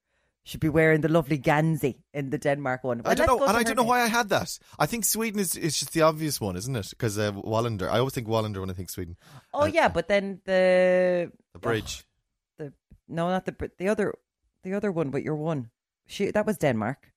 Should 0.45 0.61
be 0.61 0.69
wearing 0.71 1.03
the 1.03 1.09
lovely 1.09 1.37
Gansey 1.39 1.97
in 2.15 2.31
the 2.31 2.39
Denmark 2.39 2.83
one. 2.83 3.03
I 3.05 3.15
don't 3.15 3.27
know, 3.27 3.47
and 3.47 3.57
I 3.57 3.63
don't 3.63 3.77
know 3.77 3.83
why 3.85 4.01
I 4.01 4.07
had 4.09 4.31
that. 4.31 4.59
I 4.79 4.87
think 4.87 5.05
Sweden 5.05 5.39
is, 5.39 5.55
is 5.55 5.79
just 5.79 5.93
the 5.93 6.01
obvious 6.03 6.41
one, 6.41 6.57
isn't 6.57 6.75
it? 6.75 6.89
Because 6.91 7.19
uh, 7.19 7.33
Wallander. 7.33 7.89
I 7.89 7.99
always 7.99 8.15
think 8.15 8.27
Wallander 8.27 8.59
when 8.61 8.71
I 8.71 8.73
think 8.73 8.89
Sweden. 8.91 9.17
Oh 9.53 9.67
yeah, 9.67 9.89
but 9.89 10.09
then 10.09 10.41
the 10.47 11.31
The 11.53 11.59
bridge. 11.59 12.05
the 12.59 12.73
no, 13.07 13.29
not 13.29 13.45
the 13.45 13.71
the 13.79 13.89
other 13.89 14.15
the 14.65 14.73
other 14.75 14.91
one, 14.91 15.11
but 15.11 15.23
your 15.23 15.37
one. 15.37 15.71
She 16.11 16.31
that 16.33 16.45
was 16.47 16.59
Denmark. 16.59 17.13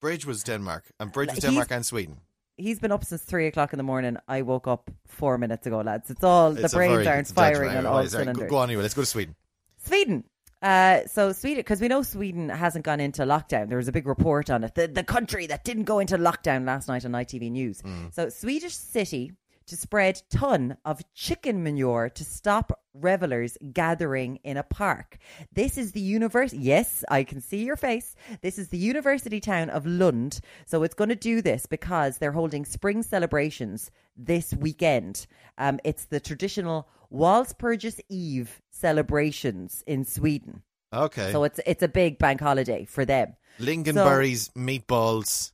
Bridge 0.00 0.26
was 0.26 0.42
Denmark, 0.42 0.84
and 0.98 1.12
Bridge 1.12 1.28
was 1.28 1.36
He's- 1.38 1.44
Denmark 1.50 1.70
and 1.70 1.84
Sweden. 1.86 2.16
He's 2.56 2.78
been 2.78 2.92
up 2.92 3.04
since 3.04 3.22
three 3.22 3.46
o'clock 3.46 3.72
in 3.72 3.78
the 3.78 3.82
morning. 3.82 4.16
I 4.28 4.42
woke 4.42 4.66
up 4.66 4.90
four 5.06 5.38
minutes 5.38 5.66
ago, 5.66 5.80
lads. 5.80 6.10
It's 6.10 6.22
all 6.22 6.52
It's 6.52 6.60
the 6.72 6.76
brains 6.76 6.92
very- 6.94 7.06
aren't 7.06 7.20
it's 7.20 7.30
a 7.30 7.34
judgment. 7.34 7.56
firing 7.56 7.76
on 7.78 7.86
all 7.86 8.06
sorry, 8.06 8.24
go- 8.26 8.32
cylinders. 8.32 8.50
Go 8.50 8.56
on 8.58 8.68
anyway. 8.68 8.82
Let's 8.82 8.94
go 8.94 9.02
to 9.02 9.06
Sweden. 9.06 9.34
Sweden. 9.78 10.24
Uh, 10.60 11.06
so 11.06 11.32
Sweden, 11.32 11.60
because 11.60 11.80
we 11.80 11.88
know 11.88 12.02
Sweden 12.02 12.50
hasn't 12.50 12.84
gone 12.84 13.00
into 13.00 13.22
lockdown. 13.22 13.68
There 13.68 13.78
was 13.78 13.88
a 13.88 13.92
big 13.92 14.06
report 14.06 14.50
on 14.50 14.62
it. 14.64 14.74
The, 14.74 14.88
the 14.88 15.04
country 15.04 15.46
that 15.46 15.64
didn't 15.64 15.84
go 15.84 16.00
into 16.00 16.18
lockdown 16.18 16.66
last 16.66 16.86
night 16.88 17.06
on 17.06 17.12
ITV 17.12 17.50
News. 17.50 17.82
So 18.12 18.28
Swedish 18.28 18.74
city 18.76 19.32
to 19.70 19.76
spread 19.76 20.20
ton 20.30 20.76
of 20.84 21.00
chicken 21.14 21.62
manure 21.62 22.08
to 22.08 22.24
stop 22.24 22.80
revelers 22.92 23.56
gathering 23.72 24.40
in 24.42 24.56
a 24.56 24.64
park. 24.64 25.16
This 25.52 25.78
is 25.78 25.92
the 25.92 26.00
university. 26.00 26.60
Yes, 26.60 27.04
I 27.08 27.22
can 27.22 27.40
see 27.40 27.64
your 27.64 27.76
face. 27.76 28.16
This 28.42 28.58
is 28.58 28.68
the 28.68 28.78
university 28.78 29.38
town 29.38 29.70
of 29.70 29.86
Lund. 29.86 30.40
So 30.66 30.82
it's 30.82 30.94
going 30.94 31.10
to 31.10 31.14
do 31.14 31.40
this 31.40 31.66
because 31.66 32.18
they're 32.18 32.32
holding 32.32 32.64
spring 32.64 33.04
celebrations 33.04 33.92
this 34.16 34.52
weekend. 34.52 35.28
Um, 35.56 35.78
it's 35.84 36.06
the 36.06 36.18
traditional 36.18 36.88
Walpurgis 37.12 38.00
Eve 38.08 38.60
celebrations 38.72 39.84
in 39.86 40.04
Sweden. 40.04 40.62
Okay. 40.92 41.30
So 41.30 41.44
it's 41.44 41.60
it's 41.64 41.84
a 41.84 41.88
big 41.88 42.18
bank 42.18 42.40
holiday 42.40 42.86
for 42.86 43.04
them. 43.04 43.36
Lingonberries, 43.60 44.50
meatballs, 44.54 45.52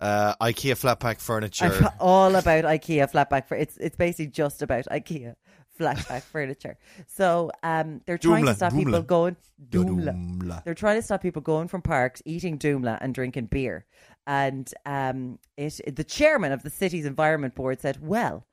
uh, 0.00 0.34
IKEA 0.36 0.76
flat 0.76 1.00
pack 1.00 1.20
furniture. 1.20 1.64
I'm 1.64 1.88
all 2.00 2.34
about 2.36 2.64
IKEA 2.64 3.10
flatback 3.10 3.46
for 3.46 3.56
it's 3.56 3.76
it's 3.78 3.96
basically 3.96 4.28
just 4.28 4.62
about 4.62 4.84
IKEA 4.86 5.34
flatback 5.78 6.22
furniture. 6.32 6.78
So 7.06 7.50
um 7.62 8.00
they're 8.06 8.18
trying 8.18 8.44
Doomla, 8.44 8.50
to 8.50 8.54
stop 8.54 8.72
people 8.74 9.02
going 9.02 9.36
Doomla. 9.70 10.14
Doomla. 10.14 10.64
They're 10.64 10.74
trying 10.74 10.96
to 10.96 11.02
stop 11.02 11.22
people 11.22 11.42
going 11.42 11.68
from 11.68 11.82
parks, 11.82 12.22
eating 12.24 12.58
doomla 12.58 12.98
and 13.00 13.14
drinking 13.14 13.46
beer. 13.46 13.86
And 14.26 14.72
um 14.86 15.38
it 15.56 15.96
the 15.96 16.04
chairman 16.04 16.52
of 16.52 16.62
the 16.62 16.70
city's 16.70 17.06
environment 17.06 17.54
board 17.54 17.80
said, 17.80 17.98
"Well, 18.00 18.46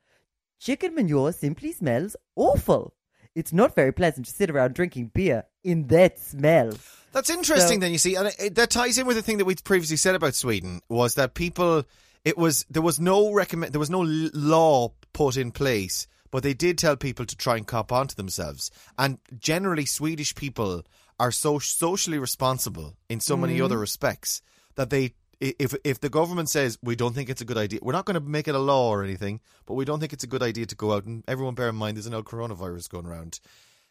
chicken 0.58 0.94
manure 0.94 1.32
simply 1.32 1.72
smells 1.72 2.16
awful. 2.34 2.95
It's 3.36 3.52
not 3.52 3.76
very 3.76 3.92
pleasant 3.92 4.26
to 4.26 4.32
sit 4.32 4.50
around 4.50 4.74
drinking 4.74 5.12
beer 5.14 5.44
in 5.62 5.86
that 5.88 6.18
smell." 6.18 6.72
That's 7.12 7.30
interesting. 7.30 7.78
So- 7.78 7.80
then 7.80 7.92
you 7.92 7.98
see, 7.98 8.16
and 8.16 8.32
it, 8.38 8.56
that 8.56 8.70
ties 8.70 8.98
in 8.98 9.06
with 9.06 9.16
the 9.16 9.22
thing 9.22 9.38
that 9.38 9.44
we 9.44 9.54
previously 9.54 9.96
said 9.96 10.16
about 10.16 10.34
Sweden 10.34 10.80
was 10.88 11.14
that 11.14 11.34
people. 11.34 11.84
It 12.24 12.36
was 12.36 12.66
there 12.68 12.82
was 12.82 12.98
no 12.98 13.32
recommend 13.32 13.72
there 13.72 13.78
was 13.78 13.88
no 13.88 14.02
law 14.02 14.92
put 15.12 15.36
in 15.36 15.52
place, 15.52 16.08
but 16.32 16.42
they 16.42 16.54
did 16.54 16.76
tell 16.76 16.96
people 16.96 17.24
to 17.24 17.36
try 17.36 17.56
and 17.56 17.64
cop 17.64 17.92
onto 17.92 18.16
themselves. 18.16 18.72
And 18.98 19.18
generally, 19.38 19.86
Swedish 19.86 20.34
people 20.34 20.82
are 21.20 21.30
so 21.30 21.60
socially 21.60 22.18
responsible 22.18 22.96
in 23.08 23.20
so 23.20 23.36
many 23.36 23.58
mm. 23.58 23.64
other 23.64 23.78
respects 23.78 24.42
that 24.74 24.90
they. 24.90 25.14
If 25.40 25.74
if 25.84 26.00
the 26.00 26.08
government 26.08 26.48
says 26.48 26.78
we 26.82 26.96
don't 26.96 27.14
think 27.14 27.28
it's 27.28 27.42
a 27.42 27.44
good 27.44 27.58
idea, 27.58 27.80
we're 27.82 27.92
not 27.92 28.06
going 28.06 28.14
to 28.14 28.20
make 28.20 28.48
it 28.48 28.54
a 28.54 28.58
law 28.58 28.88
or 28.88 29.04
anything, 29.04 29.40
but 29.66 29.74
we 29.74 29.84
don't 29.84 30.00
think 30.00 30.12
it's 30.12 30.24
a 30.24 30.28
good 30.28 30.42
idea 30.42 30.66
to 30.66 30.74
go 30.74 30.92
out 30.92 31.04
and 31.04 31.22
everyone 31.28 31.54
bear 31.54 31.68
in 31.68 31.76
mind 31.76 31.96
there's 31.96 32.06
an 32.06 32.14
old 32.14 32.24
coronavirus 32.24 32.88
going 32.88 33.06
around. 33.06 33.40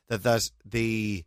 That 0.08 0.24
that 0.24 0.50
the 0.66 1.24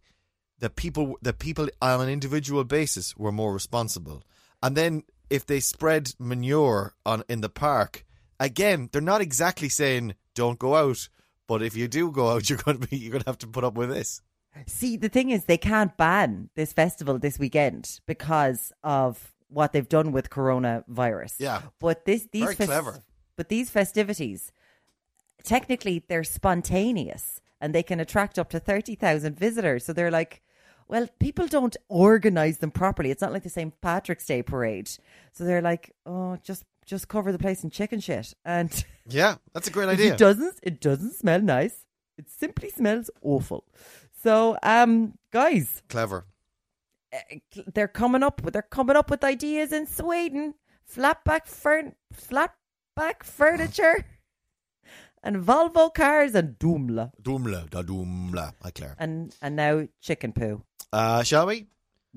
the 0.59 0.71
people 0.71 1.19
the 1.23 1.33
people 1.33 1.69
on 1.81 2.01
an 2.01 2.09
individual 2.09 2.65
basis 2.65 3.17
were 3.17 3.33
more 3.33 3.53
responsible. 3.53 4.25
And 4.63 4.77
then 4.77 5.05
if 5.31 5.47
they 5.47 5.61
spread 5.61 6.13
manure 6.19 6.95
on 7.07 7.23
in 7.29 7.41
the 7.41 7.49
park, 7.49 8.05
again, 8.41 8.89
they're 8.93 9.01
not 9.01 9.21
exactly 9.21 9.69
saying 9.69 10.15
don't 10.35 10.59
go 10.59 10.75
out, 10.75 11.09
but 11.47 11.63
if 11.63 11.77
you 11.77 11.89
do 11.89 12.11
go 12.11 12.31
out, 12.31 12.49
you're 12.51 12.59
going 12.59 12.81
to 12.81 12.89
be 12.89 12.97
you're 12.97 13.13
going 13.13 13.23
to 13.23 13.31
have 13.31 13.39
to 13.39 13.47
put 13.47 13.65
up 13.65 13.75
with 13.75 13.91
this. 13.91 14.21
See, 14.67 14.97
the 14.97 15.09
thing 15.09 15.31
is, 15.31 15.45
they 15.45 15.59
can't 15.59 15.97
ban 15.97 16.51
this 16.57 16.73
festival 16.73 17.19
this 17.19 17.39
weekend 17.39 18.01
because 18.07 18.73
of 18.83 19.33
what 19.49 19.73
they've 19.73 19.89
done 19.89 20.13
with 20.13 20.31
coronavirus. 20.31 21.35
Yeah. 21.39 21.63
but 21.81 22.05
this 22.05 22.29
these 22.33 22.45
Very 22.45 22.55
clever. 22.55 23.03
But 23.37 23.49
these 23.49 23.71
festivities, 23.71 24.51
technically, 25.45 26.03
they're 26.09 26.25
spontaneous 26.25 27.41
and 27.61 27.75
they 27.75 27.83
can 27.83 28.01
attract 28.01 28.39
up 28.39 28.51
to 28.51 28.61
thirty 28.61 28.95
thousand 28.95 29.39
visitors. 29.39 29.85
So 29.85 29.93
they're 29.93 30.11
like, 30.11 30.43
well, 30.89 31.09
people 31.21 31.47
don't 31.47 31.77
organize 31.89 32.59
them 32.59 32.71
properly. 32.71 33.11
It's 33.11 33.23
not 33.23 33.33
like 33.33 33.43
the 33.43 33.51
St. 33.51 33.79
Patrick's 33.81 34.27
Day 34.27 34.43
parade. 34.43 34.91
So 35.33 35.45
they're 35.45 35.63
like, 35.63 35.95
oh, 36.07 36.39
just 36.43 36.65
just 36.87 37.09
cover 37.09 37.31
the 37.31 37.39
place 37.39 37.63
in 37.63 37.71
chicken 37.71 38.01
shit 38.01 38.35
and. 38.45 38.85
Yeah, 39.11 39.37
that's 39.55 39.69
a 39.69 39.71
great 39.71 39.89
idea. 39.89 40.13
It 40.13 40.19
doesn't. 40.19 40.61
It 40.63 40.83
doesn't 40.83 41.15
smell 41.15 41.41
nice. 41.41 41.87
It 42.19 42.29
simply 42.29 42.69
smells 42.69 43.09
awful. 43.23 43.65
So, 44.23 44.59
um, 44.63 45.15
guys, 45.33 45.81
Clever. 45.89 46.27
They're 47.75 47.89
coming 47.89 48.23
up. 48.23 48.43
with 48.43 48.53
They're 48.55 48.63
coming 48.63 48.97
up 48.97 49.11
with 49.11 49.25
ideas 49.25 49.73
in 49.73 49.87
Sweden. 49.87 50.55
Flatback 50.95 51.47
furn, 51.47 51.95
flatback 52.15 53.23
furniture, 53.23 54.05
and 55.23 55.37
Volvo 55.45 55.93
cars 55.93 56.35
and 56.35 56.59
Doomla, 56.59 57.11
Doomla, 57.23 57.69
da 57.69 57.83
doomla. 57.83 58.55
Hi, 58.63 58.71
Claire. 58.71 58.97
and 58.99 59.35
and 59.43 59.55
now 59.57 59.87
chicken 60.01 60.33
poo. 60.33 60.63
Uh, 60.93 61.23
shall 61.23 61.47
we? 61.47 61.67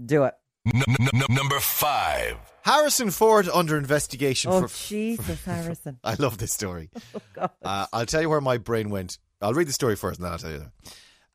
Do 0.03 0.23
it. 0.23 0.33
N- 0.73 0.83
n- 0.87 1.07
n- 1.13 1.35
number 1.35 1.59
five. 1.59 2.37
Harrison 2.63 3.09
Ford 3.11 3.49
under 3.53 3.75
investigation 3.77 4.51
Oh 4.51 4.67
for. 4.67 4.67
Jesus, 4.87 5.43
Harrison. 5.43 5.99
I 6.03 6.13
love 6.13 6.37
this 6.37 6.53
story. 6.53 6.89
Oh 7.13 7.19
God. 7.33 7.49
Uh, 7.61 7.87
I'll 7.91 8.05
tell 8.05 8.21
you 8.21 8.29
where 8.29 8.39
my 8.41 8.57
brain 8.57 8.89
went. 8.89 9.17
I'll 9.41 9.53
read 9.53 9.67
the 9.67 9.73
story 9.73 9.95
first, 9.97 10.19
and 10.19 10.25
then 10.25 10.31
I'll 10.31 10.39
tell 10.39 10.51
you 10.51 10.59
that. 10.59 10.71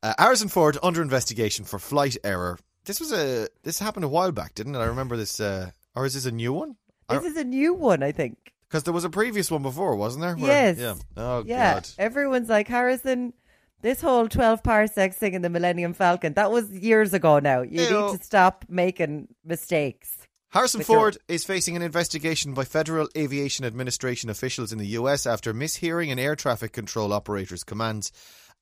Uh, 0.01 0.13
Harrison 0.17 0.47
Ford 0.47 0.77
under 0.81 1.01
investigation 1.03 1.65
for 1.65 1.77
flight 1.77 2.17
error. 2.23 2.57
This 2.87 2.99
was 2.99 3.11
a 3.13 3.47
this 3.63 3.77
happened 3.79 4.05
a 4.05 4.09
while 4.09 4.31
back, 4.31 4.55
didn't 4.55 4.75
it? 4.75 4.79
I 4.79 4.85
remember 4.85 5.15
this, 5.17 5.39
uh, 5.39 5.69
or 5.95 6.05
is 6.05 6.13
this 6.15 6.25
a 6.25 6.31
new 6.31 6.53
one? 6.53 6.75
This 7.09 7.23
is 7.23 7.37
a 7.37 7.43
new 7.43 7.73
one, 7.73 8.01
I 8.03 8.11
think. 8.11 8.37
Because 8.67 8.83
there 8.83 8.93
was 8.93 9.05
a 9.05 9.09
previous 9.09 9.49
one 9.51 9.61
before, 9.61 9.95
wasn't 9.95 10.23
there? 10.23 10.35
Where- 10.35 10.51
Yes. 10.51 10.77
Yeah. 10.77 10.95
Oh 11.15 11.43
Yeah, 11.45 11.75
God. 11.75 11.89
everyone's 11.99 12.49
like 12.49 12.67
Harrison. 12.67 13.33
This 13.81 14.01
whole 14.01 14.27
twelve 14.27 14.63
parsecs 14.63 15.15
thing 15.17 15.33
in 15.35 15.41
the 15.43 15.49
Millennium 15.49 15.93
Falcon 15.93 16.33
that 16.33 16.51
was 16.51 16.69
years 16.71 17.13
ago. 17.13 17.39
Now 17.39 17.61
you 17.61 17.81
Ew. 17.83 17.89
need 18.11 18.17
to 18.19 18.23
stop 18.25 18.65
making 18.67 19.27
mistakes. 19.45 20.09
Harrison 20.49 20.79
With 20.79 20.89
your- 20.89 20.97
Ford 20.99 21.17
is 21.27 21.43
facing 21.43 21.75
an 21.75 21.81
investigation 21.81 22.53
by 22.53 22.63
Federal 22.63 23.07
Aviation 23.17 23.65
Administration 23.65 24.29
officials 24.29 24.71
in 24.71 24.79
the 24.79 24.87
US 24.99 25.25
after 25.27 25.53
mishearing 25.53 26.11
an 26.11 26.19
air 26.19 26.35
traffic 26.35 26.71
control 26.73 27.11
operator's 27.13 27.63
commands 27.63 28.11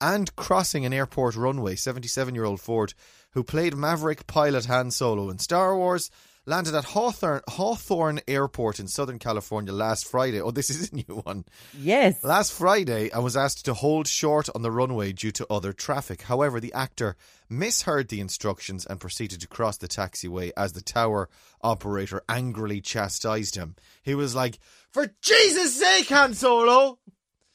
and 0.00 0.34
crossing 0.36 0.84
an 0.84 0.92
airport 0.92 1.36
runway. 1.36 1.74
77 1.76 2.34
year 2.34 2.44
old 2.44 2.60
Ford, 2.60 2.92
who 3.36 3.44
played 3.44 3.76
Maverick 3.76 4.26
pilot 4.26 4.64
Han 4.64 4.90
Solo 4.90 5.28
in 5.28 5.38
Star 5.38 5.76
Wars, 5.76 6.10
landed 6.46 6.74
at 6.74 6.84
Hawthorne, 6.84 7.42
Hawthorne 7.46 8.18
Airport 8.26 8.80
in 8.80 8.88
Southern 8.88 9.18
California 9.18 9.74
last 9.74 10.06
Friday. 10.06 10.40
Oh, 10.40 10.50
this 10.50 10.70
is 10.70 10.90
a 10.90 10.94
new 10.94 11.20
one. 11.22 11.44
Yes. 11.78 12.24
Last 12.24 12.54
Friday, 12.54 13.12
I 13.12 13.18
was 13.18 13.36
asked 13.36 13.66
to 13.66 13.74
hold 13.74 14.08
short 14.08 14.48
on 14.54 14.62
the 14.62 14.70
runway 14.70 15.12
due 15.12 15.32
to 15.32 15.46
other 15.52 15.74
traffic. 15.74 16.22
However, 16.22 16.60
the 16.60 16.72
actor 16.72 17.14
misheard 17.50 18.08
the 18.08 18.20
instructions 18.20 18.86
and 18.86 18.98
proceeded 18.98 19.42
to 19.42 19.48
cross 19.48 19.76
the 19.76 19.86
taxiway 19.86 20.50
as 20.56 20.72
the 20.72 20.80
tower 20.80 21.28
operator 21.60 22.22
angrily 22.30 22.80
chastised 22.80 23.54
him. 23.54 23.76
He 24.02 24.14
was 24.14 24.34
like, 24.34 24.58
For 24.90 25.12
Jesus' 25.20 25.78
sake, 25.78 26.08
Han 26.08 26.32
Solo! 26.32 27.00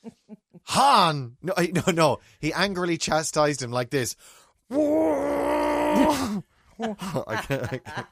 Han! 0.65 1.37
No, 1.41 1.55
no, 1.57 1.91
no. 1.91 2.19
He 2.39 2.53
angrily 2.53 2.99
chastised 2.99 3.63
him 3.63 3.71
like 3.71 3.89
this. 3.89 4.15
I 5.91 7.43
can't- 7.47 7.63
I 7.73 7.77
can't. 7.77 8.07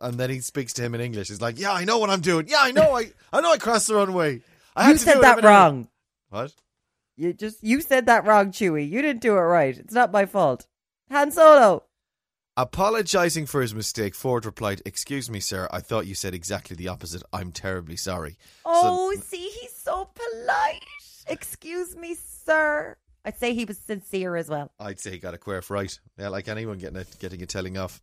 and 0.00 0.14
then 0.18 0.30
he 0.30 0.40
speaks 0.40 0.72
to 0.74 0.82
him 0.82 0.94
in 0.94 1.00
English. 1.00 1.28
He's 1.28 1.40
like, 1.40 1.58
"Yeah, 1.58 1.72
I 1.72 1.84
know 1.84 1.98
what 1.98 2.10
I'm 2.10 2.20
doing. 2.20 2.46
Yeah, 2.48 2.58
I 2.60 2.70
know. 2.72 2.96
I 2.96 3.12
I 3.32 3.40
know. 3.40 3.52
I 3.52 3.58
crossed 3.58 3.88
the 3.88 3.94
runway. 3.94 4.42
I 4.76 4.84
had 4.84 4.90
you 4.92 4.98
to 4.98 5.04
said 5.04 5.14
do 5.14 5.20
that 5.22 5.42
wrong. 5.44 5.88
What? 6.30 6.54
You 7.16 7.32
just 7.32 7.62
you 7.62 7.80
said 7.80 8.06
that 8.06 8.24
wrong, 8.26 8.52
Chewie. 8.52 8.88
You 8.88 9.02
didn't 9.02 9.22
do 9.22 9.32
it 9.36 9.40
right. 9.40 9.76
It's 9.76 9.94
not 9.94 10.12
my 10.12 10.26
fault. 10.26 10.66
Han 11.10 11.30
Solo. 11.32 11.84
Apologizing 12.56 13.46
for 13.46 13.60
his 13.62 13.74
mistake, 13.74 14.14
Ford 14.14 14.44
replied, 14.44 14.82
"Excuse 14.84 15.30
me, 15.30 15.38
sir. 15.40 15.68
I 15.70 15.80
thought 15.80 16.06
you 16.06 16.14
said 16.14 16.34
exactly 16.34 16.74
the 16.76 16.88
opposite. 16.88 17.22
I'm 17.32 17.52
terribly 17.52 17.96
sorry." 17.96 18.36
Oh, 18.64 19.14
see, 19.24 19.48
he's 19.48 19.74
so 19.76 20.10
polite. 20.14 20.82
Excuse 21.28 21.96
me, 21.96 22.14
sir. 22.16 22.96
I'd 23.24 23.38
say 23.38 23.52
he 23.54 23.64
was 23.64 23.78
sincere 23.78 24.36
as 24.36 24.48
well. 24.48 24.70
I'd 24.80 25.00
say 25.00 25.10
he 25.10 25.18
got 25.18 25.34
a 25.34 25.38
quirk 25.38 25.68
right. 25.70 25.98
Yeah, 26.18 26.28
like 26.28 26.48
anyone 26.48 26.78
getting 26.78 26.98
a, 26.98 27.04
getting 27.20 27.42
a 27.42 27.46
telling 27.46 27.76
off. 27.76 28.00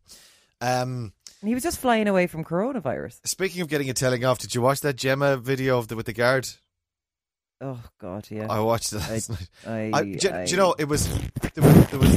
Um, 0.60 1.12
And 1.40 1.48
he 1.48 1.54
was 1.54 1.62
just 1.62 1.78
flying 1.80 2.06
away 2.08 2.26
from 2.26 2.44
coronavirus. 2.44 3.20
speaking 3.26 3.60
of 3.62 3.68
getting 3.68 3.90
a 3.90 3.94
telling 3.94 4.24
off, 4.24 4.38
did 4.38 4.54
you 4.54 4.62
watch 4.62 4.80
that 4.80 4.96
Gemma 4.96 5.36
video 5.36 5.78
of 5.78 5.88
the, 5.88 5.96
with 5.96 6.06
the 6.06 6.12
guard? 6.12 6.48
Oh 7.60 7.80
God, 7.98 8.26
yeah. 8.30 8.46
I 8.50 8.60
watched 8.60 8.92
it 8.92 9.02
I, 9.02 9.10
last 9.12 9.30
night. 9.30 9.48
I, 9.66 9.90
I, 9.98 10.04
do, 10.04 10.30
I- 10.30 10.44
do 10.44 10.50
you 10.50 10.56
know 10.58 10.74
it 10.78 10.88
was 10.88 11.06
there 11.54 11.64
was, 11.64 11.86
there 11.90 11.98
was 11.98 12.16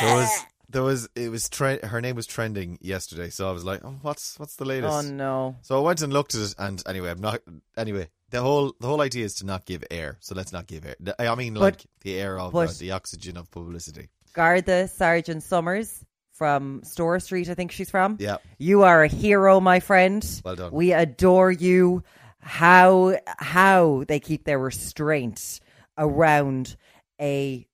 there 0.00 0.14
was 0.16 0.44
there 0.68 0.82
was 0.82 1.08
it 1.14 1.30
was 1.30 1.48
tre- 1.48 1.80
her 1.80 2.00
name 2.00 2.16
was 2.16 2.26
trending 2.26 2.78
yesterday, 2.80 3.30
so 3.30 3.48
I 3.48 3.52
was 3.52 3.64
like, 3.64 3.84
oh, 3.84 3.96
what's 4.02 4.38
what's 4.38 4.56
the 4.56 4.64
latest? 4.64 4.92
Oh 4.92 5.00
no. 5.00 5.56
So 5.62 5.78
I 5.78 5.82
went 5.82 6.02
and 6.02 6.12
looked 6.12 6.34
at 6.34 6.40
it, 6.42 6.54
and 6.58 6.82
anyway, 6.86 7.10
I'm 7.10 7.20
not. 7.20 7.40
Anyway, 7.76 8.08
the 8.30 8.42
whole 8.42 8.74
the 8.80 8.86
whole 8.86 9.00
idea 9.00 9.24
is 9.24 9.34
to 9.36 9.46
not 9.46 9.64
give 9.64 9.82
air. 9.90 10.18
So 10.20 10.34
let's 10.34 10.52
not 10.52 10.66
give 10.66 10.84
air. 10.84 10.96
I 11.18 11.34
mean, 11.34 11.54
like 11.54 11.86
the 12.02 12.18
air 12.18 12.38
of 12.38 12.54
uh, 12.54 12.66
the 12.78 12.92
oxygen 12.92 13.36
of 13.36 13.50
publicity. 13.50 14.08
Garda 14.34 14.88
Sergeant 14.88 15.42
Summers 15.42 16.04
from 16.32 16.82
Store 16.84 17.18
Street, 17.18 17.48
I 17.48 17.54
think 17.54 17.72
she's 17.72 17.90
from. 17.90 18.16
Yeah, 18.20 18.36
You 18.58 18.84
are 18.84 19.02
a 19.02 19.08
hero, 19.08 19.58
my 19.60 19.80
friend. 19.80 20.24
Well 20.44 20.54
done. 20.54 20.72
We 20.72 20.92
adore 20.92 21.50
you. 21.50 22.04
How 22.40 23.16
how 23.26 24.04
they 24.06 24.20
keep 24.20 24.44
their 24.44 24.58
restraint 24.58 25.60
around 25.96 26.76
a 27.20 27.66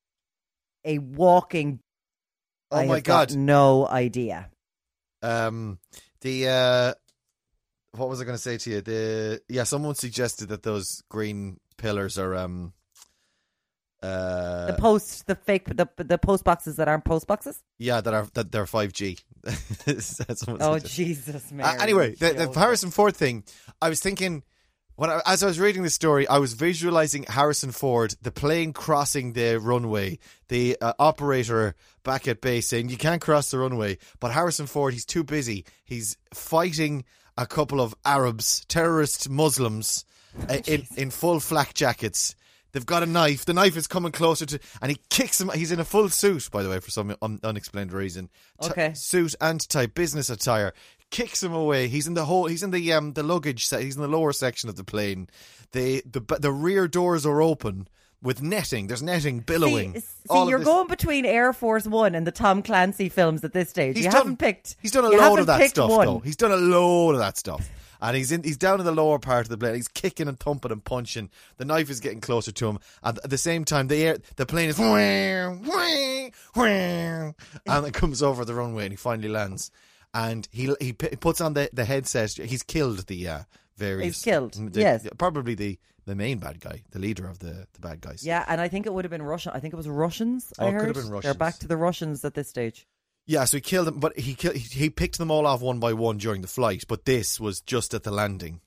a 0.85 0.99
walking. 0.99 1.81
Oh 2.75 2.79
I 2.79 2.87
my 2.87 3.01
God. 3.01 3.35
no 3.35 3.87
idea. 3.89 4.51
Um, 5.23 5.79
the 6.21 6.49
uh, 6.49 6.95
what 7.97 8.09
was 8.09 8.21
I 8.21 8.25
going 8.25 8.37
to 8.37 8.43
say 8.43 8.59
to 8.59 8.71
you? 8.71 8.81
The 8.81 9.41
yeah, 9.49 9.65
someone 9.65 9.95
suggested 9.95 10.49
that 10.51 10.63
those 10.63 11.03
green 11.09 11.59
pillars 11.79 12.19
are 12.19 12.35
um. 12.35 12.73
Uh, 14.03 14.67
The 14.67 14.75
post, 14.75 15.27
the 15.27 15.35
fake, 15.35 15.65
the 15.77 15.89
the 15.97 16.19
post 16.19 16.45
boxes 16.45 16.77
that 16.77 16.89
aren't 16.89 17.05
post 17.07 17.27
boxes. 17.27 17.63
yeah, 17.79 18.03
that 18.03 18.13
are 18.13 18.27
that 18.35 18.53
they're 18.53 18.67
five 18.67 18.93
G. 18.93 19.17
Oh. 20.49 20.79
Jesus, 20.79 21.51
Uh, 21.51 21.55
Mary. 21.55 21.79
anyway, 21.81 22.15
the, 22.15 22.33
the. 22.53 22.59
Harrison 22.61 22.91
Ford 22.91 23.17
thing, 23.17 23.45
I 23.81 23.89
was 23.89 24.01
thinking, 24.01 24.43
when 24.97 25.11
I, 25.11 25.21
as 25.27 25.43
I 25.43 25.47
was 25.47 25.59
reading 25.59 25.83
the 25.83 25.91
story, 25.91 26.27
I 26.29 26.39
was 26.39 26.55
visualizing 26.55 27.25
Harrison 27.25 27.73
Ford, 27.73 28.15
the 28.23 28.31
plane 28.31 28.73
crossing 28.73 29.33
the 29.33 29.59
runway, 29.59 30.19
the 30.49 30.77
uh, 30.81 30.93
operator 30.99 31.75
back 32.05 32.29
at 32.29 32.41
base 32.41 32.69
saying, 32.69 32.89
You 32.89 32.97
can't 32.97 33.21
cross 33.21 33.51
the 33.51 33.59
runway. 33.59 33.99
But 34.21 34.33
Harrison 34.33 34.67
Ford, 34.67 34.93
he's 34.93 35.05
too 35.05 35.25
busy. 35.25 35.65
He's 35.85 36.17
fighting 36.33 37.05
a 37.37 37.47
couple 37.47 37.81
of 37.81 37.95
Arabs, 38.05 38.65
terrorist 38.67 39.29
Muslims, 39.29 40.05
uh, 40.49 40.59
in, 40.67 40.87
in 40.97 41.11
full 41.11 41.41
flak 41.41 41.75
jackets. 41.75 42.37
They've 42.73 42.85
got 42.85 43.05
a 43.05 43.07
knife. 43.07 43.45
The 43.45 43.55
knife 43.55 43.77
is 43.77 43.87
coming 43.87 44.11
closer 44.11 44.47
to, 44.47 44.59
and 44.83 44.91
he 44.91 44.99
kicks 45.09 45.41
him. 45.41 45.49
He's 45.55 45.71
in 45.71 45.79
a 45.79 45.85
full 45.85 46.09
suit, 46.09 46.49
by 46.51 46.65
the 46.65 46.69
way, 46.69 46.81
for 46.81 46.91
some 46.91 47.15
un, 47.23 47.39
unexplained 47.45 47.93
reason. 47.93 48.31
T- 48.61 48.71
Okay. 48.71 48.93
suit 48.95 49.35
and 49.41 49.61
tie, 49.69 49.87
business 49.87 50.29
attire. 50.29 50.73
Kicks 51.15 51.45
him 51.45 51.53
away. 51.55 51.87
He's 51.87 52.09
in 52.09 52.15
the 52.15 52.25
whole. 52.25 52.47
He's 52.47 52.65
in 52.65 52.73
the 52.73 52.93
um 52.93 53.13
the 53.13 53.23
luggage. 53.23 53.67
Se- 53.69 53.85
he's 53.85 53.95
in 53.95 54.03
the 54.03 54.09
lower 54.09 54.33
section 54.33 54.69
of 54.69 54.75
the 54.75 54.83
plane. 54.83 55.29
The 55.71 56.03
the 56.05 56.21
the 56.41 56.51
rear 56.51 56.89
doors 56.89 57.25
are 57.25 57.41
open 57.41 57.87
with 58.21 58.43
netting. 58.43 58.89
There's 58.89 59.01
netting 59.01 59.39
billowing. 59.39 59.95
See, 59.95 60.01
see 60.29 60.49
you're 60.49 60.59
going 60.59 60.89
between 60.89 61.25
Air 61.25 61.53
Force 61.53 61.87
One 61.87 62.17
and 62.17 62.27
the 62.27 62.33
Tom 62.33 62.65
Clancy 62.65 63.09
films 63.09 63.45
at 63.45 63.53
this 63.53 63.71
stage. 63.71 63.95
He's 63.95 64.07
you 64.07 64.11
done- 64.11 64.21
haven't 64.23 64.39
picked. 64.39 64.75
He's 64.83 64.91
done 64.91 65.05
a 65.05 65.09
load 65.09 65.39
of 65.39 65.47
that 65.47 65.71
stuff 65.71 65.89
one. 65.89 66.05
though. 66.05 66.19
He's 66.19 66.35
done 66.35 66.51
a 66.51 66.57
load 66.57 67.13
of 67.13 67.19
that 67.19 67.39
stuff. 67.39 67.71
And 68.03 68.17
he's 68.17 68.33
in 68.33 68.43
he's 68.43 68.57
down 68.57 68.81
in 68.81 68.85
the 68.87 68.91
lower 68.91 69.21
part 69.21 69.47
of 69.47 69.51
the 69.51 69.57
plane. 69.57 69.77
He's 69.77 69.87
kicking 69.87 70.27
and 70.27 70.37
thumping 70.41 70.73
and 70.73 70.83
punching. 70.85 71.31
The 71.59 71.65
knife 71.65 71.91
is 71.91 72.01
getting 72.01 72.21
closer 72.21 72.51
to 72.51 72.69
him. 72.71 72.81
And 73.05 73.21
at 73.23 73.31
the 73.31 73.39
same 73.39 73.65
time 73.65 73.87
the 73.87 74.03
air 74.03 74.19
the 74.35 74.47
plane 74.47 74.69
is 74.69 74.81
and 77.67 77.87
it 77.87 77.95
comes 77.95 78.21
over 78.21 78.45
the 78.45 78.55
runway 78.55 78.83
and 78.87 78.93
he 78.93 78.97
finally 78.97 79.29
lands. 79.29 79.71
And 80.15 80.49
he 80.53 80.73
he 80.81 80.93
p- 80.93 81.17
puts 81.17 81.41
on 81.41 81.55
the, 81.55 81.69
the 81.73 81.85
headset. 81.85 82.31
He's 82.33 82.63
killed 82.63 83.07
the 83.09 83.29
uh, 83.29 83.41
various. 83.77 84.17
He's 84.17 84.23
killed, 84.23 84.53
the- 84.55 84.81
yes. 84.81 85.07
probably 85.19 85.57
the, 85.57 85.77
the 86.07 86.15
main 86.15 86.39
bad 86.39 86.61
guy, 86.61 86.83
the 86.93 87.01
leader 87.01 87.27
of 87.27 87.41
the, 87.41 87.67
the 87.73 87.81
bad 87.81 88.01
guys. 88.01 88.25
Yeah, 88.25 88.45
and 88.47 88.61
I 88.61 88.69
think 88.69 88.87
it 88.87 88.95
would 88.95 89.05
have 89.05 89.11
been 89.11 89.23
Russian. 89.23 89.53
I 89.55 89.59
think 89.59 89.75
it 89.75 89.77
was 89.77 89.89
Russians. 89.89 90.53
Oh, 90.59 90.67
I 90.67 90.69
it 90.69 90.73
could 90.73 90.81
heard 90.87 90.97
have 90.97 91.11
been 91.11 91.21
they're 91.21 91.35
back 91.35 91.59
to 91.59 91.67
the 91.67 91.77
Russians 91.77 92.25
at 92.25 92.35
this 92.35 92.49
stage. 92.49 92.87
Yeah, 93.27 93.45
so 93.45 93.57
he 93.57 93.61
killed 93.63 93.87
them, 93.89 93.99
but 94.01 94.19
he 94.19 94.35
killed, 94.35 94.55
he 94.55 94.79
he 94.83 94.91
picked 94.91 95.19
them 95.19 95.31
all 95.31 95.47
off 95.47 95.63
one 95.63 95.81
by 95.81 95.95
one 95.95 96.19
during 96.19 96.43
the 96.43 96.49
flight. 96.49 96.85
But 96.87 97.07
this 97.07 97.41
was 97.41 97.61
just 97.61 97.93
at 97.95 98.05
the 98.05 98.11
landing. 98.13 98.61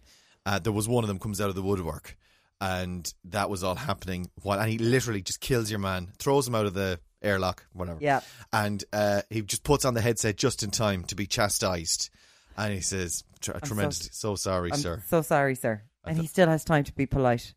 Uh, 0.45 0.59
there 0.59 0.73
was 0.73 0.87
one 0.87 1.03
of 1.03 1.07
them 1.07 1.19
comes 1.19 1.39
out 1.39 1.49
of 1.49 1.55
the 1.55 1.61
woodwork, 1.61 2.17
and 2.59 3.13
that 3.25 3.49
was 3.49 3.63
all 3.63 3.75
happening. 3.75 4.31
While 4.41 4.59
and 4.59 4.69
he 4.69 4.79
literally 4.79 5.21
just 5.21 5.39
kills 5.39 5.69
your 5.69 5.79
man, 5.79 6.11
throws 6.17 6.47
him 6.47 6.55
out 6.55 6.65
of 6.65 6.73
the 6.73 6.99
airlock, 7.21 7.65
whatever. 7.73 7.99
Yeah. 8.01 8.21
and 8.53 8.83
uh, 8.93 9.21
he 9.29 9.41
just 9.41 9.63
puts 9.63 9.85
on 9.85 9.93
the 9.93 10.01
headset 10.01 10.37
just 10.37 10.63
in 10.63 10.71
time 10.71 11.03
to 11.05 11.15
be 11.15 11.25
chastised, 11.27 12.09
and 12.57 12.73
he 12.73 12.81
says, 12.81 13.23
"Tr- 13.39 13.51
"Tremendous, 13.63 14.09
so, 14.13 14.35
sorry, 14.35 14.71
I'm 14.71 14.79
sir." 14.79 15.03
so 15.07 15.21
sorry, 15.21 15.55
sir. 15.55 15.83
And 16.05 16.17
he 16.17 16.27
still 16.27 16.47
has 16.47 16.63
time 16.63 16.83
to 16.85 16.93
be 16.93 17.05
polite. 17.05 17.53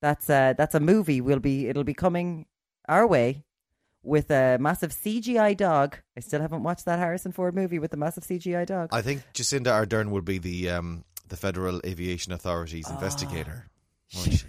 That's 0.00 0.30
uh 0.30 0.54
that's 0.56 0.74
a 0.74 0.80
movie. 0.80 1.20
Will 1.20 1.40
be 1.40 1.68
it'll 1.68 1.84
be 1.84 1.92
coming 1.94 2.46
our 2.88 3.06
way 3.06 3.44
with 4.02 4.30
a 4.30 4.56
massive 4.58 4.92
CGI 4.92 5.54
dog. 5.54 5.98
I 6.16 6.20
still 6.20 6.40
haven't 6.40 6.62
watched 6.62 6.86
that 6.86 6.98
Harrison 6.98 7.32
Ford 7.32 7.54
movie 7.54 7.78
with 7.78 7.90
the 7.90 7.98
massive 7.98 8.24
CGI 8.24 8.64
dog. 8.64 8.88
I 8.92 9.02
think 9.02 9.22
Jacinda 9.34 9.66
Ardern 9.86 10.08
would 10.10 10.24
be 10.24 10.38
the 10.38 10.70
um, 10.70 11.04
the 11.28 11.36
Federal 11.36 11.82
Aviation 11.84 12.32
Authority's 12.32 12.86
Ah. 12.88 12.94
investigator. 12.94 13.68
she? 14.08 14.40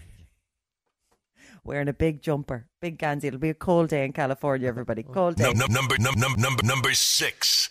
Wearing 1.64 1.88
a 1.88 1.94
big 1.94 2.22
jumper, 2.22 2.68
big 2.82 2.98
Gansey. 2.98 3.26
It'll 3.28 3.40
be 3.40 3.50
a 3.50 3.54
cold 3.54 3.90
day 3.90 4.04
in 4.04 4.14
California, 4.14 4.68
everybody. 4.68 5.04
Cold 5.04 5.36
day. 5.36 5.44
Num- 5.44 5.58
num- 5.58 5.72
number 5.74 5.96
num- 6.00 6.20
num- 6.20 6.42
number 6.42 6.64
number 6.64 6.94
six. 6.94 7.70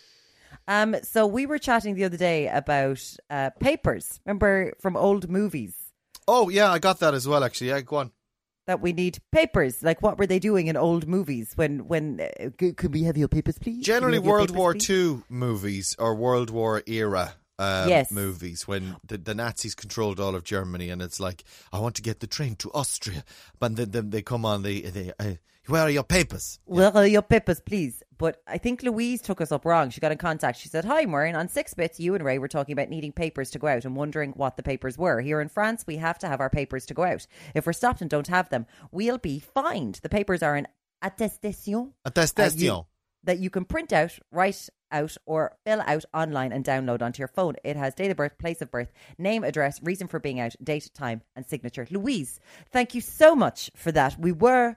Um, 0.68 0.96
so 1.02 1.26
we 1.26 1.46
were 1.46 1.58
chatting 1.58 1.94
the 1.96 2.04
other 2.04 2.16
day 2.16 2.46
about 2.48 3.02
uh, 3.28 3.50
papers. 3.58 4.20
Remember 4.24 4.72
from 4.80 4.96
old 4.96 5.28
movies 5.28 5.74
Oh 6.32 6.48
yeah, 6.48 6.70
I 6.70 6.78
got 6.78 7.00
that 7.00 7.12
as 7.12 7.26
well. 7.26 7.42
Actually, 7.42 7.70
yeah, 7.70 7.80
go 7.80 7.96
on. 7.96 8.12
that 8.68 8.80
we 8.80 8.92
need 8.92 9.18
papers. 9.32 9.82
Like 9.82 10.00
what 10.00 10.16
were 10.16 10.28
they 10.28 10.38
doing 10.38 10.68
in 10.68 10.76
old 10.76 11.08
movies? 11.08 11.52
When 11.56 11.88
when 11.88 12.20
uh, 12.20 12.50
could 12.56 12.94
we 12.94 13.02
have 13.02 13.16
your 13.16 13.26
papers, 13.26 13.58
please? 13.58 13.84
Generally, 13.84 14.20
World 14.20 14.48
papers, 14.50 14.56
War 14.56 14.72
please? 14.74 14.86
Two 14.86 15.24
movies 15.28 15.96
or 15.98 16.14
World 16.14 16.50
War 16.50 16.84
era 16.86 17.34
um, 17.60 17.88
Yes. 17.88 18.10
movies 18.10 18.66
when 18.66 18.96
the, 19.06 19.18
the 19.18 19.34
Nazis 19.34 19.74
controlled 19.74 20.18
all 20.18 20.34
of 20.34 20.44
Germany, 20.44 20.90
and 20.90 21.02
it's 21.02 21.20
like, 21.20 21.44
I 21.72 21.78
want 21.78 21.94
to 21.96 22.02
get 22.02 22.20
the 22.20 22.26
train 22.26 22.56
to 22.56 22.70
Austria, 22.72 23.22
but 23.58 23.76
then, 23.76 23.90
then 23.90 24.10
they 24.10 24.22
come 24.22 24.44
on, 24.44 24.62
they, 24.62 24.80
they 24.80 25.12
uh, 25.18 25.34
where 25.66 25.82
are 25.82 25.90
your 25.90 26.04
papers? 26.04 26.58
Where 26.64 26.94
are 26.96 27.06
your 27.06 27.22
papers, 27.22 27.60
please? 27.60 28.02
But 28.18 28.42
I 28.46 28.58
think 28.58 28.82
Louise 28.82 29.22
took 29.22 29.40
us 29.40 29.52
up 29.52 29.64
wrong. 29.64 29.90
She 29.90 30.00
got 30.00 30.10
in 30.10 30.18
contact. 30.18 30.58
She 30.58 30.68
said, 30.68 30.84
Hi, 30.84 31.06
Muireann. 31.06 31.36
On 31.38 31.48
Six 31.48 31.74
Bits, 31.74 32.00
you 32.00 32.14
and 32.14 32.24
Ray 32.24 32.38
were 32.38 32.48
talking 32.48 32.72
about 32.72 32.88
needing 32.88 33.12
papers 33.12 33.50
to 33.52 33.58
go 33.58 33.68
out 33.68 33.84
and 33.84 33.94
wondering 33.94 34.32
what 34.32 34.56
the 34.56 34.62
papers 34.62 34.98
were. 34.98 35.20
Here 35.20 35.40
in 35.40 35.48
France, 35.48 35.84
we 35.86 35.96
have 35.96 36.18
to 36.20 36.28
have 36.28 36.40
our 36.40 36.50
papers 36.50 36.86
to 36.86 36.94
go 36.94 37.04
out. 37.04 37.26
If 37.54 37.66
we're 37.66 37.72
stopped 37.72 38.00
and 38.00 38.10
don't 38.10 38.26
have 38.26 38.48
them, 38.48 38.66
we'll 38.90 39.18
be 39.18 39.38
fined. 39.38 40.00
The 40.02 40.08
papers 40.08 40.42
are 40.42 40.56
an 40.56 40.66
attestation 41.02 41.92
Attestation. 42.04 42.84
That 43.24 43.38
you 43.38 43.50
can 43.50 43.64
print 43.66 43.92
out, 43.92 44.18
write 44.32 44.68
out, 44.90 45.16
or 45.26 45.56
fill 45.64 45.82
out 45.82 46.04
online 46.14 46.52
and 46.52 46.64
download 46.64 47.02
onto 47.02 47.20
your 47.20 47.28
phone. 47.28 47.54
It 47.62 47.76
has 47.76 47.94
date 47.94 48.10
of 48.10 48.16
birth, 48.16 48.38
place 48.38 48.62
of 48.62 48.70
birth, 48.70 48.90
name, 49.18 49.44
address, 49.44 49.78
reason 49.82 50.08
for 50.08 50.18
being 50.18 50.40
out, 50.40 50.54
date, 50.62 50.90
time, 50.94 51.22
and 51.36 51.46
signature. 51.46 51.86
Louise, 51.90 52.40
thank 52.72 52.94
you 52.94 53.00
so 53.00 53.36
much 53.36 53.70
for 53.76 53.92
that. 53.92 54.18
We 54.18 54.32
were 54.32 54.76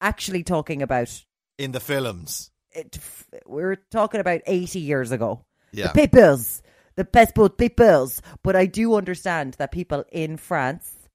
actually 0.00 0.42
talking 0.44 0.82
about 0.82 1.24
In 1.56 1.72
the 1.72 1.80
films. 1.80 2.50
it. 2.72 2.98
We 3.46 3.62
were 3.62 3.76
talking 3.90 4.20
about 4.20 4.42
eighty 4.46 4.80
years 4.80 5.10
ago. 5.10 5.44
Yeah. 5.72 5.88
The 5.88 5.94
papers, 5.94 6.62
the 6.96 7.04
passport 7.06 7.56
papers. 7.58 8.20
But 8.42 8.54
I 8.54 8.66
do 8.66 8.94
understand 8.94 9.54
that 9.54 9.72
people 9.72 10.04
in 10.12 10.36
France 10.36 11.08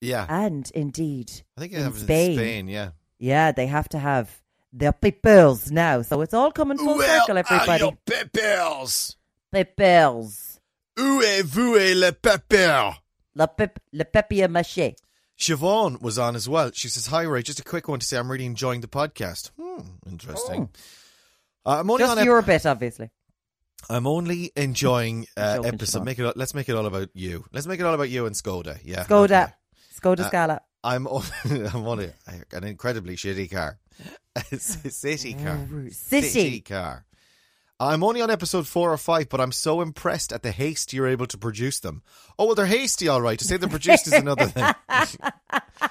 Yeah. 0.00 0.26
and 0.28 0.70
indeed 0.74 1.30
I 1.56 1.60
think 1.60 1.72
in 1.72 1.92
Spain, 1.92 2.30
in 2.30 2.36
Spain, 2.38 2.68
yeah. 2.68 2.90
yeah, 3.18 3.50
they 3.52 3.66
have 3.66 3.88
to 3.90 3.98
have 3.98 4.40
their 4.76 4.92
papers 4.92 5.70
now. 5.70 6.02
So 6.02 6.20
it's 6.20 6.34
all 6.34 6.50
coming 6.50 6.78
full 6.78 7.00
circle, 7.00 7.38
everybody. 7.38 7.96
papers? 8.04 9.16
Papers. 9.52 10.58
Où 10.98 11.22
est-vous 11.22 11.76
et 11.76 11.94
le 11.94 12.10
papier? 12.12 12.94
Le, 13.36 13.46
pep, 13.46 13.78
le 13.92 14.04
papier 14.04 14.46
mâché. 14.48 14.94
Siobhan 15.38 16.00
was 16.00 16.18
on 16.18 16.36
as 16.36 16.48
well. 16.48 16.70
She 16.72 16.88
says, 16.88 17.06
Hi, 17.06 17.22
Ray. 17.22 17.42
Just 17.42 17.58
a 17.60 17.64
quick 17.64 17.88
one 17.88 17.98
to 17.98 18.06
say 18.06 18.16
I'm 18.18 18.30
really 18.30 18.46
enjoying 18.46 18.80
the 18.80 18.86
podcast. 18.88 19.50
Hmm, 19.60 19.82
interesting. 20.08 20.68
Uh, 21.66 21.78
I'm 21.80 21.90
only 21.90 22.04
Oh. 22.04 22.06
Just 22.06 22.12
on 22.12 22.18
ep- 22.20 22.24
your 22.24 22.42
bit, 22.42 22.66
obviously. 22.66 23.10
I'm 23.90 24.06
only 24.06 24.52
enjoying 24.56 25.26
uh, 25.36 25.56
Joking, 25.56 25.74
episode. 25.74 26.00
Siobhan. 26.02 26.04
Make 26.04 26.18
it. 26.20 26.36
Let's 26.36 26.54
make 26.54 26.68
it 26.68 26.76
all 26.76 26.86
about 26.86 27.08
you. 27.14 27.44
Let's 27.52 27.66
make 27.66 27.80
it 27.80 27.86
all 27.86 27.94
about 27.94 28.10
you 28.10 28.26
and 28.26 28.34
Skoda. 28.36 28.78
Yeah. 28.84 29.04
Skoda. 29.04 29.44
okay. 29.44 29.52
Skoda 30.00 30.20
Uh, 30.20 30.28
Scala. 30.28 30.60
I'm 30.84 31.06
on, 31.08 31.24
I'm 31.74 31.86
on 31.88 32.00
a, 32.00 32.12
an 32.52 32.64
incredibly 32.64 33.16
shitty 33.16 33.50
car. 33.50 33.78
City 34.58 35.34
car. 35.34 35.66
City. 35.90 36.60
car. 36.60 37.04
I'm 37.80 38.04
only 38.04 38.20
on 38.22 38.30
episode 38.30 38.66
four 38.68 38.92
or 38.92 38.96
five, 38.96 39.28
but 39.28 39.40
I'm 39.40 39.52
so 39.52 39.80
impressed 39.80 40.32
at 40.32 40.42
the 40.42 40.52
haste 40.52 40.92
you're 40.92 41.08
able 41.08 41.26
to 41.26 41.36
produce 41.38 41.80
them. 41.80 42.02
Oh, 42.38 42.46
well, 42.46 42.54
they're 42.54 42.66
hasty, 42.66 43.08
all 43.08 43.20
right. 43.20 43.38
To 43.38 43.44
say 43.44 43.56
they're 43.56 43.68
produced 43.68 44.06
is 44.06 44.12
another 44.12 44.46
thing. 44.46 44.64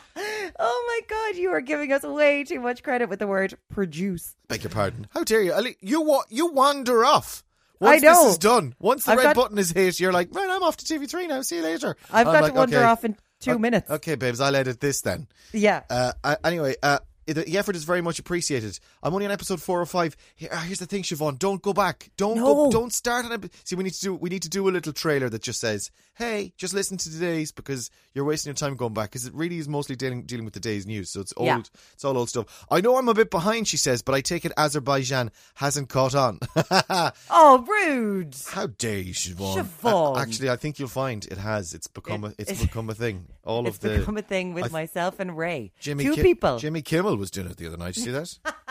Oh 0.60 0.84
my 0.88 1.00
God, 1.10 1.36
you 1.38 1.50
are 1.52 1.62
giving 1.62 1.91
us 1.91 2.04
way 2.04 2.44
too 2.44 2.60
much 2.60 2.84
credit 2.84 3.10
with 3.10 3.20
the 3.20 3.28
word 3.28 3.58
produce. 3.72 4.36
Beg 4.48 4.64
your 4.64 4.70
pardon. 4.70 5.08
How 5.10 5.24
dare 5.24 5.41
you? 5.41 5.52
Ali, 5.52 5.76
You 5.82 6.02
wa- 6.02 6.24
you 6.30 6.48
wander 6.48 7.04
off. 7.04 7.44
Once 7.80 8.04
I 8.04 8.08
know. 8.08 8.24
this 8.24 8.34
is 8.34 8.38
done, 8.38 8.76
once 8.80 9.06
the 9.06 9.12
I've 9.12 9.18
red 9.18 9.24
got- 9.24 9.36
button 9.36 9.58
is 9.58 9.72
hit, 9.72 10.00
you're 10.00 10.14
like, 10.14 10.34
right, 10.34 10.48
I'm 10.50 10.62
off 10.64 10.78
to 10.78 10.86
TV3 10.86 11.28
now. 11.28 11.41
See 11.41 11.58
you 11.58 11.64
later. 11.64 11.98
I've 12.12 12.28
I'm 12.28 12.34
got 12.34 12.41
like, 12.44 12.54
to 12.54 12.58
wander 12.60 12.78
okay. 12.78 12.86
off 12.86 13.04
in 13.04 13.18
two 13.39 13.58
minutes. 13.58 13.89
Okay, 13.89 14.16
babes, 14.16 14.39
I'll 14.39 14.56
edit 14.56 14.80
this 14.80 15.02
then. 15.02 15.28
Yeah. 15.52 15.82
Uh, 15.89 16.14
uh, 16.24 16.36
anyway, 16.46 16.76
uh, 16.84 17.00
the, 17.26 17.34
the 17.34 17.57
effort 17.57 17.76
is 17.76 17.84
very 17.84 18.01
much 18.01 18.19
appreciated. 18.19 18.80
I'm 19.01 19.13
only 19.13 19.26
on 19.26 19.32
episode 19.32 19.61
four 19.61 19.80
or 19.82 19.86
five. 19.86 20.15
Here, 20.36 20.49
uh, 20.51 20.61
here's 20.61 20.80
the 20.80 20.86
thing, 20.86 21.03
Siobhan. 21.03 21.39
Don't 21.39 21.61
go 21.61 21.74
back. 21.74 22.09
Don't 22.17 22.38
go. 22.38 22.71
Don't 22.71 22.93
start 22.93 23.26
on 23.26 23.32
it. 23.32 23.53
See, 23.63 23.76
we 23.76 23.84
need 23.84 23.93
to 23.93 24.01
do. 24.01 24.15
We 24.15 24.30
need 24.30 24.41
to 24.43 24.49
do 24.49 24.67
a 24.67 24.71
little 24.71 24.93
trailer 24.93 25.30
that 25.30 25.41
just 25.41 25.59
says, 25.59 25.91
"Hey, 26.16 26.53
just 26.57 26.74
listen 26.74 26.97
to 26.97 27.11
today's 27.11 27.51
because 27.51 27.89
you're 28.14 28.26
wasting 28.26 28.49
your 28.51 28.55
time 28.55 28.76
going 28.76 28.93
back." 28.93 29.09
Because 29.11 29.26
it 29.26 29.34
really 29.34 29.57
is 29.57 29.68
mostly 29.68 29.95
dealing 29.95 30.24
dealing 30.24 30.45
with 30.45 30.53
the 30.53 30.59
day's 30.59 30.86
news. 30.86 31.09
So 31.09 31.22
it's 31.22 31.34
old. 31.38 31.47
Yeah. 31.47 31.61
It's 31.93 32.03
all 32.05 32.18
old 32.18 32.30
stuff. 32.30 32.66
I 32.70 32.82
know 32.82 32.97
I'm 32.97 33.07
a 33.09 33.14
bit 33.14 33.30
behind, 33.32 33.68
she 33.68 33.78
says, 33.78 34.01
but 34.01 34.14
I 34.16 34.22
take 34.22 34.45
it 34.45 34.51
Azerbaijan 34.57 35.32
hasn't 35.55 35.89
caught 35.89 36.16
on. 36.16 36.39
Oh, 37.30 37.66
rude. 37.68 38.36
How 38.51 38.68
dare 38.68 38.99
you, 38.99 39.14
Siobhan? 39.14 39.55
Siobhan. 39.66 40.16
Uh, 40.18 40.20
actually, 40.20 40.49
I 40.49 40.55
think 40.55 40.80
you'll 40.80 40.88
find 40.88 41.26
it 41.26 41.38
has. 41.38 41.74
It's 41.74 41.88
become 41.88 42.24
a. 42.24 42.34
It's 42.38 42.51
It- 42.51 42.61
become 42.61 42.89
a 42.89 42.93
thing. 42.95 43.28
All 43.43 43.66
It's 43.68 43.78
of 43.78 43.82
the 43.82 43.97
become 43.99 44.18
a 44.18 44.22
thing 44.22 44.53
with 44.53 44.66
th- 44.66 44.72
myself 44.74 45.20
and 45.20 45.38
Ray. 45.38 45.72
Jimmy 45.80 46.03
Two 46.05 46.16
Ki- 46.16 46.22
people. 46.22 46.59
Jimmy 46.59 46.82
Kimmel 46.82 47.18
was 47.18 47.30
doing 47.32 47.47
it 47.47 47.57
the 47.57 47.68
other 47.68 47.78
night. 47.78 47.95
You 47.97 48.03
see 48.03 48.11
that? 48.11 48.38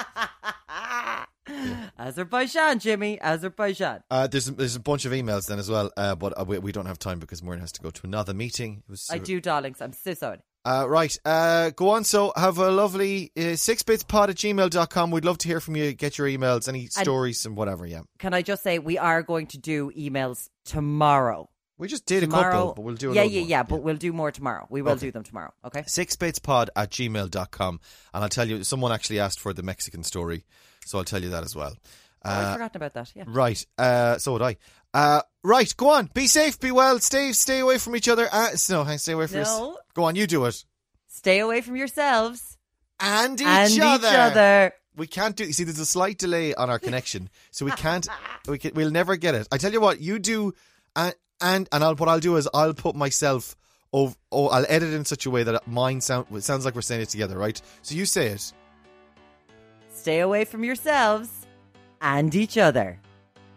Azerbaijan, 2.07 2.79
Jimmy. 2.81 3.21
Azerbaijan. 3.21 4.03
Uh, 4.11 4.27
there's 4.27 4.47
there's 4.47 4.77
a 4.77 4.81
bunch 4.81 5.05
of 5.05 5.13
emails 5.13 5.47
then 5.47 5.59
as 5.59 5.71
well, 5.71 5.91
uh, 5.97 6.15
but 6.15 6.39
uh, 6.39 6.45
we, 6.45 6.59
we 6.59 6.73
don't 6.73 6.87
have 6.87 6.99
time 6.99 7.19
because 7.19 7.41
Muireann 7.43 7.61
has 7.61 7.73
to 7.73 7.81
go 7.81 7.91
to 7.91 8.01
another 8.05 8.35
meeting. 8.35 8.83
It 8.89 8.91
was, 8.91 9.09
I 9.11 9.19
do, 9.19 9.41
darlings. 9.41 9.81
I'm 9.81 9.93
so 9.93 10.15
sorry. 10.15 10.39
Uh, 10.65 10.87
right, 10.89 11.17
uh, 11.25 11.71
go 11.71 11.91
on. 11.91 12.05
So 12.05 12.33
have 12.37 12.59
a 12.59 12.71
lovely 12.71 13.31
uh, 13.37 13.41
sixbitspod 13.59 14.29
at 14.31 14.37
gmail.com. 14.37 15.11
We'd 15.11 15.25
love 15.25 15.39
to 15.39 15.49
hear 15.49 15.61
from 15.61 15.77
you. 15.77 15.93
Get 15.93 16.19
your 16.19 16.27
emails, 16.29 16.69
any 16.69 16.87
stories 16.87 17.47
and 17.47 17.57
whatever. 17.57 17.87
Yeah, 17.87 18.03
Can 18.19 18.35
I 18.35 18.43
just 18.43 18.63
say 18.63 18.79
we 18.79 18.99
are 18.99 19.23
going 19.23 19.47
to 19.49 19.59
do 19.59 19.91
emails 19.97 20.49
tomorrow? 20.65 21.49
we 21.79 21.89
just 21.89 22.07
did 22.07 22.21
tomorrow. 22.21 22.49
a 22.49 22.53
couple, 22.53 22.75
but 22.75 22.83
we'll 22.83 22.95
do 22.95 23.13
yeah, 23.13 23.23
yeah, 23.25 23.41
more. 23.41 23.49
yeah. 23.49 23.63
But 23.65 23.83
we'll 23.83 23.97
do 23.97 24.13
more 24.13 24.31
tomorrow. 24.31 24.67
We 24.71 24.83
will 24.83 24.93
Okay. 24.93 25.07
do 25.07 25.11
them 25.13 25.25
tomorrow. 25.25 25.53
Okay. 25.65 25.83
sixbitspod 25.83 26.69
at 26.77 26.91
gmail.com. 26.91 27.81
And 28.15 28.23
I'll 28.23 28.29
tell 28.29 28.49
you, 28.49 28.63
someone 28.63 28.93
actually 28.93 29.19
asked 29.19 29.41
for 29.41 29.53
the 29.53 29.65
Mexican 29.65 30.05
story, 30.05 30.45
so 30.85 30.99
I'll 30.99 31.05
tell 31.05 31.23
you 31.23 31.31
that 31.31 31.45
as 31.45 31.55
well. 31.57 31.73
Oh, 32.25 32.31
I'd 32.31 32.45
Uh, 32.45 32.53
forgotten 32.55 32.77
about 32.77 32.95
that. 32.95 33.13
Yeah. 33.15 33.25
Right. 33.27 33.67
Uh, 33.79 34.19
so 34.19 34.33
would 34.35 34.43
I. 34.43 34.57
Uh, 34.95 35.23
right. 35.43 35.75
Go 35.77 35.91
on. 35.91 36.11
Be 36.15 36.27
safe. 36.27 36.61
Be 36.61 36.71
well. 36.71 36.99
Stay. 37.01 37.33
Stay 37.33 37.59
away 37.61 37.79
from 37.79 37.97
each 37.97 38.09
other. 38.09 38.29
Uh, 38.31 38.49
no, 38.71 38.85
hang. 38.85 38.99
Stay 38.99 39.13
away 39.13 39.27
from. 39.27 39.43
No. 39.43 39.73
Us. 39.73 39.77
Go 39.95 40.05
on. 40.05 40.15
You 40.17 40.27
do 40.27 40.45
it. 40.45 40.65
Stay 41.09 41.41
away 41.41 41.61
from 41.63 41.77
yourselves 41.77 42.57
And 43.01 43.41
each 43.41 43.47
and 43.47 43.81
other. 43.83 44.09
each 44.09 44.15
other. 44.15 44.73
We 44.97 45.07
can't 45.07 45.35
do. 45.35 45.45
You 45.45 45.53
see, 45.53 45.65
there's 45.65 45.79
a 45.79 45.87
slight 45.87 46.19
delay 46.19 46.55
on 46.55 46.69
our 46.71 46.79
connection, 46.79 47.31
so 47.51 47.65
we 47.65 47.73
can't. 47.73 48.07
we 48.47 48.59
can, 48.59 48.73
we'll 48.75 48.91
never 48.91 49.17
get 49.17 49.35
it. 49.35 49.49
I 49.51 49.57
tell 49.59 49.73
you 49.73 49.81
what. 49.81 50.01
You 50.01 50.19
do. 50.19 50.53
And 50.95 51.15
and 51.41 51.69
and 51.73 51.83
I'll, 51.83 51.97
what 51.97 52.09
I'll 52.09 52.21
do 52.21 52.37
is 52.37 52.49
I'll 52.55 52.75
put 52.75 52.95
myself. 52.95 53.57
Over, 53.95 54.15
oh, 54.31 54.49
I'll 54.49 54.65
edit 54.71 54.89
it 54.91 54.95
in 54.95 55.05
such 55.05 55.27
a 55.27 55.31
way 55.31 55.43
that 55.43 55.67
mine 55.69 56.01
sound 56.01 56.27
it 56.33 56.45
sounds 56.45 56.65
like 56.65 56.75
we're 56.75 56.81
saying 56.81 57.03
it 57.03 57.11
together, 57.11 57.37
right? 57.37 57.61
So 57.83 57.95
you 57.95 58.07
say 58.07 58.29
it, 58.29 58.51
Stay 60.03 60.19
away 60.19 60.45
from 60.45 60.65
yourselves 60.65 61.47
and 62.01 62.35
each 62.35 62.59
other. 62.59 62.99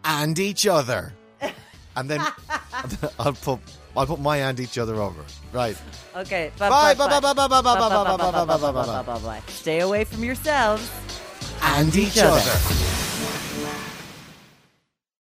and 0.04 0.38
each 0.38 0.64
other, 0.64 1.12
and 1.96 2.08
then 2.08 2.20
I'll 3.18 3.32
put 3.32 3.58
I'll 3.96 4.06
put 4.06 4.20
my 4.20 4.36
and 4.36 4.60
each 4.60 4.78
other 4.78 4.94
over, 4.94 5.24
right? 5.52 5.76
Okay. 6.14 6.52
Bye, 6.56 6.68
bye, 6.70 6.94
bye, 6.94 7.18
bye, 7.18 7.32
bye, 7.34 7.48
bye, 7.48 7.62
bye, 7.62 7.74
bye, 7.74 8.16
bye, 8.16 8.44
bye, 8.46 8.56
bye, 8.56 8.72
bye, 8.72 9.02
bye, 9.02 9.18
bye. 9.18 9.42
Stay 9.48 9.80
away 9.80 10.04
from 10.04 10.22
yourselves 10.22 10.88
and 11.62 11.90
each 11.96 12.16
other. 12.18 13.02